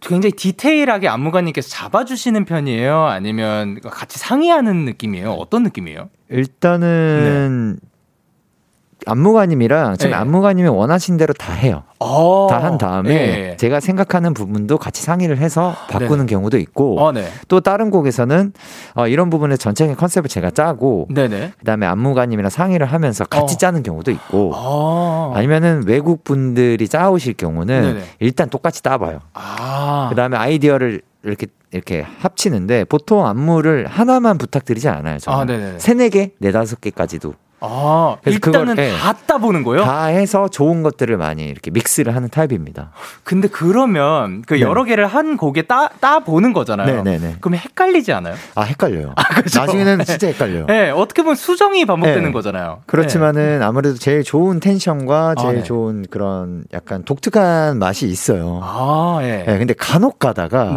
굉장히 0.00 0.32
디테일하게 0.32 1.08
안무가님께서 1.08 1.68
잡아주시는 1.68 2.44
편이에요? 2.44 3.04
아니면 3.04 3.80
같이 3.80 4.18
상의하는 4.18 4.84
느낌이에요? 4.84 5.32
어떤 5.32 5.62
느낌이에요? 5.62 6.10
일단은 6.28 7.78
네. 7.80 7.88
안무가님이랑 9.06 9.96
지금 9.96 10.10
네. 10.10 10.16
안무가님이 10.16 10.68
원하신 10.68 11.16
대로 11.16 11.32
다 11.34 11.52
해요. 11.52 11.82
어. 11.98 12.46
다한 12.50 12.78
다음에 12.78 13.08
네. 13.08 13.56
제가 13.56 13.80
생각하는 13.80 14.34
부분도 14.34 14.78
같이 14.78 15.02
상의를 15.02 15.38
해서 15.38 15.74
바꾸는 15.88 16.26
네. 16.26 16.34
경우도 16.34 16.58
있고 16.58 17.00
어, 17.00 17.12
네. 17.12 17.26
또 17.48 17.60
다른 17.60 17.90
곡에서는 17.90 18.52
어, 18.94 19.08
이런 19.08 19.30
부분에 19.30 19.56
전체적인 19.56 19.96
컨셉을 19.96 20.28
제가 20.28 20.50
짜고 20.50 21.08
네네. 21.10 21.52
그다음에 21.58 21.86
안무가님이랑 21.86 22.50
상의를 22.50 22.86
하면서 22.86 23.24
같이 23.24 23.54
어. 23.54 23.58
짜는 23.58 23.82
경우도 23.82 24.10
있고 24.10 24.52
어. 24.54 25.32
아니면은 25.34 25.84
외국 25.86 26.24
분들이 26.24 26.88
짜오실 26.88 27.34
경우는 27.34 27.82
네네. 27.82 28.04
일단 28.20 28.50
똑같이 28.50 28.82
따봐요. 28.82 29.20
아. 29.34 30.08
그다음에 30.10 30.36
아이디어를 30.36 31.02
이렇게 31.24 31.46
이렇게 31.74 32.06
합치는데 32.20 32.84
보통 32.84 33.26
안무를 33.26 33.86
하나만 33.86 34.38
부탁드리지 34.38 34.88
않아요. 34.88 35.18
저는 35.18 35.74
아, 35.74 35.78
세네 35.78 36.10
개, 36.10 36.30
네 36.38 36.52
다섯 36.52 36.80
개까지도 36.80 37.34
아, 37.70 38.16
일단은 38.26 38.74
그걸, 38.74 38.76
네, 38.76 38.92
다 38.96 39.12
따보는 39.12 39.62
거요? 39.62 39.82
다 39.84 40.06
해서 40.06 40.48
좋은 40.48 40.82
것들을 40.82 41.16
많이 41.16 41.44
이렇게 41.44 41.70
믹스를 41.70 42.14
하는 42.14 42.28
타입입니다. 42.28 42.90
근데 43.22 43.48
그러면 43.48 44.42
그 44.46 44.54
네. 44.54 44.60
여러 44.60 44.84
개를 44.84 45.06
한 45.06 45.36
곡에 45.36 45.62
따, 45.62 45.88
따 46.00 46.20
보는 46.20 46.52
거잖아요. 46.52 46.86
네네네. 46.86 47.18
네, 47.18 47.28
네. 47.28 47.36
그럼 47.40 47.56
헷갈리지 47.56 48.12
않아요? 48.12 48.34
아, 48.54 48.62
헷갈려요. 48.62 49.12
아, 49.16 49.22
그렇죠? 49.34 49.60
나중에는 49.60 50.04
진짜 50.04 50.26
헷갈려요. 50.28 50.66
네, 50.66 50.90
어떻게 50.90 51.22
보면 51.22 51.36
수정이 51.36 51.84
반복되는 51.86 52.24
네. 52.24 52.32
거잖아요. 52.32 52.80
그렇지만은 52.86 53.58
네. 53.58 53.64
아무래도 53.64 53.96
제일 53.96 54.22
좋은 54.22 54.60
텐션과 54.60 55.34
아, 55.36 55.42
제일 55.42 55.58
아, 55.60 55.62
좋은 55.62 56.04
그런 56.10 56.64
약간 56.72 57.04
독특한 57.04 57.78
맛이 57.78 58.06
있어요. 58.06 58.60
아, 58.62 59.18
예. 59.22 59.44
네. 59.46 59.58
근데 59.58 59.74
간혹 59.74 60.18
가다가 60.18 60.76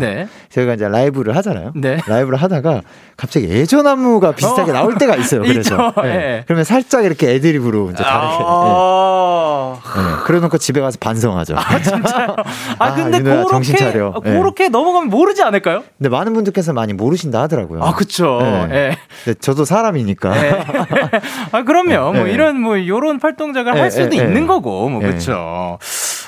저희가 0.50 0.74
이제 0.76 0.88
라이브를 0.88 1.36
하잖아요. 1.38 1.74
라이브를 2.08 2.38
하다가 2.38 2.82
갑자기 3.16 3.50
예전 3.50 3.88
안무가 3.88 4.34
비슷하게 4.34 4.72
어. 4.72 4.74
나올 4.74 4.96
때가 4.96 5.16
있어요. 5.16 5.42
그래서. 5.48 5.94
그러면 5.94 6.64
살짝 6.78 7.06
이렇게 7.06 7.34
애드립으로 7.34 7.90
이제 7.92 8.04
다르게. 8.04 8.44
아~ 8.46 9.80
네. 9.96 10.02
네. 10.02 10.24
그래놓고 10.26 10.58
집에 10.60 10.80
가서 10.80 10.98
반성하죠. 11.00 11.56
아, 11.58 11.82
진짜요? 11.82 12.36
아, 12.78 12.86
아 12.86 12.94
근데 12.94 13.22
그렇게, 13.22 13.50
정신 13.50 13.76
차려. 13.76 14.14
그렇게 14.22 14.66
네. 14.66 14.70
넘어가면 14.70 15.10
모르지 15.10 15.42
않을까요? 15.42 15.84
근데 15.98 16.10
많은 16.10 16.34
분들께서 16.34 16.74
많이 16.74 16.94
모르신다 16.94 17.42
하더라고요. 17.44 17.82
아, 17.84 17.94
그쵸. 17.94 18.40
네. 18.70 18.96
네. 19.26 19.34
저도 19.34 19.66
사람이니까. 19.66 20.30
네. 20.30 20.66
아, 21.52 21.64
그럼요. 21.64 22.14
뭐 22.14 22.28
이런, 22.28 22.60
뭐, 22.60 22.86
요런 22.86 23.20
활동작을 23.22 23.74
할 23.74 23.90
수도 23.90 24.16
있는 24.16 24.46
거고, 24.46 24.90
뭐, 24.90 25.02
그쵸. 25.02 25.80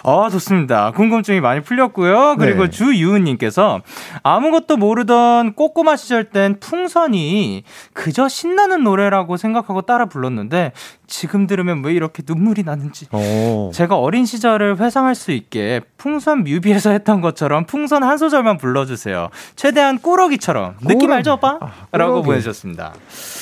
아, 0.03 0.29
좋습니다. 0.31 0.91
궁금증이 0.91 1.41
많이 1.41 1.61
풀렸고요. 1.61 2.35
그리고 2.37 2.63
네. 2.63 2.69
주유은님께서 2.69 3.81
아무것도 4.23 4.77
모르던 4.77 5.53
꼬꼬마 5.53 5.95
시절 5.95 6.25
땐 6.25 6.57
풍선이 6.59 7.63
그저 7.93 8.27
신나는 8.27 8.83
노래라고 8.83 9.37
생각하고 9.37 9.81
따라 9.81 10.05
불렀는데 10.05 10.71
지금 11.07 11.47
들으면 11.47 11.83
왜 11.83 11.93
이렇게 11.93 12.23
눈물이 12.25 12.63
나는지. 12.63 13.07
오. 13.11 13.71
제가 13.73 13.97
어린 13.97 14.25
시절을 14.25 14.79
회상할 14.79 15.15
수 15.15 15.31
있게 15.31 15.81
풍선 15.97 16.43
뮤비에서 16.43 16.91
했던 16.91 17.21
것처럼 17.21 17.65
풍선 17.65 18.03
한 18.03 18.17
소절만 18.17 18.57
불러주세요. 18.57 19.29
최대한 19.55 19.99
꾸러기처럼. 19.99 20.75
꾸러기. 20.77 20.93
느낌 20.93 21.11
알죠, 21.11 21.33
오빠? 21.33 21.57
아, 21.59 21.97
라고 21.97 22.21
보내주셨습니다. 22.21 22.93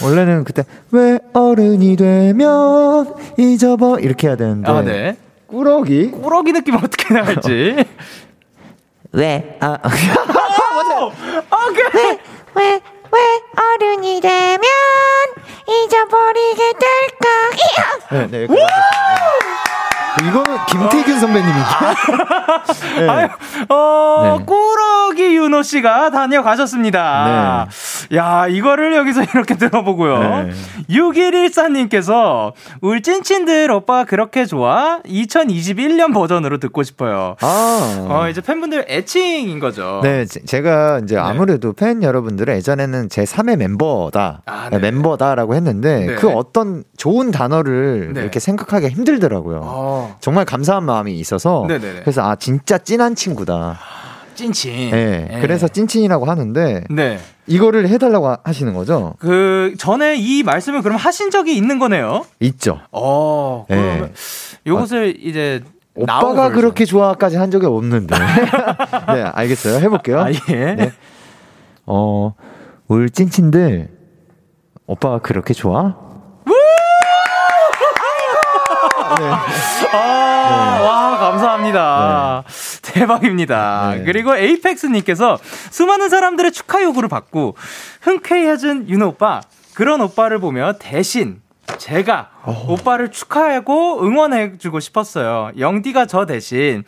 원래는 0.04 0.44
그때 0.44 0.64
왜 0.92 1.20
어른이 1.34 1.96
되면 1.98 3.14
잊어버 3.38 4.00
이렇게 4.00 4.28
해야 4.28 4.36
되는데. 4.36 4.72
아, 4.72 4.82
네. 4.82 5.18
꾸러기? 5.48 6.12
꾸러기 6.12 6.52
느낌 6.54 6.76
어떻게 6.76 7.14
나갈지. 7.14 7.86
왜? 9.14 9.58
아, 9.62 9.78
아, 9.82 9.88
오케이. 11.68 11.86
왜, 11.94 12.20
왜, 12.56 12.82
왜 13.12 13.20
어른이 13.56 14.20
되면 14.22 14.62
잊어버리게 15.68 16.74
될까? 16.74 17.28
네, 18.12 18.28
네. 18.28 18.48
이거는 20.26 20.58
김태균 20.70 21.20
선배님이죠. 21.20 21.66
네. 23.00 23.10
아유, 23.10 23.28
어, 23.70 24.38
네. 24.40 24.46
꾸러기 24.46 25.36
윤호 25.36 25.64
씨가 25.64 26.10
다녀가셨습니다. 26.12 27.68
네. 28.10 28.18
야, 28.18 28.48
이거를 28.48 28.96
여기서 28.96 29.24
이렇게 29.34 29.56
들어보고요. 29.56 30.20
네. 30.20 30.52
6114님께서 30.90 32.54
울 32.82 33.02
찐친들 33.02 33.72
오빠 33.72 34.04
그렇게 34.06 34.46
좋아? 34.46 35.00
2021년 35.06 36.14
버전으로 36.14 36.58
듣고 36.60 36.84
싶어요. 36.84 37.36
아. 37.42 38.08
어, 38.10 38.30
이제 38.30 38.42
팬분들 38.42 38.86
애칭인 38.90 39.60
거죠. 39.60 40.00
네, 40.04 40.26
제 40.26 40.62
가 40.62 41.00
이제 41.04 41.16
네. 41.16 41.22
아무래도 41.22 41.72
팬 41.74 42.02
여러분들은 42.02 42.56
예전에는 42.56 43.10
제 43.10 43.24
3의 43.24 43.58
멤버다. 43.58 44.42
아, 44.48 44.70
네. 44.72 44.80
멤버다라고 44.80 45.54
했는데 45.56 46.06
네. 46.08 46.16
그 46.16 46.30
어떤 46.30 46.84
좋은 46.98 47.32
단어를 47.32 48.14
이렇게 48.16 48.40
생각하기 48.40 48.88
힘들더라고요. 48.88 49.62
아. 49.64 50.07
정말 50.20 50.46
감사한 50.46 50.84
마음이 50.84 51.14
있어서 51.20 51.66
네네네. 51.68 52.02
그래서 52.02 52.22
아 52.22 52.36
진짜 52.36 52.78
찐한 52.78 53.16
친구다. 53.16 53.78
찐친. 54.36 54.92
네. 54.92 55.28
네. 55.30 55.40
그래서 55.42 55.68
찐친이라고 55.68 56.26
하는데 56.26 56.84
네. 56.90 57.20
이거를 57.48 57.88
해달라고 57.90 58.36
하시는 58.44 58.74
거죠? 58.74 59.16
그 59.20 59.74
전에 59.80 60.16
이 60.18 60.44
말씀을 60.44 60.82
그럼 60.82 60.98
하신 60.98 61.32
적이 61.32 61.56
있는 61.56 61.80
거네요? 61.80 62.26
있죠. 62.42 62.80
어, 62.92 63.66
그러면 63.68 64.02
네. 64.02 64.12
요것을 64.68 65.16
아, 65.18 65.20
이제 65.22 65.64
오빠가 65.96 66.50
그렇게 66.50 66.86
좋아까지 66.86 67.38
한 67.38 67.50
적이 67.50 67.66
없는데. 67.66 68.16
네, 69.14 69.24
알겠어요. 69.24 69.80
해볼게요. 69.80 70.20
아, 70.22 70.32
예. 70.32 70.76
네. 70.76 70.92
어, 71.86 72.34
울 72.88 73.10
찐친들 73.10 73.90
오빠가 74.86 75.20
그렇게 75.20 75.54
좋아? 75.54 75.96
네. 79.20 79.30
아, 79.94 80.78
네. 80.80 80.86
와, 80.86 81.18
감사합니다. 81.18 82.44
네. 82.46 82.92
대박입니다. 82.94 83.96
네. 83.96 84.04
그리고 84.04 84.36
에이펙스님께서 84.36 85.40
수많은 85.72 86.10
사람들의 86.10 86.52
축하 86.52 86.82
요구를 86.84 87.10
받고 87.10 87.56
흔쾌히해준 88.02 88.90
윤호 88.90 89.08
오빠, 89.08 89.42
그런 89.74 90.02
오빠를 90.02 90.40
보며 90.40 90.74
대신 90.80 91.42
제가 91.78 92.30
어. 92.44 92.66
오빠를 92.70 93.12
축하하고 93.12 94.04
응원해주고 94.04 94.80
싶었어요. 94.80 95.52
영디가 95.58 96.06
저 96.06 96.26
대신 96.26 96.84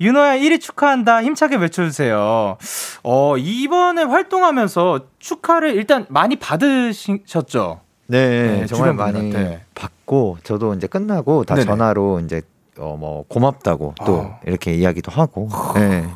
윤호야 0.00 0.38
1위 0.38 0.60
축하한다 0.60 1.22
힘차게 1.22 1.56
외쳐주세요. 1.56 2.56
어 3.02 3.36
이번에 3.36 4.04
활동하면서 4.04 5.00
축하를 5.18 5.74
일단 5.74 6.06
많이 6.08 6.36
받으셨죠? 6.36 7.80
네, 8.06 8.60
네 8.60 8.66
정말 8.66 8.94
많이 8.94 9.30
네. 9.30 9.64
받고 10.12 10.38
저도 10.42 10.74
이제 10.74 10.86
끝나고 10.86 11.44
다 11.44 11.54
네네. 11.54 11.64
전화로 11.66 12.20
이제 12.20 12.42
어 12.78 12.96
뭐 12.96 13.24
고맙다고 13.28 13.94
또 14.06 14.20
아. 14.22 14.40
이렇게 14.46 14.74
이야기도 14.74 15.10
하고. 15.10 15.48
네. 15.74 16.08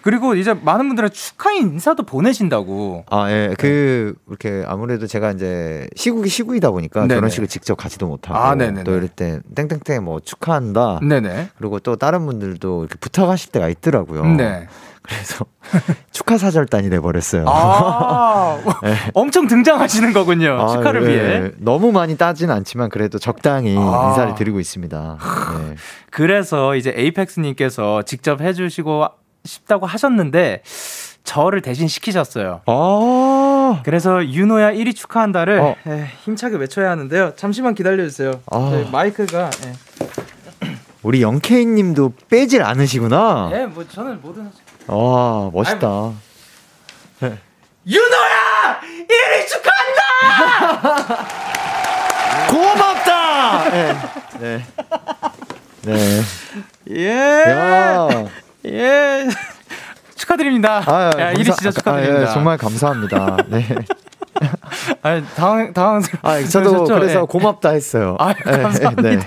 그리고 0.00 0.34
이제 0.34 0.54
많은 0.54 0.88
분들은 0.88 1.10
축하 1.10 1.52
인사도 1.52 2.04
보내신다고. 2.04 3.04
아, 3.10 3.30
예. 3.30 3.54
그 3.58 4.14
이렇게 4.26 4.64
아무래도 4.66 5.06
제가 5.06 5.32
이제 5.32 5.86
시국이 5.96 6.30
시국이다 6.30 6.70
보니까 6.70 7.02
네네. 7.02 7.14
결혼식을 7.16 7.48
직접 7.48 7.74
가지도 7.74 8.06
못하고 8.06 8.38
아, 8.38 8.54
또 8.84 8.92
이럴 8.92 9.08
때 9.08 9.40
땡땡땡 9.54 10.04
뭐 10.04 10.20
축하한다. 10.20 11.00
네네. 11.02 11.50
그리고 11.58 11.78
또 11.78 11.96
다른 11.96 12.24
분들도 12.24 12.84
이렇게 12.84 12.96
부탁하실 12.98 13.52
때가 13.52 13.68
있더라고요. 13.68 14.24
네. 14.36 14.66
그래서 15.08 15.46
축하 16.12 16.36
사절단이 16.36 16.90
돼버렸어요. 16.90 17.44
아, 17.48 18.58
네. 18.84 18.94
엄청 19.14 19.46
등장하시는 19.46 20.12
거군요. 20.12 20.60
아, 20.60 20.68
축하를 20.68 21.04
네. 21.04 21.08
위해. 21.08 21.50
너무 21.56 21.92
많이 21.92 22.16
따지는 22.16 22.54
않지만 22.54 22.90
그래도 22.90 23.18
적당히 23.18 23.74
아. 23.78 24.08
인사를 24.10 24.34
드리고 24.34 24.60
있습니다. 24.60 25.18
네. 25.58 25.74
그래서 26.10 26.76
이제 26.76 26.92
에이펙스님께서 26.94 28.02
직접 28.02 28.40
해주시고 28.42 29.06
싶다고 29.44 29.86
하셨는데 29.86 30.62
저를 31.24 31.62
대신 31.62 31.88
시키셨어요. 31.88 32.62
아~ 32.66 33.82
그래서 33.84 34.26
윤호야 34.26 34.72
1위 34.72 34.96
축하한다를 34.96 35.60
어. 35.60 35.76
에, 35.86 36.06
힘차게 36.24 36.56
외쳐야 36.56 36.90
하는데요. 36.90 37.34
잠시만 37.36 37.74
기다려주세요. 37.74 38.40
아~ 38.50 38.84
마이크가 38.90 39.50
에. 39.66 39.72
우리 41.02 41.22
영케이님도 41.22 42.12
빼질 42.28 42.62
않으시구나. 42.62 43.50
예, 43.52 43.66
뭐 43.66 43.86
저는 43.86 44.20
뭐든. 44.20 44.50
와 44.88 45.50
멋있다. 45.52 46.12
네. 47.20 47.38
윤호야 47.86 48.80
1위 49.08 49.46
축하한다. 49.48 51.28
고맙다. 52.50 53.70
네. 53.70 53.96
네. 54.40 54.64
네. 55.82 56.22
예. 56.90 57.44
야. 57.50 58.08
예. 58.66 59.28
축하드립니다. 60.14 60.82
아, 60.86 61.10
야, 61.18 61.32
1위 61.34 61.44
진짜 61.44 61.70
축하드립니다. 61.70 62.18
아, 62.18 62.22
예, 62.22 62.26
정말 62.32 62.56
감사합니다. 62.58 63.36
네. 63.48 63.66
아, 65.02 65.22
당황, 65.36 65.72
당황. 65.72 66.02
아, 66.22 66.42
저도 66.44 66.84
그래서 66.84 67.20
네. 67.20 67.26
고맙다 67.28 67.70
했어요. 67.70 68.16
아, 68.18 68.32
감사합니다. 68.32 69.02
네. 69.02 69.18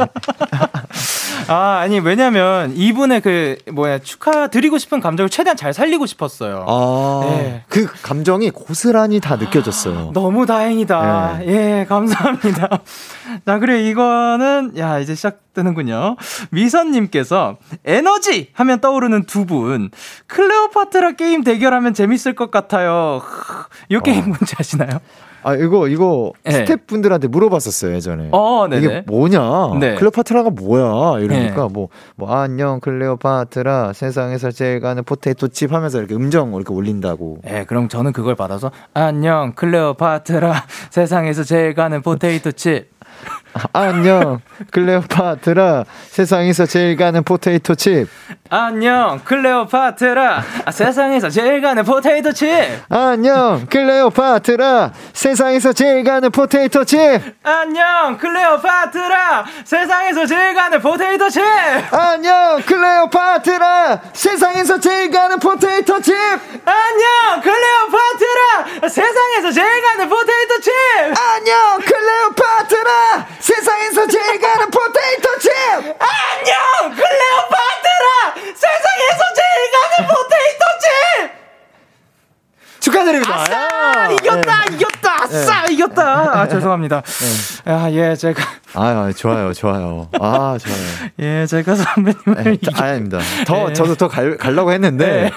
아, 1.47 1.79
아니, 1.79 1.99
왜냐면 1.99 2.73
이분의 2.75 3.21
그, 3.21 3.57
뭐야, 3.71 3.99
축하드리고 3.99 4.77
싶은 4.77 4.99
감정을 4.99 5.29
최대한 5.29 5.57
잘 5.57 5.73
살리고 5.73 6.05
싶었어요. 6.05 6.65
아, 6.67 7.21
네. 7.23 7.63
그 7.67 7.87
감정이 8.01 8.49
고스란히 8.51 9.19
다 9.19 9.35
느껴졌어요. 9.35 10.11
너무 10.13 10.45
다행이다. 10.45 11.39
네. 11.39 11.47
예, 11.81 11.85
감사합니다. 11.87 12.81
자, 13.45 13.59
그래, 13.59 13.89
이거는, 13.89 14.77
야, 14.77 14.99
이제 14.99 15.15
시작 15.15 15.39
되는군요. 15.53 16.15
미선님께서 16.51 17.57
에너지! 17.85 18.49
하면 18.53 18.79
떠오르는 18.79 19.25
두 19.25 19.45
분. 19.45 19.91
클레오파트라 20.27 21.11
게임 21.13 21.43
대결하면 21.43 21.93
재밌을 21.93 22.33
것 22.33 22.51
같아요. 22.51 23.21
이 23.89 23.99
게임 24.03 24.19
어. 24.19 24.27
뭔지 24.27 24.55
아시나요? 24.57 24.99
아 25.43 25.55
이거 25.55 25.87
이거 25.87 26.33
네. 26.43 26.51
스태프분들한테 26.51 27.27
물어봤었어요 27.27 27.95
예전에. 27.95 28.29
어, 28.31 28.67
이게 28.67 29.03
뭐냐? 29.07 29.39
네. 29.79 29.95
클레오파트라가 29.95 30.51
뭐야? 30.51 31.19
이러니까 31.19 31.67
뭐뭐 31.67 31.87
네. 31.89 32.13
뭐, 32.15 32.35
안녕 32.35 32.79
클레오파트라 32.79 33.93
세상에서 33.93 34.51
제일 34.51 34.79
가는 34.79 35.03
포테이토 35.03 35.47
칩 35.49 35.73
하면서 35.73 35.97
이렇게 35.97 36.13
음정 36.15 36.53
이렇게 36.53 36.71
올린다고. 36.73 37.39
네, 37.43 37.65
그럼 37.65 37.89
저는 37.89 38.13
그걸 38.13 38.35
받아서 38.35 38.71
안녕 38.93 39.53
클레오파트라 39.53 40.65
세상에서 40.91 41.43
제일 41.43 41.73
가는 41.73 42.01
포테이토 42.01 42.51
칩. 42.51 42.91
안녕 43.73 44.41
클레오파트라. 44.71 45.85
세상에서 46.09 46.65
제일 46.65 46.95
가는 46.95 47.23
포테이토 47.23 47.75
칩. 47.75 48.07
안녕 48.49 49.21
클레오파트라. 49.23 50.43
아, 50.65 50.71
세상에서 50.71 51.29
제일 51.29 51.61
가는 51.61 51.83
포테이토 51.83 52.33
칩. 52.33 52.47
안녕 52.89 53.65
클레오파트라. 53.69 54.91
세상에서 55.13 55.73
제일 55.73 56.03
가는 56.03 56.29
포테이토 56.29 56.83
칩. 56.85 56.99
안녕 57.43 58.17
클레오파트라. 58.17 59.45
세상에서 59.63 60.25
제일 60.25 60.53
가는 60.53 60.79
포테이토 60.79 61.29
칩. 61.29 61.43
안녕 61.91 62.61
클레오파트라. 62.65 64.01
세상에서 64.13 64.79
제일 64.79 65.11
가는 65.11 65.39
포테이토 65.39 66.01
칩. 66.01 66.13
안녕 66.65 67.41
클레오파트라. 67.41 68.89
세상에서 68.89 69.51
제일 69.51 69.81
가는 69.81 70.09
포테이토 70.09 70.59
칩. 70.61 70.73
안녕 71.17 71.79
클레오파트라 71.79 73.27
세상에서 73.41 74.07
제일 74.07 74.39
가는 74.39 74.69
포테이토 74.69 75.39
칩! 75.39 75.51
안녕! 75.99 76.95
클레오파트라! 76.95 78.35
세상에서 78.55 79.23
제일 79.35 79.71
가는 79.73 80.07
포테이토 80.07 80.65
칩! 80.81 80.91
축하드립니다. 82.81 83.41
아싸! 83.41 84.11
이겼다! 84.11 84.65
네. 84.65 84.75
이겼다! 84.75 85.23
아싸! 85.23 85.65
네. 85.65 85.73
이겼다! 85.73 86.39
아, 86.41 86.47
죄송합니다. 86.47 87.01
네. 87.65 87.71
아, 87.71 87.89
예, 87.91 88.15
제가. 88.15 88.43
아, 88.75 88.81
아, 88.83 89.11
좋아요, 89.15 89.53
좋아요. 89.53 90.07
아, 90.19 90.57
좋아요. 90.59 91.09
예, 91.19 91.45
제가 91.47 91.75
선배님을. 91.75 92.43
네, 92.43 92.53
이기... 92.53 92.69
아닙니다. 92.79 93.19
더, 93.47 93.69
예. 93.69 93.73
저도 93.73 93.95
더 93.95 94.07
갈, 94.07 94.37
가려고 94.37 94.71
했는데. 94.71 95.23
네. 95.23 95.31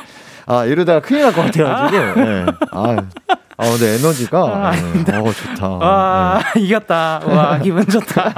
아, 0.47 0.65
이러다가 0.67 1.01
큰일 1.01 1.23
날 1.23 1.33
것 1.33 1.43
같아가지고. 1.47 1.99
아. 1.99 2.15
네. 2.15 2.47
아. 2.71 2.97
아, 3.57 3.65
근데 3.71 3.95
에너지가. 3.95 4.39
아, 4.43 4.71
네. 4.73 5.17
어, 5.17 5.33
좋다. 5.33 5.69
와, 5.69 6.41
네. 6.55 6.61
이겼다. 6.61 7.21
와, 7.25 7.59
기분 7.63 7.87
좋다. 7.87 8.33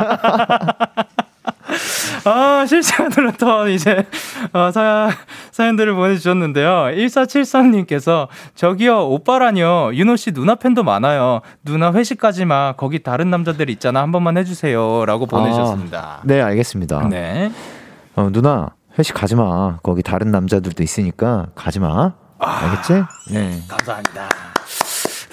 아, 2.24 2.64
실시간으로 2.66 3.32
또 3.38 3.68
이제, 3.68 4.06
어, 4.52 4.70
사, 4.72 5.10
사연들을 5.52 5.94
보내주셨는데요. 5.94 6.86
1473님께서, 6.96 8.28
저기요, 8.54 9.08
오빠라뇨. 9.08 9.92
윤호 9.94 10.16
씨 10.16 10.32
누나 10.32 10.54
팬도 10.54 10.82
많아요. 10.82 11.40
누나 11.64 11.92
회식까지 11.92 12.44
마. 12.44 12.72
거기 12.72 13.02
다른 13.02 13.30
남자들 13.30 13.70
있잖아. 13.70 14.00
한 14.02 14.12
번만 14.12 14.36
해주세요. 14.36 15.04
라고 15.06 15.26
보내주셨습니다. 15.26 15.98
아, 15.98 16.20
네, 16.24 16.40
알겠습니다. 16.42 17.08
네. 17.08 17.52
어, 18.16 18.28
누나, 18.32 18.70
회식 18.98 19.14
가지 19.14 19.34
마. 19.34 19.78
거기 19.82 20.02
다른 20.02 20.30
남자들도 20.30 20.82
있으니까 20.82 21.46
가지 21.54 21.80
마. 21.80 22.12
알겠지? 22.38 22.92
아, 22.94 23.08
네. 23.30 23.60
감사합니다. 23.68 24.28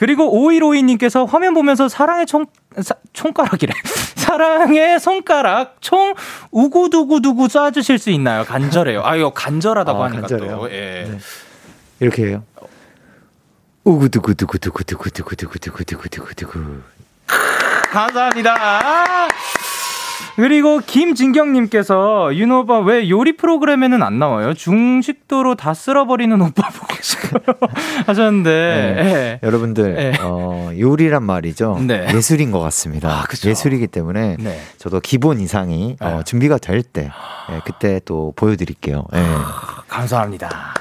그리고 0.04 0.30
5152님께서 0.34 1.26
화면 1.26 1.54
보면서 1.54 1.88
사랑의 1.88 2.26
총, 2.26 2.46
사, 2.82 2.94
총가락이래. 3.14 3.72
사랑의 4.18 5.00
손가락 5.00 5.78
총 5.80 6.14
우구두구두구 6.52 7.48
쏴주실 7.48 8.00
수 8.00 8.10
있나요? 8.10 8.44
간절해요. 8.44 9.02
아, 9.06 9.16
이거 9.16 9.30
간절하다고 9.30 10.04
아, 10.04 10.08
하니까 10.08 10.24
간절해요? 10.24 10.58
또. 10.58 10.70
예. 10.72 11.08
네. 11.10 11.20
이렇게 12.02 12.26
해요. 12.26 12.44
우구두구두구두구두구두구두구두구두구두구. 13.86 16.82
감사합니다. 17.90 19.30
그리고 20.36 20.80
김진경님께서 20.80 22.36
윤오빠 22.36 22.80
왜 22.80 23.10
요리 23.10 23.36
프로그램에는 23.38 24.02
안 24.02 24.20
나와요? 24.20 24.54
중식도로 24.54 25.56
다 25.56 25.74
쓸어버리는 25.74 26.40
오빠 26.42 26.70
보고 26.70 26.96
싶어요 27.02 27.42
하셨는데 28.08 28.50
네. 28.50 29.04
네. 29.04 29.40
여러분들 29.44 29.94
네. 29.96 30.14
어, 30.22 30.72
요리란 30.78 31.24
말이죠 31.24 31.80
네. 31.86 32.08
예술인 32.14 32.52
것 32.52 32.60
같습니다. 32.60 33.10
아, 33.10 33.26
예술이기 33.46 33.88
때문에 33.88 34.38
네. 34.40 34.60
저도 34.78 35.00
기본 35.00 35.40
이상이 35.40 35.98
어, 36.00 36.10
네. 36.18 36.24
준비가 36.24 36.58
될때 36.58 37.12
예, 37.52 37.62
그때 37.66 38.00
또 38.06 38.34
보여드릴게요. 38.36 39.06
아, 39.12 39.84
감사합니다. 39.88 40.74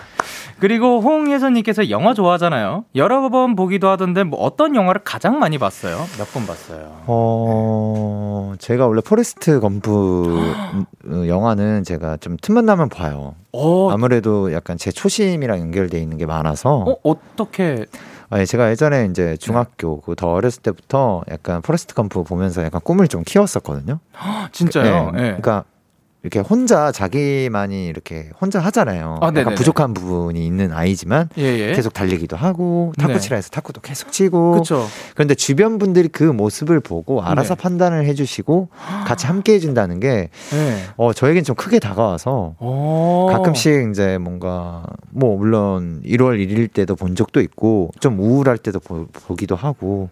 그리고 0.63 1.01
홍예선님께서 1.01 1.91
영화 1.91 2.15
좋아하잖아요. 2.15 2.85
여러 2.95 3.29
번 3.31 3.57
보기도 3.57 3.89
하던데 3.89 4.23
뭐 4.23 4.39
어떤 4.39 4.77
영화를 4.77 5.01
가장 5.03 5.41
많이 5.41 5.59
봤어요? 5.59 5.97
몇 6.17 6.33
번 6.33 6.47
봤어요? 6.47 7.03
어, 7.09 8.55
제가 8.61 8.87
원래 8.87 9.01
포레스트 9.05 9.59
검프 9.59 10.55
영화는 11.27 11.83
제가 11.83 12.17
좀 12.19 12.37
틈만 12.41 12.65
나면 12.65 12.91
봐요. 12.91 13.35
어. 13.53 13.91
아무래도 13.91 14.53
약간 14.53 14.79
제 14.79 14.93
초심이랑 14.93 15.59
연결돼 15.59 15.99
있는 15.99 16.17
게 16.17 16.27
많아서. 16.27 16.85
어, 16.87 16.95
어떻게? 17.03 17.87
아니, 18.31 18.47
제가 18.47 18.71
예전에 18.71 19.07
이제 19.11 19.37
중학교 19.39 20.01
그 20.01 20.15
더 20.15 20.29
어렸을 20.33 20.63
때부터 20.63 21.23
약간 21.29 21.61
포레스트 21.61 21.93
검프 21.95 22.23
보면서 22.23 22.63
약간 22.63 22.81
꿈을 22.85 23.09
좀 23.09 23.25
키웠었거든요. 23.27 23.99
진짜요? 24.53 25.11
네. 25.11 25.11
네. 25.11 25.23
그러니까 25.41 25.65
이렇게 26.23 26.39
혼자 26.39 26.93
자기만이 26.93 27.87
이렇게 27.87 28.31
혼자 28.41 28.61
하잖아요. 28.61 29.19
아, 29.21 29.33
약간 29.37 29.55
부족한 29.57 29.93
부분이 29.93 30.45
있는 30.45 30.73
아이지만 30.73 31.29
예예. 31.37 31.71
예. 31.71 31.73
계속 31.73 31.93
달리기도 31.93 32.37
하고 32.37 32.93
탁구 32.97 33.15
네. 33.15 33.19
치라 33.19 33.37
해서 33.37 33.51
탁구도 33.51 33.81
계속 33.81 34.13
치고. 34.13 34.53
그쵸. 34.53 34.87
그런데 35.15 35.35
주변 35.35 35.79
분들이 35.79 36.09
그 36.09 36.23
모습을 36.23 36.79
보고 36.79 37.23
알아서 37.23 37.57
네. 37.57 37.63
판단을 37.63 38.07
해주시고 38.07 38.69
같이 39.05 39.27
함께 39.27 39.55
해 39.55 39.59
준다는 39.59 39.99
게 39.99 40.29
네. 40.51 40.85
어, 40.97 41.13
저에겐 41.13 41.43
좀 41.43 41.57
크게 41.57 41.81
다가와서 41.81 42.55
오. 42.61 43.27
가끔씩 43.33 43.91
이제 43.91 44.19
뭔가 44.19 44.85
뭐 45.11 45.37
물론 45.37 46.03
1월 46.05 46.39
1일 46.39 46.73
때도 46.73 46.95
본 46.95 47.17
적도 47.17 47.41
있고 47.41 47.91
좀 47.99 48.21
우울할 48.21 48.59
때도 48.59 48.79
보, 48.79 49.07
보기도 49.07 49.57
하고 49.57 50.09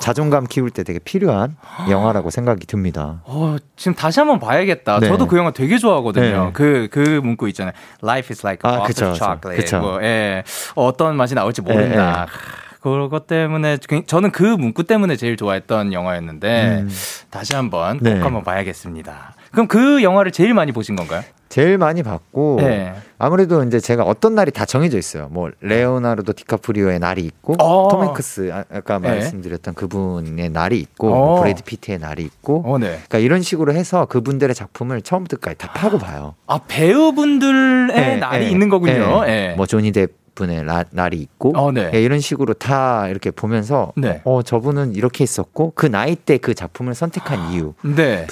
자존감 0.00 0.44
키울 0.44 0.70
때 0.70 0.82
되게 0.82 0.98
필요한 0.98 1.56
영화라고 1.90 2.30
생각이 2.30 2.66
듭니다. 2.66 3.20
어, 3.24 3.56
지금 3.76 3.94
다시 3.94 4.20
한번 4.20 4.38
봐야겠다. 4.38 5.00
네. 5.00 5.08
저도 5.08 5.26
그 5.26 5.36
영화 5.36 5.50
되게 5.50 5.78
좋아하거든요. 5.78 6.52
그그 6.52 6.62
네. 6.62 6.88
그 6.88 7.20
문구 7.22 7.48
있잖아요. 7.50 7.72
Life 8.02 8.32
is 8.32 8.46
like 8.46 8.68
a 8.68 8.76
아, 8.76 8.78
box 8.82 9.04
of 9.04 9.16
chocolate. 9.16 9.64
그쵸. 9.64 9.80
뭐, 9.80 10.02
예. 10.02 10.42
어떤 10.74 11.16
맛이 11.16 11.34
나올지 11.34 11.62
모른다. 11.62 12.26
네, 12.26 12.66
그것 12.80 13.26
때문에 13.26 13.78
저는 14.06 14.30
그 14.30 14.42
문구 14.42 14.84
때문에 14.84 15.16
제일 15.16 15.36
좋아했던 15.36 15.92
영화였는데 15.92 16.82
음. 16.82 16.90
다시 17.30 17.56
한번 17.56 17.98
꼭 17.98 18.04
네. 18.04 18.20
한번 18.20 18.44
봐야겠습니다. 18.44 19.34
그럼 19.56 19.68
그 19.68 20.02
영화를 20.02 20.32
제일 20.32 20.52
많이 20.52 20.70
보신 20.70 20.96
건가요? 20.96 21.22
제일 21.48 21.78
많이 21.78 22.02
봤고 22.02 22.56
네. 22.60 22.92
아무래도 23.16 23.64
이제 23.64 23.80
제가 23.80 24.02
어떤 24.02 24.34
날이 24.34 24.50
다 24.50 24.66
정해져 24.66 24.98
있어요. 24.98 25.28
뭐 25.30 25.50
레오나르도 25.62 26.34
디카프리오의 26.34 26.98
날이 26.98 27.22
있고 27.22 27.54
어. 27.58 27.88
톰 27.88 28.04
행크스 28.04 28.52
아, 28.52 28.64
아까 28.70 28.98
네. 28.98 29.08
말씀드렸던 29.08 29.72
그분의 29.72 30.50
날이 30.50 30.78
있고 30.78 31.08
어. 31.08 31.10
뭐 31.14 31.40
브래드 31.40 31.62
피트의 31.62 31.98
날이 32.00 32.22
있고 32.24 32.64
어, 32.66 32.76
네. 32.76 32.88
그러니까 32.88 33.16
이런 33.16 33.40
식으로 33.40 33.72
해서 33.72 34.04
그분들의 34.04 34.54
작품을 34.54 35.00
처음부터까지 35.00 35.56
다 35.56 35.72
파고 35.72 35.96
봐요. 35.96 36.34
아 36.46 36.60
배우분들의 36.68 37.86
네, 37.94 38.16
날이 38.16 38.44
네, 38.44 38.50
있는 38.50 38.68
거군요. 38.68 39.24
네. 39.24 39.54
뭐 39.56 39.64
조니 39.64 39.92
뎁 39.92 40.08
분의 40.36 40.64
라, 40.64 40.84
날이 40.90 41.16
있고 41.16 41.52
어, 41.56 41.72
네. 41.72 41.90
예, 41.92 42.00
이런 42.00 42.20
식으로 42.20 42.54
다 42.54 43.08
이렇게 43.08 43.32
보면서 43.32 43.92
네. 43.96 44.20
어 44.24 44.42
저분은 44.42 44.94
이렇게 44.94 45.24
했었고 45.24 45.72
그 45.74 45.86
나이 45.86 46.14
때 46.14 46.36
그 46.38 46.54
작품을 46.54 46.94
선택한 46.94 47.40
아, 47.40 47.50
이유부터 47.50 47.94
네. 47.96 48.26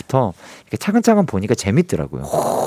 이렇게 0.62 0.76
차근차근 0.76 1.26
보니까 1.26 1.54
재밌더라고요. 1.54 2.22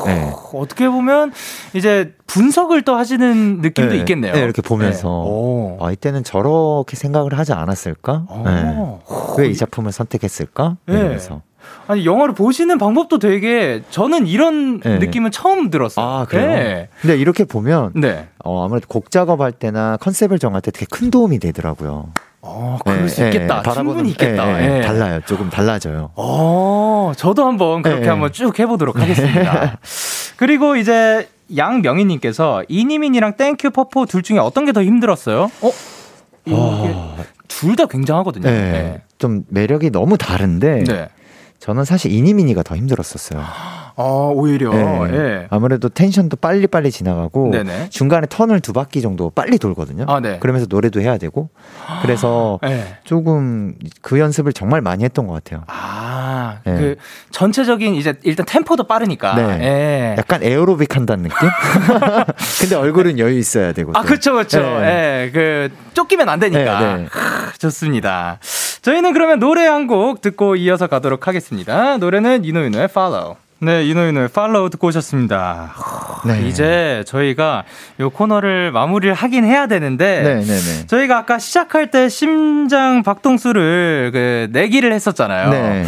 네. 0.06 0.34
어떻게 0.54 0.90
보면 0.90 1.32
이제 1.74 2.14
분석을 2.26 2.82
또 2.82 2.96
하시는 2.96 3.62
느낌도 3.62 3.94
네. 3.94 4.00
있겠네요. 4.00 4.34
네, 4.34 4.42
이렇게 4.42 4.62
보면서 4.62 5.78
네. 5.80 5.86
아, 5.86 5.92
이때는 5.92 6.24
저렇게 6.24 6.96
생각을 6.98 7.38
하지 7.38 7.54
않았을까? 7.54 8.26
네. 8.44 9.00
왜 9.38 9.51
이 9.51 9.56
작품을 9.56 9.92
선택했을까? 9.92 10.78
이러면서 10.88 11.42
아니 11.88 12.06
영화를 12.06 12.34
보시는 12.36 12.78
방법도 12.78 13.20
되게 13.20 13.82
저는 13.90 14.28
이런 14.28 14.80
네. 14.80 15.00
느낌은 15.00 15.32
처음 15.32 15.70
들었어요. 15.70 16.06
아 16.06 16.26
그래요? 16.26 16.48
네. 16.48 16.90
근데 17.02 17.18
이렇게 17.18 17.46
보면 17.46 17.92
네. 17.96 18.28
어, 18.44 18.66
아무래도 18.66 18.88
곡 18.88 19.10
작업할 19.12 19.54
때나 19.54 19.98
컨셉을 19.98 20.40
정할 20.40 20.62
때 20.62 20.72
되게 20.72 20.86
큰 20.90 21.10
도움이 21.10 21.40
되더라고요. 21.40 22.10
어, 22.42 22.78
그럴 22.84 23.02
네, 23.02 23.08
수 23.08 23.26
있겠다. 23.26 23.62
네, 23.62 23.74
충분히 23.74 24.10
있겠다. 24.12 24.46
네, 24.58 24.68
네, 24.68 24.82
달라요. 24.82 25.22
조금 25.26 25.50
달라져요. 25.50 26.12
어, 26.16 27.12
저도 27.18 27.46
한번 27.46 27.82
그렇게 27.82 28.04
네. 28.04 28.10
한번 28.10 28.32
쭉 28.32 28.58
해보도록 28.58 29.00
하겠습니다. 29.00 29.78
그리고 30.38 30.76
이제 30.76 31.28
양명희님께서 31.56 32.64
Eeny 32.68 32.89
Meeny랑 32.89 33.38
Thank 33.38 33.66
U 33.66 33.72
퍼포 33.72 34.06
둘 34.06 34.22
중에 34.24 34.38
어떤 34.40 34.66
게 34.66 34.72
더 34.72 34.84
힘들었어요? 34.84 35.50
어? 35.62 35.72
어... 36.52 37.18
둘다 37.48 37.88
굉장하거든요. 37.88 38.44
네. 38.48 39.02
좀 39.18 39.44
매력이 39.50 39.90
너무 39.92 40.18
다른데 40.18 40.84
저는 41.60 41.86
사실 41.86 42.12
이니미니가 42.12 42.64
더 42.64 42.76
힘들었었어요. 42.76 43.44
아, 44.00 44.04
오히려. 44.32 44.70
네. 44.72 45.08
네. 45.12 45.48
아무래도 45.50 45.90
텐션도 45.90 46.38
빨리 46.38 46.68
빨리 46.68 46.92
지나가고 46.92 47.50
네네. 47.52 47.90
중간에 47.90 48.28
턴을 48.30 48.60
두 48.60 48.72
바퀴 48.72 49.02
정도 49.02 49.32
빨리 49.32 49.58
돌거든요. 49.58 50.06
아, 50.08 50.20
네. 50.20 50.38
그러면서 50.40 50.68
노래도 50.70 51.02
해야 51.02 51.18
되고. 51.18 51.50
그래서 52.04 52.60
네. 52.62 52.98
조금 53.04 53.74
그 54.02 54.20
연습을 54.20 54.54
정말 54.54 54.82
많이 54.82 55.04
했던 55.04 55.26
것 55.26 55.34
같아요. 55.34 55.64
아, 55.66 56.60
네. 56.64 56.78
그 56.78 56.96
전체적인 57.32 57.96
이제 57.96 58.14
일단 58.24 58.46
템포도 58.46 58.84
빠르니까. 58.84 59.34
네. 59.36 59.60
예. 59.64 60.16
약간 60.18 60.44
에어로빅 60.44 60.96
한다는 60.96 61.24
느낌? 61.24 61.38
근데 62.62 62.76
얼굴은 62.76 63.18
여유 63.18 63.38
있어야 63.38 63.74
되고. 63.74 63.92
아, 63.96 64.04
그쵸, 64.04 64.36
그쵸. 64.36 64.60
예. 64.84 65.32
그 65.34 65.70
쫓기면 65.96 66.30
안 66.30 66.40
되니까. 66.40 67.00
좋습니다. 67.58 68.38
저희는 68.84 69.14
그러면 69.14 69.40
노래 69.40 69.66
한 69.66 69.88
곡 69.88 70.20
듣고 70.22 70.58
이어서 70.58 70.88
가도록 70.88 71.28
하겠습니다. 71.28 71.96
노래는 71.98 72.44
이노윤의 72.44 72.86
Follow. 72.92 73.36
네, 73.60 73.84
이노이노의 73.86 74.28
팔로우 74.30 74.70
듣고 74.70 74.88
오셨습니다. 74.88 75.74
네. 76.28 76.48
이제 76.48 77.04
저희가 77.08 77.64
이 78.00 78.04
코너를 78.04 78.72
마무리를 78.72 79.14
하긴 79.16 79.46
해야 79.46 79.66
되는데 79.68 80.22
네, 80.22 80.36
네, 80.36 80.46
네, 80.46 80.88
저희가 80.88 81.18
아까 81.18 81.40
시작할 81.40 81.90
때 81.90 82.08
심장 82.08 83.02
박동수를 83.02 84.12
그 84.14 84.48
내기를 84.52 84.94
했었잖아요. 84.94 85.50
네. 85.50 85.86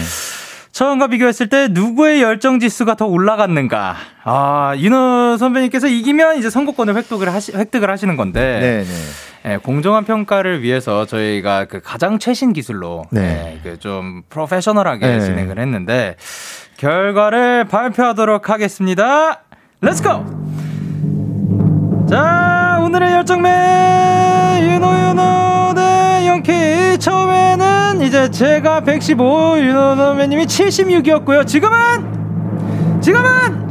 처음과 0.72 1.08
비교했을 1.08 1.50
때 1.50 1.68
누구의 1.70 2.22
열정 2.22 2.60
지수가 2.60 2.96
더 2.96 3.06
올라갔는가? 3.06 3.96
아, 4.24 4.74
윤호 4.78 5.38
선배님께서 5.38 5.88
이기면 5.88 6.38
이제 6.38 6.50
선곡권을 6.50 6.96
획득을 6.96 7.32
하시, 7.34 7.52
획득을 7.56 7.90
하시는 7.90 8.16
건데. 8.16 8.60
네, 8.62 8.84
네. 8.84 9.50
네, 9.52 9.58
공정한 9.58 10.04
평가를 10.06 10.62
위해서 10.62 11.06
저희가 11.06 11.66
그 11.66 11.82
가장 11.82 12.20
최신 12.20 12.52
기술로 12.54 13.06
네. 13.10 13.22
네, 13.22 13.60
그 13.64 13.80
좀 13.80 14.24
프로페셔널하게 14.30 15.08
네. 15.08 15.22
진행을 15.22 15.58
했는데 15.60 16.16
결과를 16.80 17.66
발표하도록 17.66 18.50
하겠습니다. 18.50 19.42
Let's 19.82 20.02
go! 20.02 20.24
자, 22.10 22.80
오늘의 22.82 23.12
열정맨 23.16 24.64
유노윤호 24.64 25.74
대 25.76 26.26
영케이 26.26 26.98
처음에는 26.98 28.02
이제 28.02 28.32
제가 28.32 28.80
115 28.82 29.60
윤호 29.60 29.98
선배님이 29.98 30.46
76이었고요. 30.46 31.46
지금은 31.46 33.02
지금은 33.02 33.68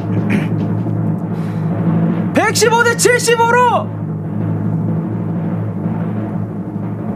115대 2.36 2.94
75로 2.94 3.88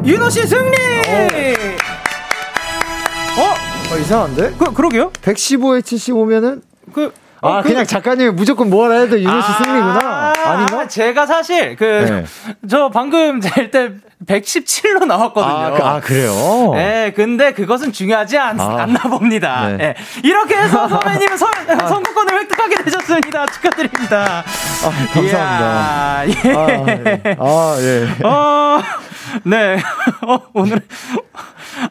윤호 0.06 0.30
씨 0.30 0.46
승리! 0.46 0.70
어? 0.70 1.81
어 3.92 3.98
이상한데? 3.98 4.54
그, 4.58 4.72
그러게요? 4.72 5.12
115에 5.12 5.82
75면은 5.82 6.62
그 6.94 7.12
아, 7.42 7.58
어, 7.58 7.62
그, 7.62 7.72
냥 7.72 7.84
작가님이 7.84 8.30
무조건 8.30 8.70
뭐라 8.70 9.00
해도 9.00 9.20
윤호 9.20 9.40
씨 9.40 9.46
아, 9.50 9.52
승리구나. 9.54 10.32
아닌가? 10.44 10.86
제가 10.86 11.26
사실, 11.26 11.74
그, 11.74 11.84
네. 11.84 12.24
저 12.68 12.88
방금 12.88 13.40
잴때 13.40 13.94
117로 14.26 15.04
나왔거든요. 15.06 15.52
아, 15.52 15.70
그, 15.72 15.82
아, 15.82 16.00
그래요? 16.00 16.72
네, 16.74 17.12
근데 17.14 17.52
그것은 17.52 17.92
중요하지 17.92 18.38
않, 18.38 18.60
아, 18.60 18.82
않나 18.82 19.00
봅니다. 19.00 19.68
네. 19.68 19.76
네. 19.76 19.94
이렇게 20.22 20.54
해서 20.54 20.86
선배님은 20.88 21.36
선, 21.36 21.50
아. 21.68 21.86
선거권을 21.88 22.40
획득하게 22.42 22.84
되셨습니다. 22.84 23.46
축하드립니다. 23.46 24.44
아, 24.84 25.12
감사합니다. 25.12 26.24
이야, 26.24 26.44
예. 26.44 26.54
아, 26.54 26.66
예. 26.70 27.36
아, 27.40 27.76
예. 27.80 28.24
어, 28.24 28.80
네. 29.44 29.78
어, 30.26 30.40
오늘. 30.54 30.80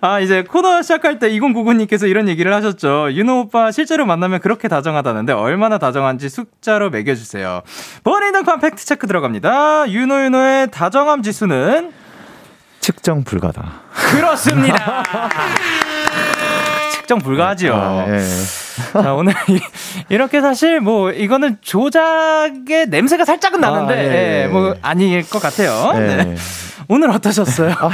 아, 0.01 0.19
이제 0.19 0.43
코너 0.43 0.81
시작할 0.81 1.19
때 1.19 1.29
2099님께서 1.31 2.09
이런 2.09 2.27
얘기를 2.27 2.53
하셨죠. 2.53 3.11
윤호 3.11 3.39
오빠 3.41 3.71
실제로 3.71 4.05
만나면 4.05 4.39
그렇게 4.39 4.67
다정하다는데 4.67 5.33
얼마나 5.33 5.77
다정한지 5.77 6.29
숫자로 6.29 6.89
매겨 6.89 7.15
주세요. 7.15 7.61
버닝등판 8.03 8.59
팩트 8.59 8.85
체크 8.85 9.07
들어갑니다. 9.07 9.89
윤호 9.89 10.23
윤호의 10.25 10.71
다정함 10.71 11.23
지수는? 11.23 11.91
측정 12.79 13.23
불가다. 13.23 13.81
그렇습니다. 13.93 15.03
측정 16.93 17.19
불가하죠. 17.19 17.73
아, 17.75 18.05
예. 18.07 18.19
자, 18.93 19.13
오늘 19.13 19.33
이, 20.09 20.17
렇게 20.17 20.41
사실 20.41 20.79
뭐 20.79 21.11
이거는 21.11 21.57
조작의 21.61 22.87
냄새가 22.89 23.25
살짝은 23.25 23.59
나는데 23.61 23.93
아, 23.93 23.97
예, 23.97 24.43
예. 24.43 24.47
뭐 24.47 24.75
아닐 24.81 25.27
것 25.29 25.41
같아요. 25.41 25.91
예. 25.95 25.99
네. 25.99 26.35
오늘 26.87 27.09
어떠셨어요? 27.11 27.73
아, 27.79 27.89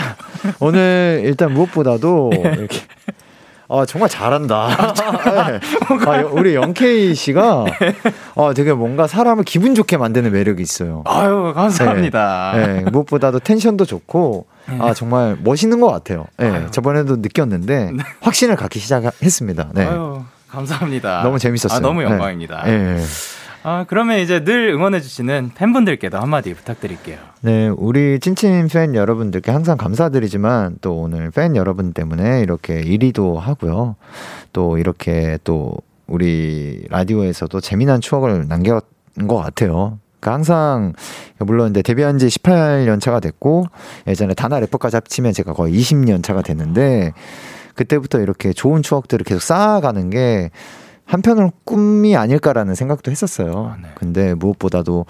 오늘 0.59 1.21
일단 1.25 1.53
무엇보다도 1.53 2.31
네. 2.33 2.39
이렇게 2.57 2.79
아, 3.69 3.85
정말 3.85 4.09
잘한다. 4.09 4.93
네. 5.49 5.59
아, 6.05 6.21
우리 6.31 6.55
영케이 6.55 7.13
씨가 7.13 7.65
아, 8.35 8.53
되게 8.55 8.73
뭔가 8.73 9.07
사람을 9.07 9.43
기분 9.43 9.75
좋게 9.75 9.97
만드는 9.97 10.31
매력이 10.31 10.61
있어요. 10.61 11.03
아유, 11.05 11.51
감사합니다. 11.53 12.53
네, 12.55 12.67
네. 12.67 12.81
무엇보다도 12.89 13.39
텐션도 13.39 13.85
좋고 13.85 14.45
네. 14.69 14.77
아, 14.79 14.93
정말 14.93 15.37
멋있는 15.43 15.79
것 15.81 15.91
같아요. 15.91 16.27
네, 16.37 16.67
저번에도 16.71 17.17
느꼈는데 17.17 17.91
네. 17.91 18.03
확신을 18.21 18.55
갖기 18.55 18.79
시작했습니다. 18.79 19.69
네. 19.73 19.85
아유, 19.85 20.23
감사합니다. 20.49 21.23
너무 21.23 21.39
재밌었어요. 21.39 21.77
아, 21.77 21.79
너무 21.79 22.03
영광입니다. 22.03 22.63
네. 22.65 23.01
아, 23.63 23.85
그러면 23.87 24.19
이제 24.19 24.43
늘 24.43 24.69
응원해주시는 24.69 25.51
팬분들께도 25.55 26.17
한마디 26.17 26.53
부탁드릴게요. 26.53 27.17
네, 27.41 27.67
우리 27.67 28.19
찐친 28.19 28.67
팬 28.67 28.95
여러분들께 28.95 29.51
항상 29.51 29.77
감사드리지만 29.77 30.77
또 30.81 30.99
오늘 30.99 31.31
팬 31.31 31.55
여러분 31.55 31.91
때문에 31.91 32.41
이렇게 32.41 32.81
1위도 32.81 33.35
하고요. 33.35 33.95
또 34.53 34.77
이렇게 34.77 35.37
또 35.43 35.75
우리 36.07 36.85
라디오에서도 36.89 37.59
재미난 37.59 37.99
추억을 37.99 38.47
남겼것 38.47 39.43
같아요. 39.43 39.99
그러니까 40.19 40.33
항상 40.33 40.93
물론 41.39 41.71
이제 41.71 41.81
데뷔한 41.81 42.17
지 42.17 42.27
18년 42.27 43.01
차가 43.01 43.19
됐고 43.19 43.65
예전에 44.07 44.33
다나 44.33 44.59
래퍼까지 44.59 44.95
합치면 44.95 45.33
제가 45.33 45.53
거의 45.53 45.77
20년 45.77 46.23
차가 46.23 46.41
됐는데 46.41 47.13
그때부터 47.77 48.19
이렇게 48.19 48.51
좋은 48.51 48.81
추억들을 48.83 49.23
계속 49.23 49.41
쌓아가는 49.41 50.09
게 50.09 50.49
한편으로 51.05 51.51
꿈이 51.63 52.17
아닐까라는 52.17 52.75
생각도 52.75 53.11
했었어요. 53.11 53.71
아, 53.73 53.77
네. 53.81 53.87
근데 53.95 54.33
무엇보다도 54.33 55.05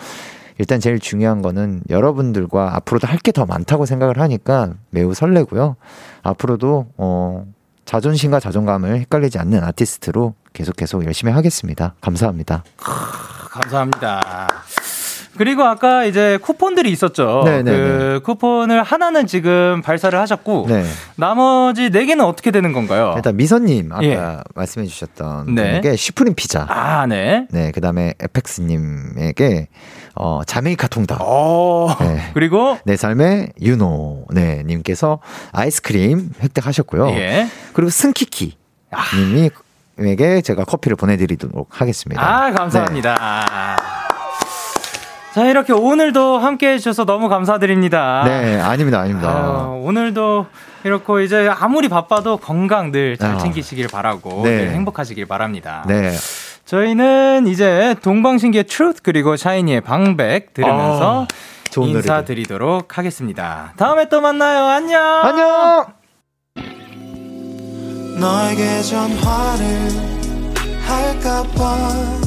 일단 0.60 0.80
제일 0.80 1.00
중요한 1.00 1.42
거는 1.42 1.82
여러분들과 1.90 2.76
앞으로도 2.76 3.08
할 3.08 3.18
게 3.20 3.32
더 3.32 3.46
많다고 3.46 3.86
생각을 3.86 4.20
하니까 4.20 4.74
매우 4.92 5.14
설레고요. 5.14 5.76
앞으로도 6.24 6.88
어 6.98 7.46
자존심과 7.86 8.40
자존감을 8.40 9.00
헷갈리지 9.00 9.40
않는 9.40 9.64
아티스트로 9.64 10.34
계속 10.54 10.76
계속 10.76 11.06
열심히 11.06 11.32
하겠습니다. 11.32 11.94
감사합니다. 12.02 12.64
감사합니다. 13.50 14.48
그리고 15.38 15.64
아까 15.64 16.04
이제 16.04 16.38
쿠폰들이 16.42 16.90
있었죠. 16.92 17.44
네네네. 17.46 17.72
네, 17.72 17.78
그 17.78 18.14
네. 18.14 18.20
쿠폰을 18.20 18.84
하나는 18.84 19.28
지금 19.28 19.82
발사를 19.82 20.18
하셨고 20.20 20.66
네. 20.68 20.84
나머지 21.16 21.90
네 21.90 22.06
개는 22.06 22.26
어떻게 22.26 22.52
되는 22.52 22.74
건가요? 22.74 23.14
일단 23.16 23.36
미선님 23.38 23.92
아까 23.92 24.04
예. 24.04 24.20
말씀해 24.56 24.88
주셨던 24.88 25.56
네. 25.56 25.82
게 25.82 25.96
슈프림 25.96 26.36
피자. 26.36 26.66
아 26.70 27.06
네. 27.06 27.48
네 27.52 27.72
그다음에 27.72 28.14
에펙스님에게 28.20 29.68
어, 30.16 30.42
자메이카 30.46 30.88
통닭. 30.88 31.22
오, 31.22 31.90
네. 32.00 32.32
그리고 32.34 32.78
내 32.86 32.98
삶의 32.98 33.54
윤호 33.62 34.26
네 34.32 34.64
님께서 34.66 35.20
아이스크림 35.52 36.32
획득하셨고요. 36.42 37.10
예. 37.12 37.48
그리고 37.74 37.90
승키키 37.90 38.58
아. 38.92 39.04
님이 39.16 39.50
에게 40.00 40.42
제가 40.42 40.64
커피를 40.64 40.96
보내드리도록 40.96 41.82
하겠습니다. 41.82 42.22
아 42.22 42.52
감사합니다. 42.52 43.16
네. 43.16 44.07
자, 45.38 45.46
이렇게 45.46 45.72
오늘도 45.72 46.40
함께 46.40 46.72
해주셔서 46.72 47.06
너무 47.06 47.30
감사드립니다. 47.30 48.24
네, 48.26 48.60
아닙니다, 48.60 49.02
아닙니다. 49.02 49.30
아, 49.30 49.68
오늘도 49.84 50.48
이렇게 50.84 51.24
이제 51.24 51.48
아무리 51.48 51.90
바빠도 51.90 52.38
건강 52.38 52.92
늘잘 52.92 53.36
아. 53.36 53.38
챙기시길 53.38 53.88
바라고 53.88 54.42
네. 54.44 54.58
늘 54.58 54.70
행복하시길 54.72 55.28
바랍니다. 55.28 55.86
네. 55.88 56.12
저희는 56.66 57.46
이제 57.46 57.96
동방신기의 58.02 58.64
Truth 58.64 59.02
그리고 59.04 59.36
샤이니의 59.36 59.82
방백 59.82 60.56
들으면서 60.56 61.28
아, 61.30 61.82
인사드리도록 61.82 62.98
하겠습니다. 62.98 63.74
다음에 63.78 64.10
또 64.10 64.22
만나요. 64.22 64.66
안녕. 64.66 65.04
안녕. 65.24 65.86
너에게 68.20 68.82
전화를 68.82 69.92
할까봐 70.84 72.27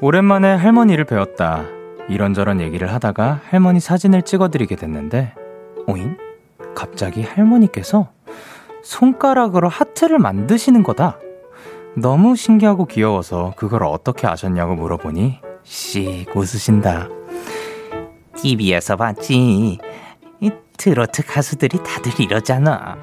오랜만에 0.00 0.54
할머니를 0.54 1.04
뵀다. 1.04 1.64
이런저런 2.08 2.60
얘기를 2.60 2.92
하다가 2.92 3.40
할머니 3.48 3.80
사진을 3.80 4.22
찍어드리게 4.22 4.76
됐는데, 4.76 5.32
오잉? 5.86 6.16
갑자기 6.74 7.22
할머니께서 7.22 8.08
손가락으로 8.82 9.68
하트를 9.68 10.18
만드시는 10.18 10.82
거다. 10.82 11.18
너무 11.96 12.36
신기하고 12.36 12.86
귀여워서 12.86 13.54
그걸 13.56 13.84
어떻게 13.84 14.26
아셨냐고 14.26 14.74
물어보니, 14.74 15.40
씩 15.62 16.26
웃으신다. 16.34 17.08
TV에서 18.36 18.96
봤지. 18.96 19.78
이 20.40 20.50
트로트 20.76 21.24
가수들이 21.24 21.78
다들 21.82 22.20
이러잖아. 22.20 22.98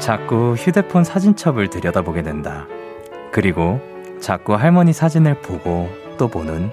자꾸 0.00 0.54
휴대폰 0.54 1.04
사진첩을 1.04 1.68
들여다보게 1.68 2.22
된다. 2.22 2.66
그리고 3.30 3.80
자꾸 4.18 4.54
할머니 4.54 4.92
사진을 4.92 5.42
보고 5.42 5.90
또 6.18 6.26
보는 6.26 6.70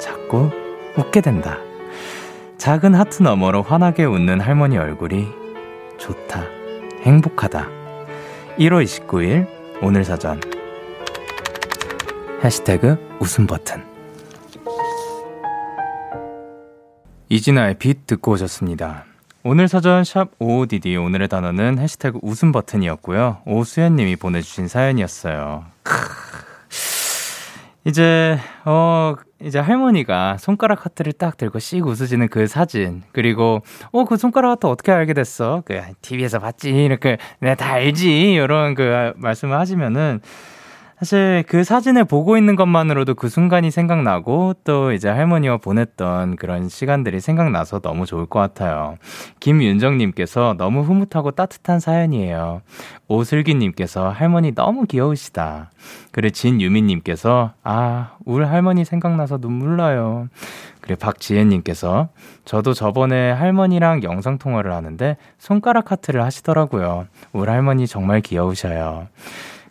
자꾸 0.00 0.50
웃게 0.96 1.20
된다. 1.20 1.58
작은 2.56 2.94
하트 2.94 3.22
너머로 3.22 3.62
환하게 3.62 4.04
웃는 4.04 4.40
할머니 4.40 4.78
얼굴이 4.78 5.28
좋다. 5.98 6.46
행복하다. 7.02 7.68
1월 8.58 8.84
29일 8.84 9.46
오늘 9.82 10.04
사전 10.04 10.40
해시태그 12.42 13.18
웃음 13.20 13.46
버튼 13.46 13.84
이진아의 17.28 17.74
빛 17.78 18.06
듣고 18.06 18.32
오셨습니다. 18.32 19.04
오늘 19.42 19.68
사전 19.68 20.04
샵 20.04 20.38
55DD 20.38 21.02
오늘의 21.02 21.28
단어는 21.28 21.78
해시태그 21.78 22.18
웃음 22.22 22.52
버튼이었고요. 22.52 23.38
오수연 23.46 23.96
님이 23.96 24.16
보내주신 24.16 24.68
사연이었어요. 24.68 25.64
크. 25.82 25.94
이제 27.86 28.38
어 28.66 29.14
이제 29.40 29.58
할머니가 29.58 30.36
손가락 30.38 30.84
하트를 30.84 31.14
딱 31.14 31.38
들고 31.38 31.58
씩 31.58 31.86
웃으시는 31.86 32.28
그 32.28 32.46
사진 32.46 33.02
그리고 33.12 33.62
어 33.92 34.04
그 34.04 34.18
손가락 34.18 34.50
하트 34.50 34.66
어떻게 34.66 34.92
알게 34.92 35.14
됐어? 35.14 35.62
그 35.64 35.80
TV에서 36.02 36.38
봤지 36.40 36.68
이렇게 36.70 37.16
내가 37.40 37.54
다 37.54 37.72
알지 37.72 38.32
이런 38.32 38.74
그 38.74 39.14
말씀을 39.16 39.58
하시면은 39.58 40.20
사실 41.00 41.44
그 41.48 41.64
사진을 41.64 42.04
보고 42.04 42.36
있는 42.36 42.56
것만으로도 42.56 43.14
그 43.14 43.30
순간이 43.30 43.70
생각나고 43.70 44.52
또 44.64 44.92
이제 44.92 45.08
할머니와 45.08 45.56
보냈던 45.56 46.36
그런 46.36 46.68
시간들이 46.68 47.20
생각나서 47.20 47.78
너무 47.78 48.04
좋을 48.04 48.26
것 48.26 48.38
같아요. 48.38 48.98
김윤정님께서 49.40 50.56
너무 50.58 50.82
흐뭇하고 50.82 51.30
따뜻한 51.30 51.80
사연이에요. 51.80 52.60
오슬기님께서 53.08 54.10
할머니 54.10 54.54
너무 54.54 54.84
귀여우시다. 54.84 55.70
그래 56.12 56.28
진유미님께서 56.28 57.54
아, 57.64 58.10
울 58.26 58.44
할머니 58.44 58.84
생각나서 58.84 59.38
눈물 59.38 59.78
나요. 59.78 60.28
그래 60.82 60.96
박지혜님께서 60.96 62.10
저도 62.44 62.74
저번에 62.74 63.30
할머니랑 63.30 64.02
영상 64.02 64.36
통화를 64.36 64.72
하는데 64.72 65.16
손가락 65.38 65.92
하트를 65.92 66.22
하시더라고요. 66.22 67.06
울 67.32 67.48
할머니 67.48 67.86
정말 67.86 68.20
귀여우셔요. 68.20 69.08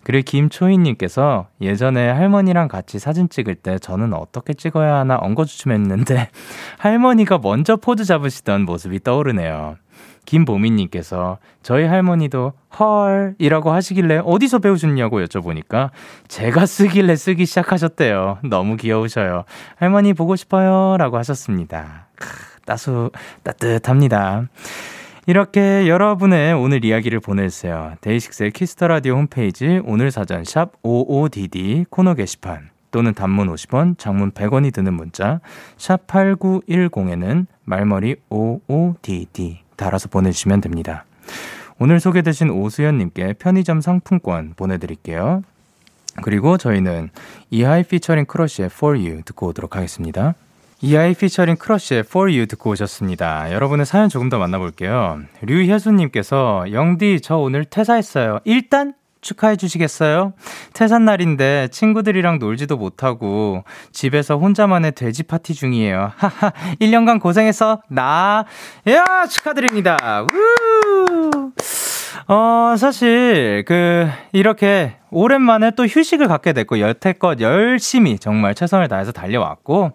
그리고 0.09 0.25
김초희님께서 0.25 1.49
예전에 1.61 2.09
할머니랑 2.09 2.67
같이 2.67 2.97
사진 2.97 3.29
찍을 3.29 3.53
때 3.53 3.77
저는 3.77 4.15
어떻게 4.15 4.55
찍어야 4.55 4.95
하나 4.95 5.17
엉거주춤했는데 5.17 6.29
할머니가 6.79 7.37
먼저 7.37 7.75
포즈 7.75 8.05
잡으시던 8.05 8.65
모습이 8.65 9.03
떠오르네요. 9.03 9.75
김보미님께서 10.25 11.37
저희 11.61 11.85
할머니도 11.85 12.53
헐이라고 12.79 13.71
하시길래 13.71 14.21
어디서 14.25 14.57
배우셨냐고 14.57 15.23
여쭤보니까 15.23 15.91
제가 16.27 16.65
쓰길래 16.65 17.15
쓰기 17.15 17.45
시작하셨대요. 17.45 18.39
너무 18.45 18.77
귀여우셔요. 18.77 19.43
할머니 19.75 20.15
보고 20.15 20.35
싶어요. 20.35 20.97
라고 20.97 21.19
하셨습니다. 21.19 22.07
따수, 22.65 23.11
따뜻합니다. 23.43 24.47
이렇게 25.25 25.87
여러분의 25.87 26.53
오늘 26.53 26.83
이야기를 26.83 27.19
보내주세요. 27.19 27.93
데이식스의 28.01 28.51
키스 28.51 28.74
더 28.74 28.87
라디오 28.87 29.15
홈페이지 29.15 29.81
오늘 29.85 30.11
사전 30.11 30.43
샵 30.43 30.81
OOTD 30.81 31.89
코너 31.89 32.13
게시판 32.15 32.69
또는 32.91 33.13
단문 33.13 33.53
50원, 33.53 33.97
장문 33.97 34.31
100원이 34.31 34.73
드는 34.73 34.93
문자 34.93 35.41
샵 35.77 36.07
8910에는 36.07 37.45
말머리 37.65 38.15
55DD 38.29 39.57
달아서 39.75 40.09
보내주시면 40.09 40.61
됩니다. 40.61 41.05
오늘 41.77 41.99
소개되신 41.99 42.49
오수연님께 42.49 43.33
편의점 43.33 43.81
상품권 43.81 44.53
보내드릴게요. 44.55 45.43
그리고 46.23 46.57
저희는 46.57 47.09
이하이 47.51 47.83
피처링 47.83 48.25
크러쉬의 48.25 48.69
For 48.71 48.97
You 48.97 49.21
듣고 49.23 49.47
오도록 49.47 49.75
하겠습니다. 49.75 50.35
이하이 50.81 51.13
피처링 51.13 51.57
크러쉬의 51.57 52.01
For 52.01 52.31
You 52.31 52.47
듣고 52.47 52.71
오셨습니다. 52.71 53.51
여러분의 53.51 53.85
사연 53.85 54.07
조금 54.07 54.29
더 54.29 54.37
만나볼게요. 54.39 55.19
류혜수님께서 55.41 56.71
영디 56.71 57.19
저 57.21 57.35
오늘 57.37 57.65
퇴사했어요. 57.65 58.39
일단 58.45 58.93
축하해 59.19 59.57
주시겠어요? 59.57 60.31
퇴사날인데 60.71 61.67
친구들이랑 61.71 62.39
놀지도 62.39 62.77
못하고 62.77 63.65
집에서 63.91 64.37
혼자만의 64.37 64.93
돼지 64.93 65.23
파티 65.23 65.53
중이에요. 65.53 66.13
하하, 66.15 66.51
1년간 66.79 67.19
고생해서 67.19 67.81
나, 67.89 68.45
야, 68.87 69.25
축하드립니다. 69.29 69.97
우! 70.33 71.51
어, 72.29 72.75
사실, 72.77 73.65
그, 73.67 74.07
이렇게 74.31 74.95
오랜만에 75.09 75.71
또 75.71 75.85
휴식을 75.85 76.27
갖게 76.27 76.53
됐고, 76.53 76.79
여태껏 76.79 77.41
열심히 77.41 78.19
정말 78.19 78.53
최선을 78.53 78.87
다해서 78.87 79.11
달려왔고, 79.11 79.91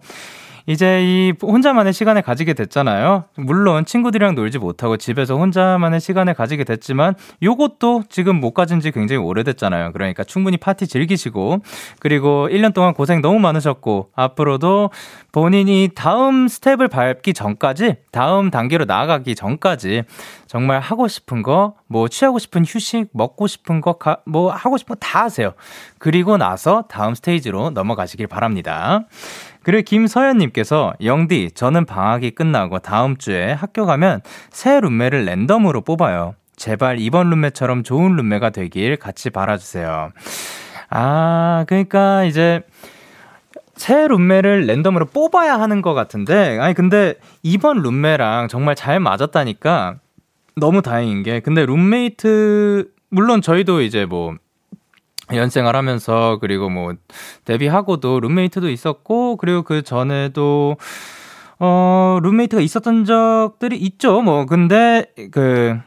이제 0.67 1.01
이 1.03 1.33
혼자만의 1.41 1.93
시간을 1.93 2.21
가지게 2.21 2.53
됐잖아요. 2.53 3.25
물론 3.37 3.85
친구들이랑 3.85 4.35
놀지 4.35 4.57
못하고 4.57 4.97
집에서 4.97 5.37
혼자만의 5.37 5.99
시간을 6.01 6.33
가지게 6.33 6.63
됐지만 6.63 7.13
요것도 7.41 8.03
지금 8.09 8.39
못 8.39 8.53
가진 8.53 8.79
지 8.79 8.91
굉장히 8.91 9.21
오래됐잖아요. 9.21 9.91
그러니까 9.93 10.23
충분히 10.23 10.57
파티 10.57 10.87
즐기시고 10.87 11.59
그리고 11.99 12.47
1년 12.49 12.73
동안 12.73 12.93
고생 12.93 13.21
너무 13.21 13.39
많으셨고 13.39 14.09
앞으로도 14.15 14.89
본인이 15.31 15.89
다음 15.93 16.47
스텝을 16.47 16.87
밟기 16.87 17.33
전까지 17.33 17.97
다음 18.11 18.49
단계로 18.49 18.85
나아가기 18.85 19.35
전까지 19.35 20.03
정말 20.47 20.79
하고 20.79 21.07
싶은 21.07 21.41
거, 21.43 21.75
뭐 21.87 22.07
취하고 22.07 22.39
싶은 22.39 22.63
휴식, 22.65 23.09
먹고 23.11 23.47
싶은 23.47 23.81
거, 23.81 23.93
가, 23.93 24.17
뭐 24.25 24.51
하고 24.51 24.77
싶은 24.77 24.95
거 24.95 25.05
다 25.05 25.23
하세요. 25.23 25.53
그리고 25.99 26.37
나서 26.37 26.83
다음 26.89 27.13
스테이지로 27.15 27.69
넘어가시길 27.71 28.27
바랍니다. 28.27 29.01
그리고 29.65 29.81
김서연님께서 29.81 30.93
영디 31.03 31.49
저는 31.55 31.85
방학이 31.85 32.29
끝나고 32.31 32.77
다음 32.77 33.17
주에 33.17 33.51
학교 33.51 33.87
가면 33.87 34.21
새 34.51 34.79
룸메를 34.79 35.25
랜덤으로 35.25 35.81
뽑아요. 35.81 36.35
제발 36.55 36.99
이번 36.99 37.31
룸메처럼 37.31 37.81
좋은 37.81 38.15
룸메가 38.15 38.51
되길 38.51 38.97
같이 38.97 39.31
바라주세요. 39.31 40.11
아 40.91 41.65
그러니까 41.67 42.25
이제 42.25 42.61
새 43.75 44.07
룸메를 44.07 44.67
랜덤으로 44.67 45.07
뽑아야 45.07 45.59
하는 45.59 45.81
것 45.81 45.95
같은데 45.95 46.59
아니 46.59 46.75
근데 46.75 47.15
이번 47.41 47.81
룸메랑 47.81 48.49
정말 48.49 48.75
잘 48.75 48.99
맞았다니까 48.99 49.95
너무 50.57 50.83
다행인 50.83 51.23
게 51.23 51.39
근데 51.39 51.65
룸메이트 51.65 52.91
물론 53.09 53.41
저희도 53.41 53.81
이제 53.81 54.05
뭐 54.05 54.35
연생활 55.33 55.75
하면서 55.75 56.37
그리고 56.39 56.69
뭐 56.69 56.93
데뷔하고도 57.45 58.19
룸메이트도 58.19 58.69
있었고 58.69 59.37
그리고 59.37 59.63
그 59.63 59.81
전에도 59.81 60.77
어 61.59 62.19
룸메이트가 62.21 62.61
있었던 62.61 63.05
적들이 63.05 63.77
있죠. 63.77 64.21
뭐 64.21 64.45
근데 64.45 65.05
그 65.31 65.77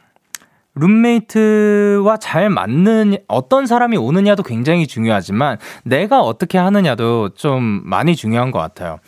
룸메이트와 0.74 2.18
잘 2.18 2.50
맞는 2.50 3.18
어떤 3.26 3.66
사람이 3.66 3.96
오느냐도 3.96 4.42
굉장히 4.42 4.86
중요하지만 4.86 5.58
내가 5.84 6.20
어떻게 6.20 6.56
하느냐도 6.58 7.30
좀 7.30 7.82
많이 7.84 8.16
중요한 8.16 8.50
것 8.50 8.58
같아요. 8.58 8.98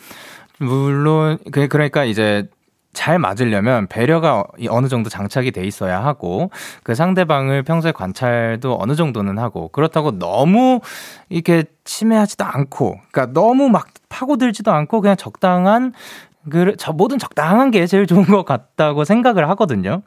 물론 0.59 1.39
그 1.51 1.67
그러니까 1.67 2.03
이제 2.05 2.47
잘 2.93 3.19
맞으려면 3.19 3.87
배려가 3.87 4.43
어느 4.69 4.87
정도 4.87 5.09
장착이 5.09 5.51
돼 5.51 5.65
있어야 5.65 6.03
하고 6.03 6.51
그 6.83 6.93
상대방을 6.93 7.63
평소에 7.63 7.91
관찰도 7.91 8.77
어느 8.79 8.95
정도는 8.95 9.39
하고 9.39 9.69
그렇다고 9.69 10.17
너무 10.19 10.81
이렇게 11.29 11.63
침해하지도 11.85 12.43
않고 12.43 12.99
그러니까 13.11 13.33
너무 13.33 13.69
막 13.69 13.87
파고들지도 14.09 14.71
않고 14.71 15.01
그냥 15.01 15.15
적당한 15.15 15.93
그, 16.49 16.75
저, 16.77 16.91
뭐든 16.91 17.19
적당한 17.19 17.69
게 17.69 17.85
제일 17.85 18.07
좋은 18.07 18.23
것 18.25 18.43
같다고 18.45 19.03
생각을 19.03 19.47
하거든요. 19.51 20.01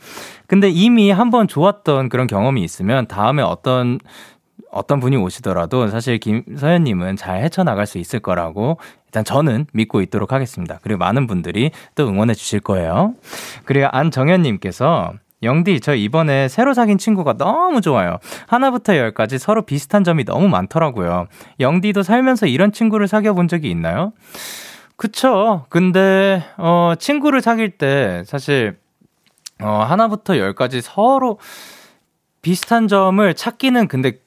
근데 0.49 0.69
이미 0.69 1.11
한번 1.11 1.47
좋았던 1.47 2.09
그런 2.09 2.27
경험이 2.27 2.63
있으면 2.65 3.07
다음에 3.07 3.43
어떤, 3.43 4.01
어떤 4.75 5.01
분이 5.01 5.17
오시더라도 5.17 5.89
사실 5.89 6.19
김서연님은 6.19 7.17
잘 7.17 7.43
헤쳐나갈 7.43 7.87
수 7.87 7.99
있을 7.99 8.21
거라고 8.21 8.79
일단 9.07 9.25
저는 9.25 9.67
믿고 9.73 10.03
있도록 10.03 10.33
하겠습니다. 10.33 10.81
그리고 10.83 10.99
많은 10.99 11.27
분들이 11.27 11.71
또 11.95 12.09
응원해 12.09 12.35
주실 12.35 12.61
거예요. 12.61 13.15
그리고 13.65 13.87
안정현님께서 13.93 15.13
영디, 15.43 15.81
저 15.81 15.95
이번에 15.95 16.49
새로 16.49 16.75
사귄 16.75 16.99
친구가 16.99 17.35
너무 17.35 17.81
좋아요. 17.81 18.19
하나부터 18.47 18.97
열까지 18.97 19.39
서로 19.39 19.63
비슷한 19.63 20.03
점이 20.03 20.25
너무 20.25 20.49
많더라고요. 20.49 21.27
영디도 21.61 22.03
살면서 22.03 22.47
이런 22.47 22.73
친구를 22.73 23.07
사귀어 23.07 23.35
본 23.35 23.47
적이 23.47 23.71
있나요? 23.71 24.13
그쵸. 24.97 25.67
근데, 25.69 26.43
어, 26.57 26.95
친구를 26.99 27.43
사귈 27.43 27.73
때 27.73 28.23
사실, 28.27 28.79
어, 29.61 29.85
하나부터 29.87 30.39
열까지 30.39 30.81
서로 30.81 31.39
비슷한 32.43 32.89
점을 32.89 33.35
찾기는 33.35 33.89
근데 33.89 34.19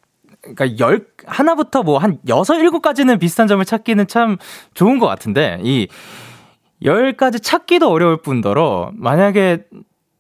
그러니까 0.56 0.80
열 0.80 1.06
하나부터 1.26 1.84
뭐 1.84 1.98
한 1.98 2.20
여섯 2.28 2.56
일곱 2.56 2.82
까지는 2.82 3.20
비슷한 3.20 3.48
점을 3.48 3.64
찾기는 3.64 4.08
참 4.08 4.38
좋은 4.74 5.00
것 5.00 5.08
같은데 5.08 5.60
이 5.64 5.88
열까지 6.84 7.40
찾기도 7.40 7.90
어려울 7.90 8.18
뿐더러 8.22 8.92
만약에 8.96 9.64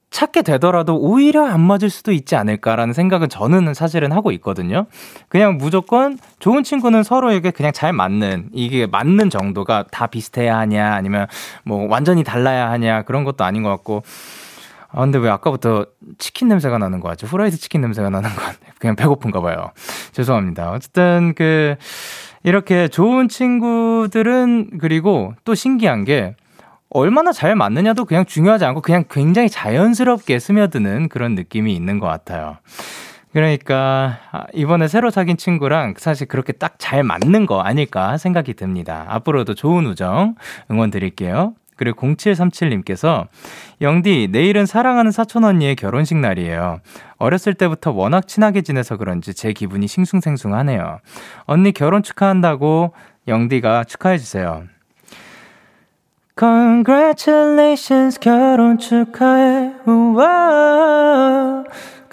찾게 0.09 0.41
되더라도 0.41 0.95
오히려 0.97 1.45
안 1.45 1.59
맞을 1.59 1.89
수도 1.89 2.11
있지 2.13 2.35
않을까라는 2.35 2.93
생각은 2.93 3.27
저는 3.29 3.73
사실은 3.73 4.11
하고 4.13 4.31
있거든요. 4.31 4.85
그냥 5.27 5.57
무조건 5.57 6.17
좋은 6.39 6.63
친구는 6.63 7.03
서로에게 7.03 7.51
그냥 7.51 7.73
잘 7.73 7.91
맞는 7.93 8.49
이게 8.53 8.87
맞는 8.87 9.29
정도가 9.29 9.85
다 9.91 10.07
비슷해야 10.07 10.57
하냐 10.59 10.93
아니면 10.93 11.27
뭐 11.65 11.87
완전히 11.89 12.23
달라야 12.23 12.71
하냐 12.71 13.03
그런 13.03 13.25
것도 13.25 13.43
아닌 13.43 13.63
것 13.63 13.69
같고 13.69 14.01
아, 14.89 15.01
근데 15.01 15.17
왜 15.17 15.29
아까부터 15.29 15.85
치킨 16.17 16.47
냄새가 16.47 16.77
나는 16.77 16.99
거 16.99 17.09
같죠? 17.09 17.27
후라이드 17.27 17.57
치킨 17.57 17.81
냄새가 17.81 18.09
나는 18.09 18.29
거 18.29 18.41
같네. 18.41 18.57
그냥 18.79 18.95
배고픈가 18.95 19.41
봐요. 19.41 19.71
죄송합니다. 20.13 20.71
어쨌든 20.71 21.33
그, 21.35 21.75
이렇게 22.43 22.87
좋은 22.87 23.27
친구들은 23.27 24.77
그리고 24.79 25.33
또 25.43 25.55
신기한 25.55 26.05
게 26.05 26.35
얼마나 26.89 27.33
잘 27.33 27.55
맞느냐도 27.55 28.05
그냥 28.05 28.25
중요하지 28.25 28.63
않고 28.65 28.81
그냥 28.81 29.03
굉장히 29.09 29.49
자연스럽게 29.49 30.39
스며드는 30.39 31.09
그런 31.09 31.35
느낌이 31.35 31.75
있는 31.75 31.99
것 31.99 32.07
같아요. 32.07 32.57
그러니까 33.33 34.19
아, 34.31 34.45
이번에 34.53 34.87
새로 34.87 35.09
사귄 35.11 35.35
친구랑 35.35 35.95
사실 35.97 36.27
그렇게 36.27 36.53
딱 36.53 36.75
잘 36.77 37.03
맞는 37.03 37.45
거 37.47 37.59
아닐까 37.59 38.17
생각이 38.17 38.53
듭니다. 38.53 39.05
앞으로도 39.09 39.55
좋은 39.55 39.85
우정 39.87 40.35
응원 40.71 40.89
드릴게요. 40.89 41.53
그리고 41.77 42.07
0737님께서 42.07 43.27
영디 43.81 44.29
내일은 44.31 44.65
사랑하는 44.65 45.11
사촌 45.11 45.45
언니의 45.45 45.75
결혼식 45.75 46.17
날이에요. 46.17 46.79
어렸을 47.17 47.53
때부터 47.53 47.91
워낙 47.91 48.27
친하게 48.27 48.61
지내서 48.61 48.97
그런지 48.97 49.33
제 49.33 49.53
기분이 49.53 49.87
싱숭생숭하네요. 49.87 50.99
언니 51.45 51.71
결혼 51.71 52.03
축하한다고 52.03 52.93
영디가 53.27 53.85
축하해 53.85 54.17
주세요. 54.17 54.63
Congratulations 56.39 58.19
결혼 58.19 58.77
축하해 58.77 59.73
우와 59.87 61.63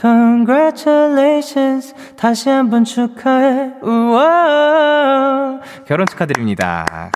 Congratulations 0.00 1.94
다시 2.16 2.48
한번 2.48 2.84
축하해 2.84 3.74
우와 3.82 5.60
결혼 5.86 6.06
축하드립니다 6.06 7.10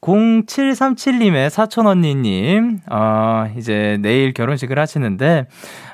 0737님의 0.00 1.50
사촌 1.50 1.86
언니님, 1.86 2.80
어, 2.90 3.52
이제 3.56 3.98
내일 4.00 4.32
결혼식을 4.32 4.78
하시는데, 4.78 5.46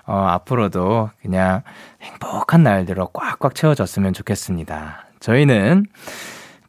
어, 0.07 0.15
앞으로도 0.17 1.11
그냥 1.21 1.63
행복한 2.01 2.63
날들로 2.63 3.09
꽉꽉 3.09 3.55
채워졌으면 3.55 4.13
좋겠습니다. 4.13 5.07
저희는 5.19 5.87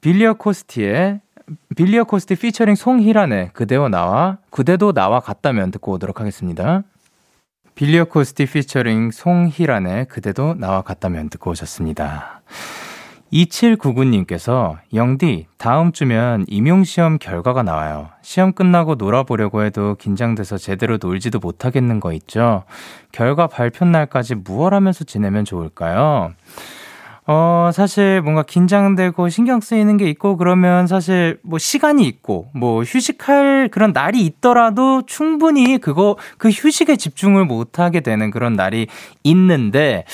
빌리어 0.01 0.33
코스티의 0.33 1.21
빌리어 1.75 2.03
코스티 2.03 2.35
피처링 2.35 2.75
송희란의 2.75 3.51
그대와 3.53 3.89
나와 3.89 4.37
그대도 4.49 4.91
나와 4.93 5.19
같다면 5.19 5.71
듣고 5.71 5.93
오도록 5.93 6.19
하겠습니다. 6.19 6.83
빌리어 7.75 8.05
코스티 8.05 8.47
피처링 8.47 9.11
송희란의 9.11 10.07
그대도 10.07 10.55
나와 10.55 10.81
같다면 10.81 11.29
듣고 11.29 11.51
오셨습니다. 11.51 12.41
2799님께서 13.31 14.77
영디 14.93 15.47
다음 15.57 15.91
주면 15.91 16.45
임용 16.47 16.83
시험 16.83 17.17
결과가 17.17 17.63
나와요. 17.63 18.09
시험 18.21 18.53
끝나고 18.53 18.95
놀아보려고 18.95 19.63
해도 19.63 19.95
긴장돼서 19.95 20.57
제대로 20.57 20.97
놀지도 21.01 21.39
못하겠는 21.39 21.99
거 21.99 22.13
있죠? 22.13 22.63
결과 23.11 23.47
발표 23.47 23.85
날까지 23.85 24.35
무얼 24.35 24.73
하면서 24.73 25.03
지내면 25.03 25.45
좋을까요? 25.45 26.33
어, 27.29 27.71
사실 27.73 28.21
뭔가 28.21 28.41
긴장되고 28.41 29.27
신경 29.27 29.59
쓰이는 29.59 29.97
게 29.97 30.09
있고 30.09 30.37
그러면 30.37 30.87
사실 30.87 31.37
뭐 31.43 31.59
시간이 31.59 32.07
있고 32.07 32.47
뭐 32.53 32.83
휴식할 32.83 33.67
그런 33.69 33.91
날이 33.91 34.21
있더라도 34.21 35.01
충분히 35.05 35.77
그거, 35.77 36.15
그 36.37 36.47
휴식에 36.47 36.95
집중을 36.95 37.43
못 37.43 37.79
하게 37.79 37.99
되는 37.99 38.31
그런 38.31 38.53
날이 38.53 38.87
있는데 39.23 40.05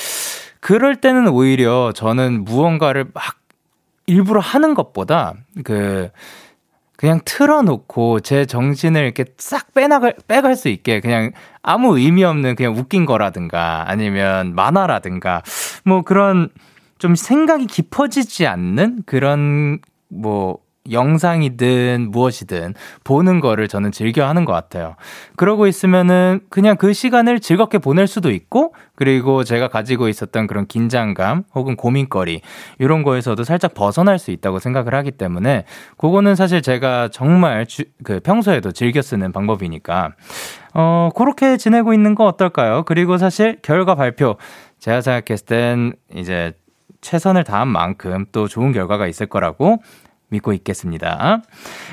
그럴 0.64 0.96
때는 0.96 1.28
오히려 1.28 1.92
저는 1.94 2.46
무언가를 2.46 3.08
막 3.14 3.36
일부러 4.06 4.40
하는 4.40 4.76
것보다 4.76 5.34
그 5.66 6.10
그냥 6.96 7.20
틀어놓고 7.26 8.22
제 8.22 8.46
정신을 8.46 9.04
이렇게 9.04 9.26
싹 9.38 9.74
빼나갈 9.74 10.16
빼갈 10.26 10.56
수 10.56 10.70
있게 10.70 11.02
그냥 11.02 11.34
아무 11.64 11.98
의미 11.98 12.24
없는 12.24 12.56
그냥 12.56 12.78
웃긴 12.78 13.06
거라든가 13.06 13.84
아니면 13.90 14.56
만화라든가 14.56 15.42
뭐 15.84 16.02
그런 16.02 16.48
좀 16.98 17.14
생각이 17.14 17.68
깊어지지 17.68 18.48
않는 18.48 19.04
그런 19.06 19.80
뭐 20.08 20.60
영상이든 20.92 22.10
무엇이든 22.12 22.74
보는 23.04 23.40
거를 23.40 23.68
저는 23.68 23.92
즐겨 23.92 24.28
하는 24.28 24.44
것 24.44 24.52
같아요. 24.52 24.96
그러고 25.36 25.68
있으면은 25.68 26.42
그냥 26.50 26.76
그 26.76 26.94
시간을 26.94 27.40
즐겁게 27.40 27.78
보낼 27.78 28.08
수도 28.08 28.32
있고, 28.32 28.74
그리고 28.96 29.44
제가 29.44 29.70
가지고 29.70 30.10
있었던 30.10 30.48
그런 30.48 30.68
긴장감 30.68 31.44
혹은 31.56 31.76
고민거리, 31.76 32.42
이런 32.80 33.04
거에서도 33.04 33.42
살짝 33.44 33.74
벗어날 33.74 34.20
수 34.20 34.32
있다고 34.32 34.60
생각을 34.60 34.94
하기 34.96 35.12
때문에, 35.12 35.64
그거는 35.98 36.36
사실 36.36 36.62
제가 36.62 37.10
정말 37.10 37.66
주, 37.66 37.84
그 38.04 38.20
평소에도 38.20 38.72
즐겨 38.72 39.02
쓰는 39.02 39.32
방법이니까, 39.32 40.12
어, 40.74 41.10
그렇게 41.16 41.58
지내고 41.58 41.94
있는 41.94 42.16
거 42.16 42.26
어떨까요? 42.26 42.84
그리고 42.84 43.18
사실 43.18 43.58
결과 43.62 43.96
발표, 43.96 44.36
제가 44.80 45.00
생각했을 45.00 45.46
땐 45.46 45.94
이제 46.14 46.54
최선을 47.04 47.44
다한 47.44 47.68
만큼 47.68 48.26
또 48.32 48.48
좋은 48.48 48.72
결과가 48.72 49.08
있을 49.08 49.28
거라고 49.28 49.80
믿고 50.34 50.54
있겠습니다. 50.54 51.42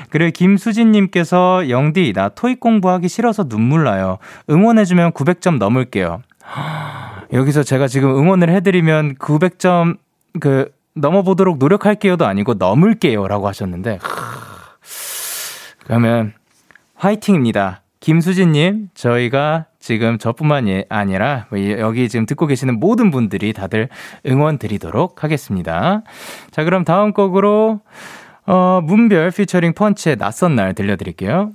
그리고 0.09 0.31
김수진님께서 0.31 1.69
영디 1.69 2.13
나 2.13 2.29
토익 2.29 2.59
공부하기 2.59 3.07
싫어서 3.07 3.47
눈물 3.47 3.85
나요. 3.85 4.17
응원해주면 4.49 5.13
900점 5.13 5.57
넘을게요. 5.57 6.21
여기서 7.33 7.63
제가 7.63 7.87
지금 7.87 8.09
응원을 8.09 8.49
해드리면 8.49 9.15
900점 9.15 9.97
그 10.39 10.71
넘어보도록 10.93 11.57
노력할게요도 11.57 12.25
아니고 12.25 12.55
넘을게요라고 12.55 13.47
하셨는데 13.47 13.99
그러면 15.85 16.33
화이팅입니다. 16.95 17.81
김수진님 18.01 18.89
저희가 18.93 19.65
지금 19.79 20.17
저뿐만이 20.17 20.85
아니라 20.89 21.47
여기 21.79 22.09
지금 22.09 22.25
듣고 22.25 22.47
계시는 22.47 22.79
모든 22.79 23.11
분들이 23.11 23.53
다들 23.53 23.89
응원 24.27 24.57
드리도록 24.57 25.23
하겠습니다. 25.23 26.03
자 26.51 26.63
그럼 26.63 26.83
다음 26.83 27.13
곡으로 27.13 27.81
어, 28.45 28.81
문별 28.83 29.31
피처링 29.31 29.73
펀치의 29.73 30.17
낯선 30.17 30.55
날 30.55 30.73
들려드릴게요. 30.73 31.51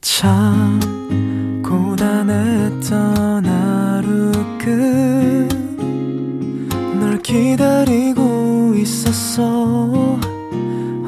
참 0.00 0.80
고단했던 1.64 3.44
하루 3.44 4.32
끝널 6.98 7.18
기다리고 7.22 8.74
있었어 8.76 10.18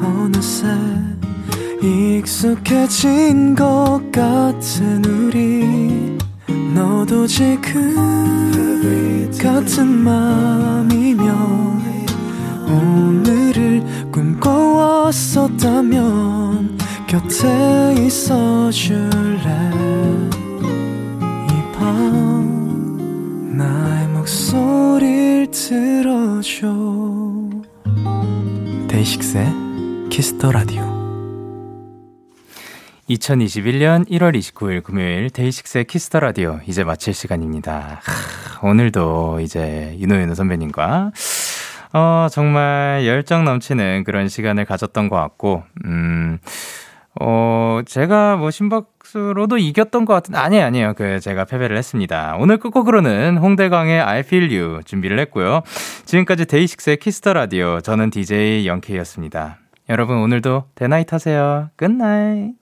어느새 0.03 0.67
익숙해진 1.81 3.55
것 3.55 4.01
같은 4.11 5.03
우리 5.05 6.17
너도 6.73 7.25
지금 7.27 7.95
같은 9.41 9.87
맘이면 9.87 11.21
오늘을 12.71 13.83
꿈꿔왔었다면 14.11 16.77
곁에 17.07 17.95
있어 18.05 18.69
줄래? 18.71 19.71
이 21.49 21.53
밤 21.73 23.57
나의 23.57 24.07
목소리를 24.09 25.47
들어줘. 25.51 26.67
데이식스의 28.87 29.47
키스 30.09 30.35
더 30.35 30.51
라디오 30.51 30.81
2021년 33.09 34.07
1월 34.09 34.37
29일 34.37 34.83
금요일 34.83 35.29
데이식스의 35.31 35.85
키스 35.85 36.06
더 36.06 36.19
라디오 36.19 36.59
이제 36.67 36.83
마칠 36.83 37.13
시간입니다. 37.13 37.99
하, 38.03 38.67
오늘도 38.67 39.39
이제 39.41 39.95
유노윤호 39.99 40.35
선배님과 40.35 41.11
어, 41.93 42.27
정말 42.31 43.03
열정 43.05 43.43
넘치는 43.43 44.03
그런 44.05 44.27
시간을 44.27 44.65
가졌던 44.65 45.09
것 45.09 45.15
같고, 45.17 45.63
음, 45.85 46.37
어, 47.19 47.81
제가 47.85 48.37
뭐 48.37 48.51
심박수로도 48.51 49.57
이겼던 49.57 50.05
것 50.05 50.13
같은, 50.13 50.35
아니, 50.35 50.61
아니에요. 50.61 50.93
그, 50.93 51.19
제가 51.19 51.45
패배를 51.45 51.77
했습니다. 51.77 52.37
오늘 52.39 52.57
끝곡으로는 52.57 53.37
홍대광의 53.37 54.01
I 54.01 54.19
Feel 54.19 54.55
You 54.55 54.83
준비를 54.85 55.19
했고요. 55.19 55.61
지금까지 56.05 56.45
데이식스의 56.45 56.97
키스 56.97 57.20
더 57.20 57.33
라디오, 57.33 57.81
저는 57.81 58.09
DJ 58.09 58.65
영케이였습니다. 58.67 59.57
여러분, 59.89 60.17
오늘도 60.17 60.65
데나잇 60.75 61.11
하세요. 61.11 61.69
Good 61.75 62.09
night. 62.09 62.60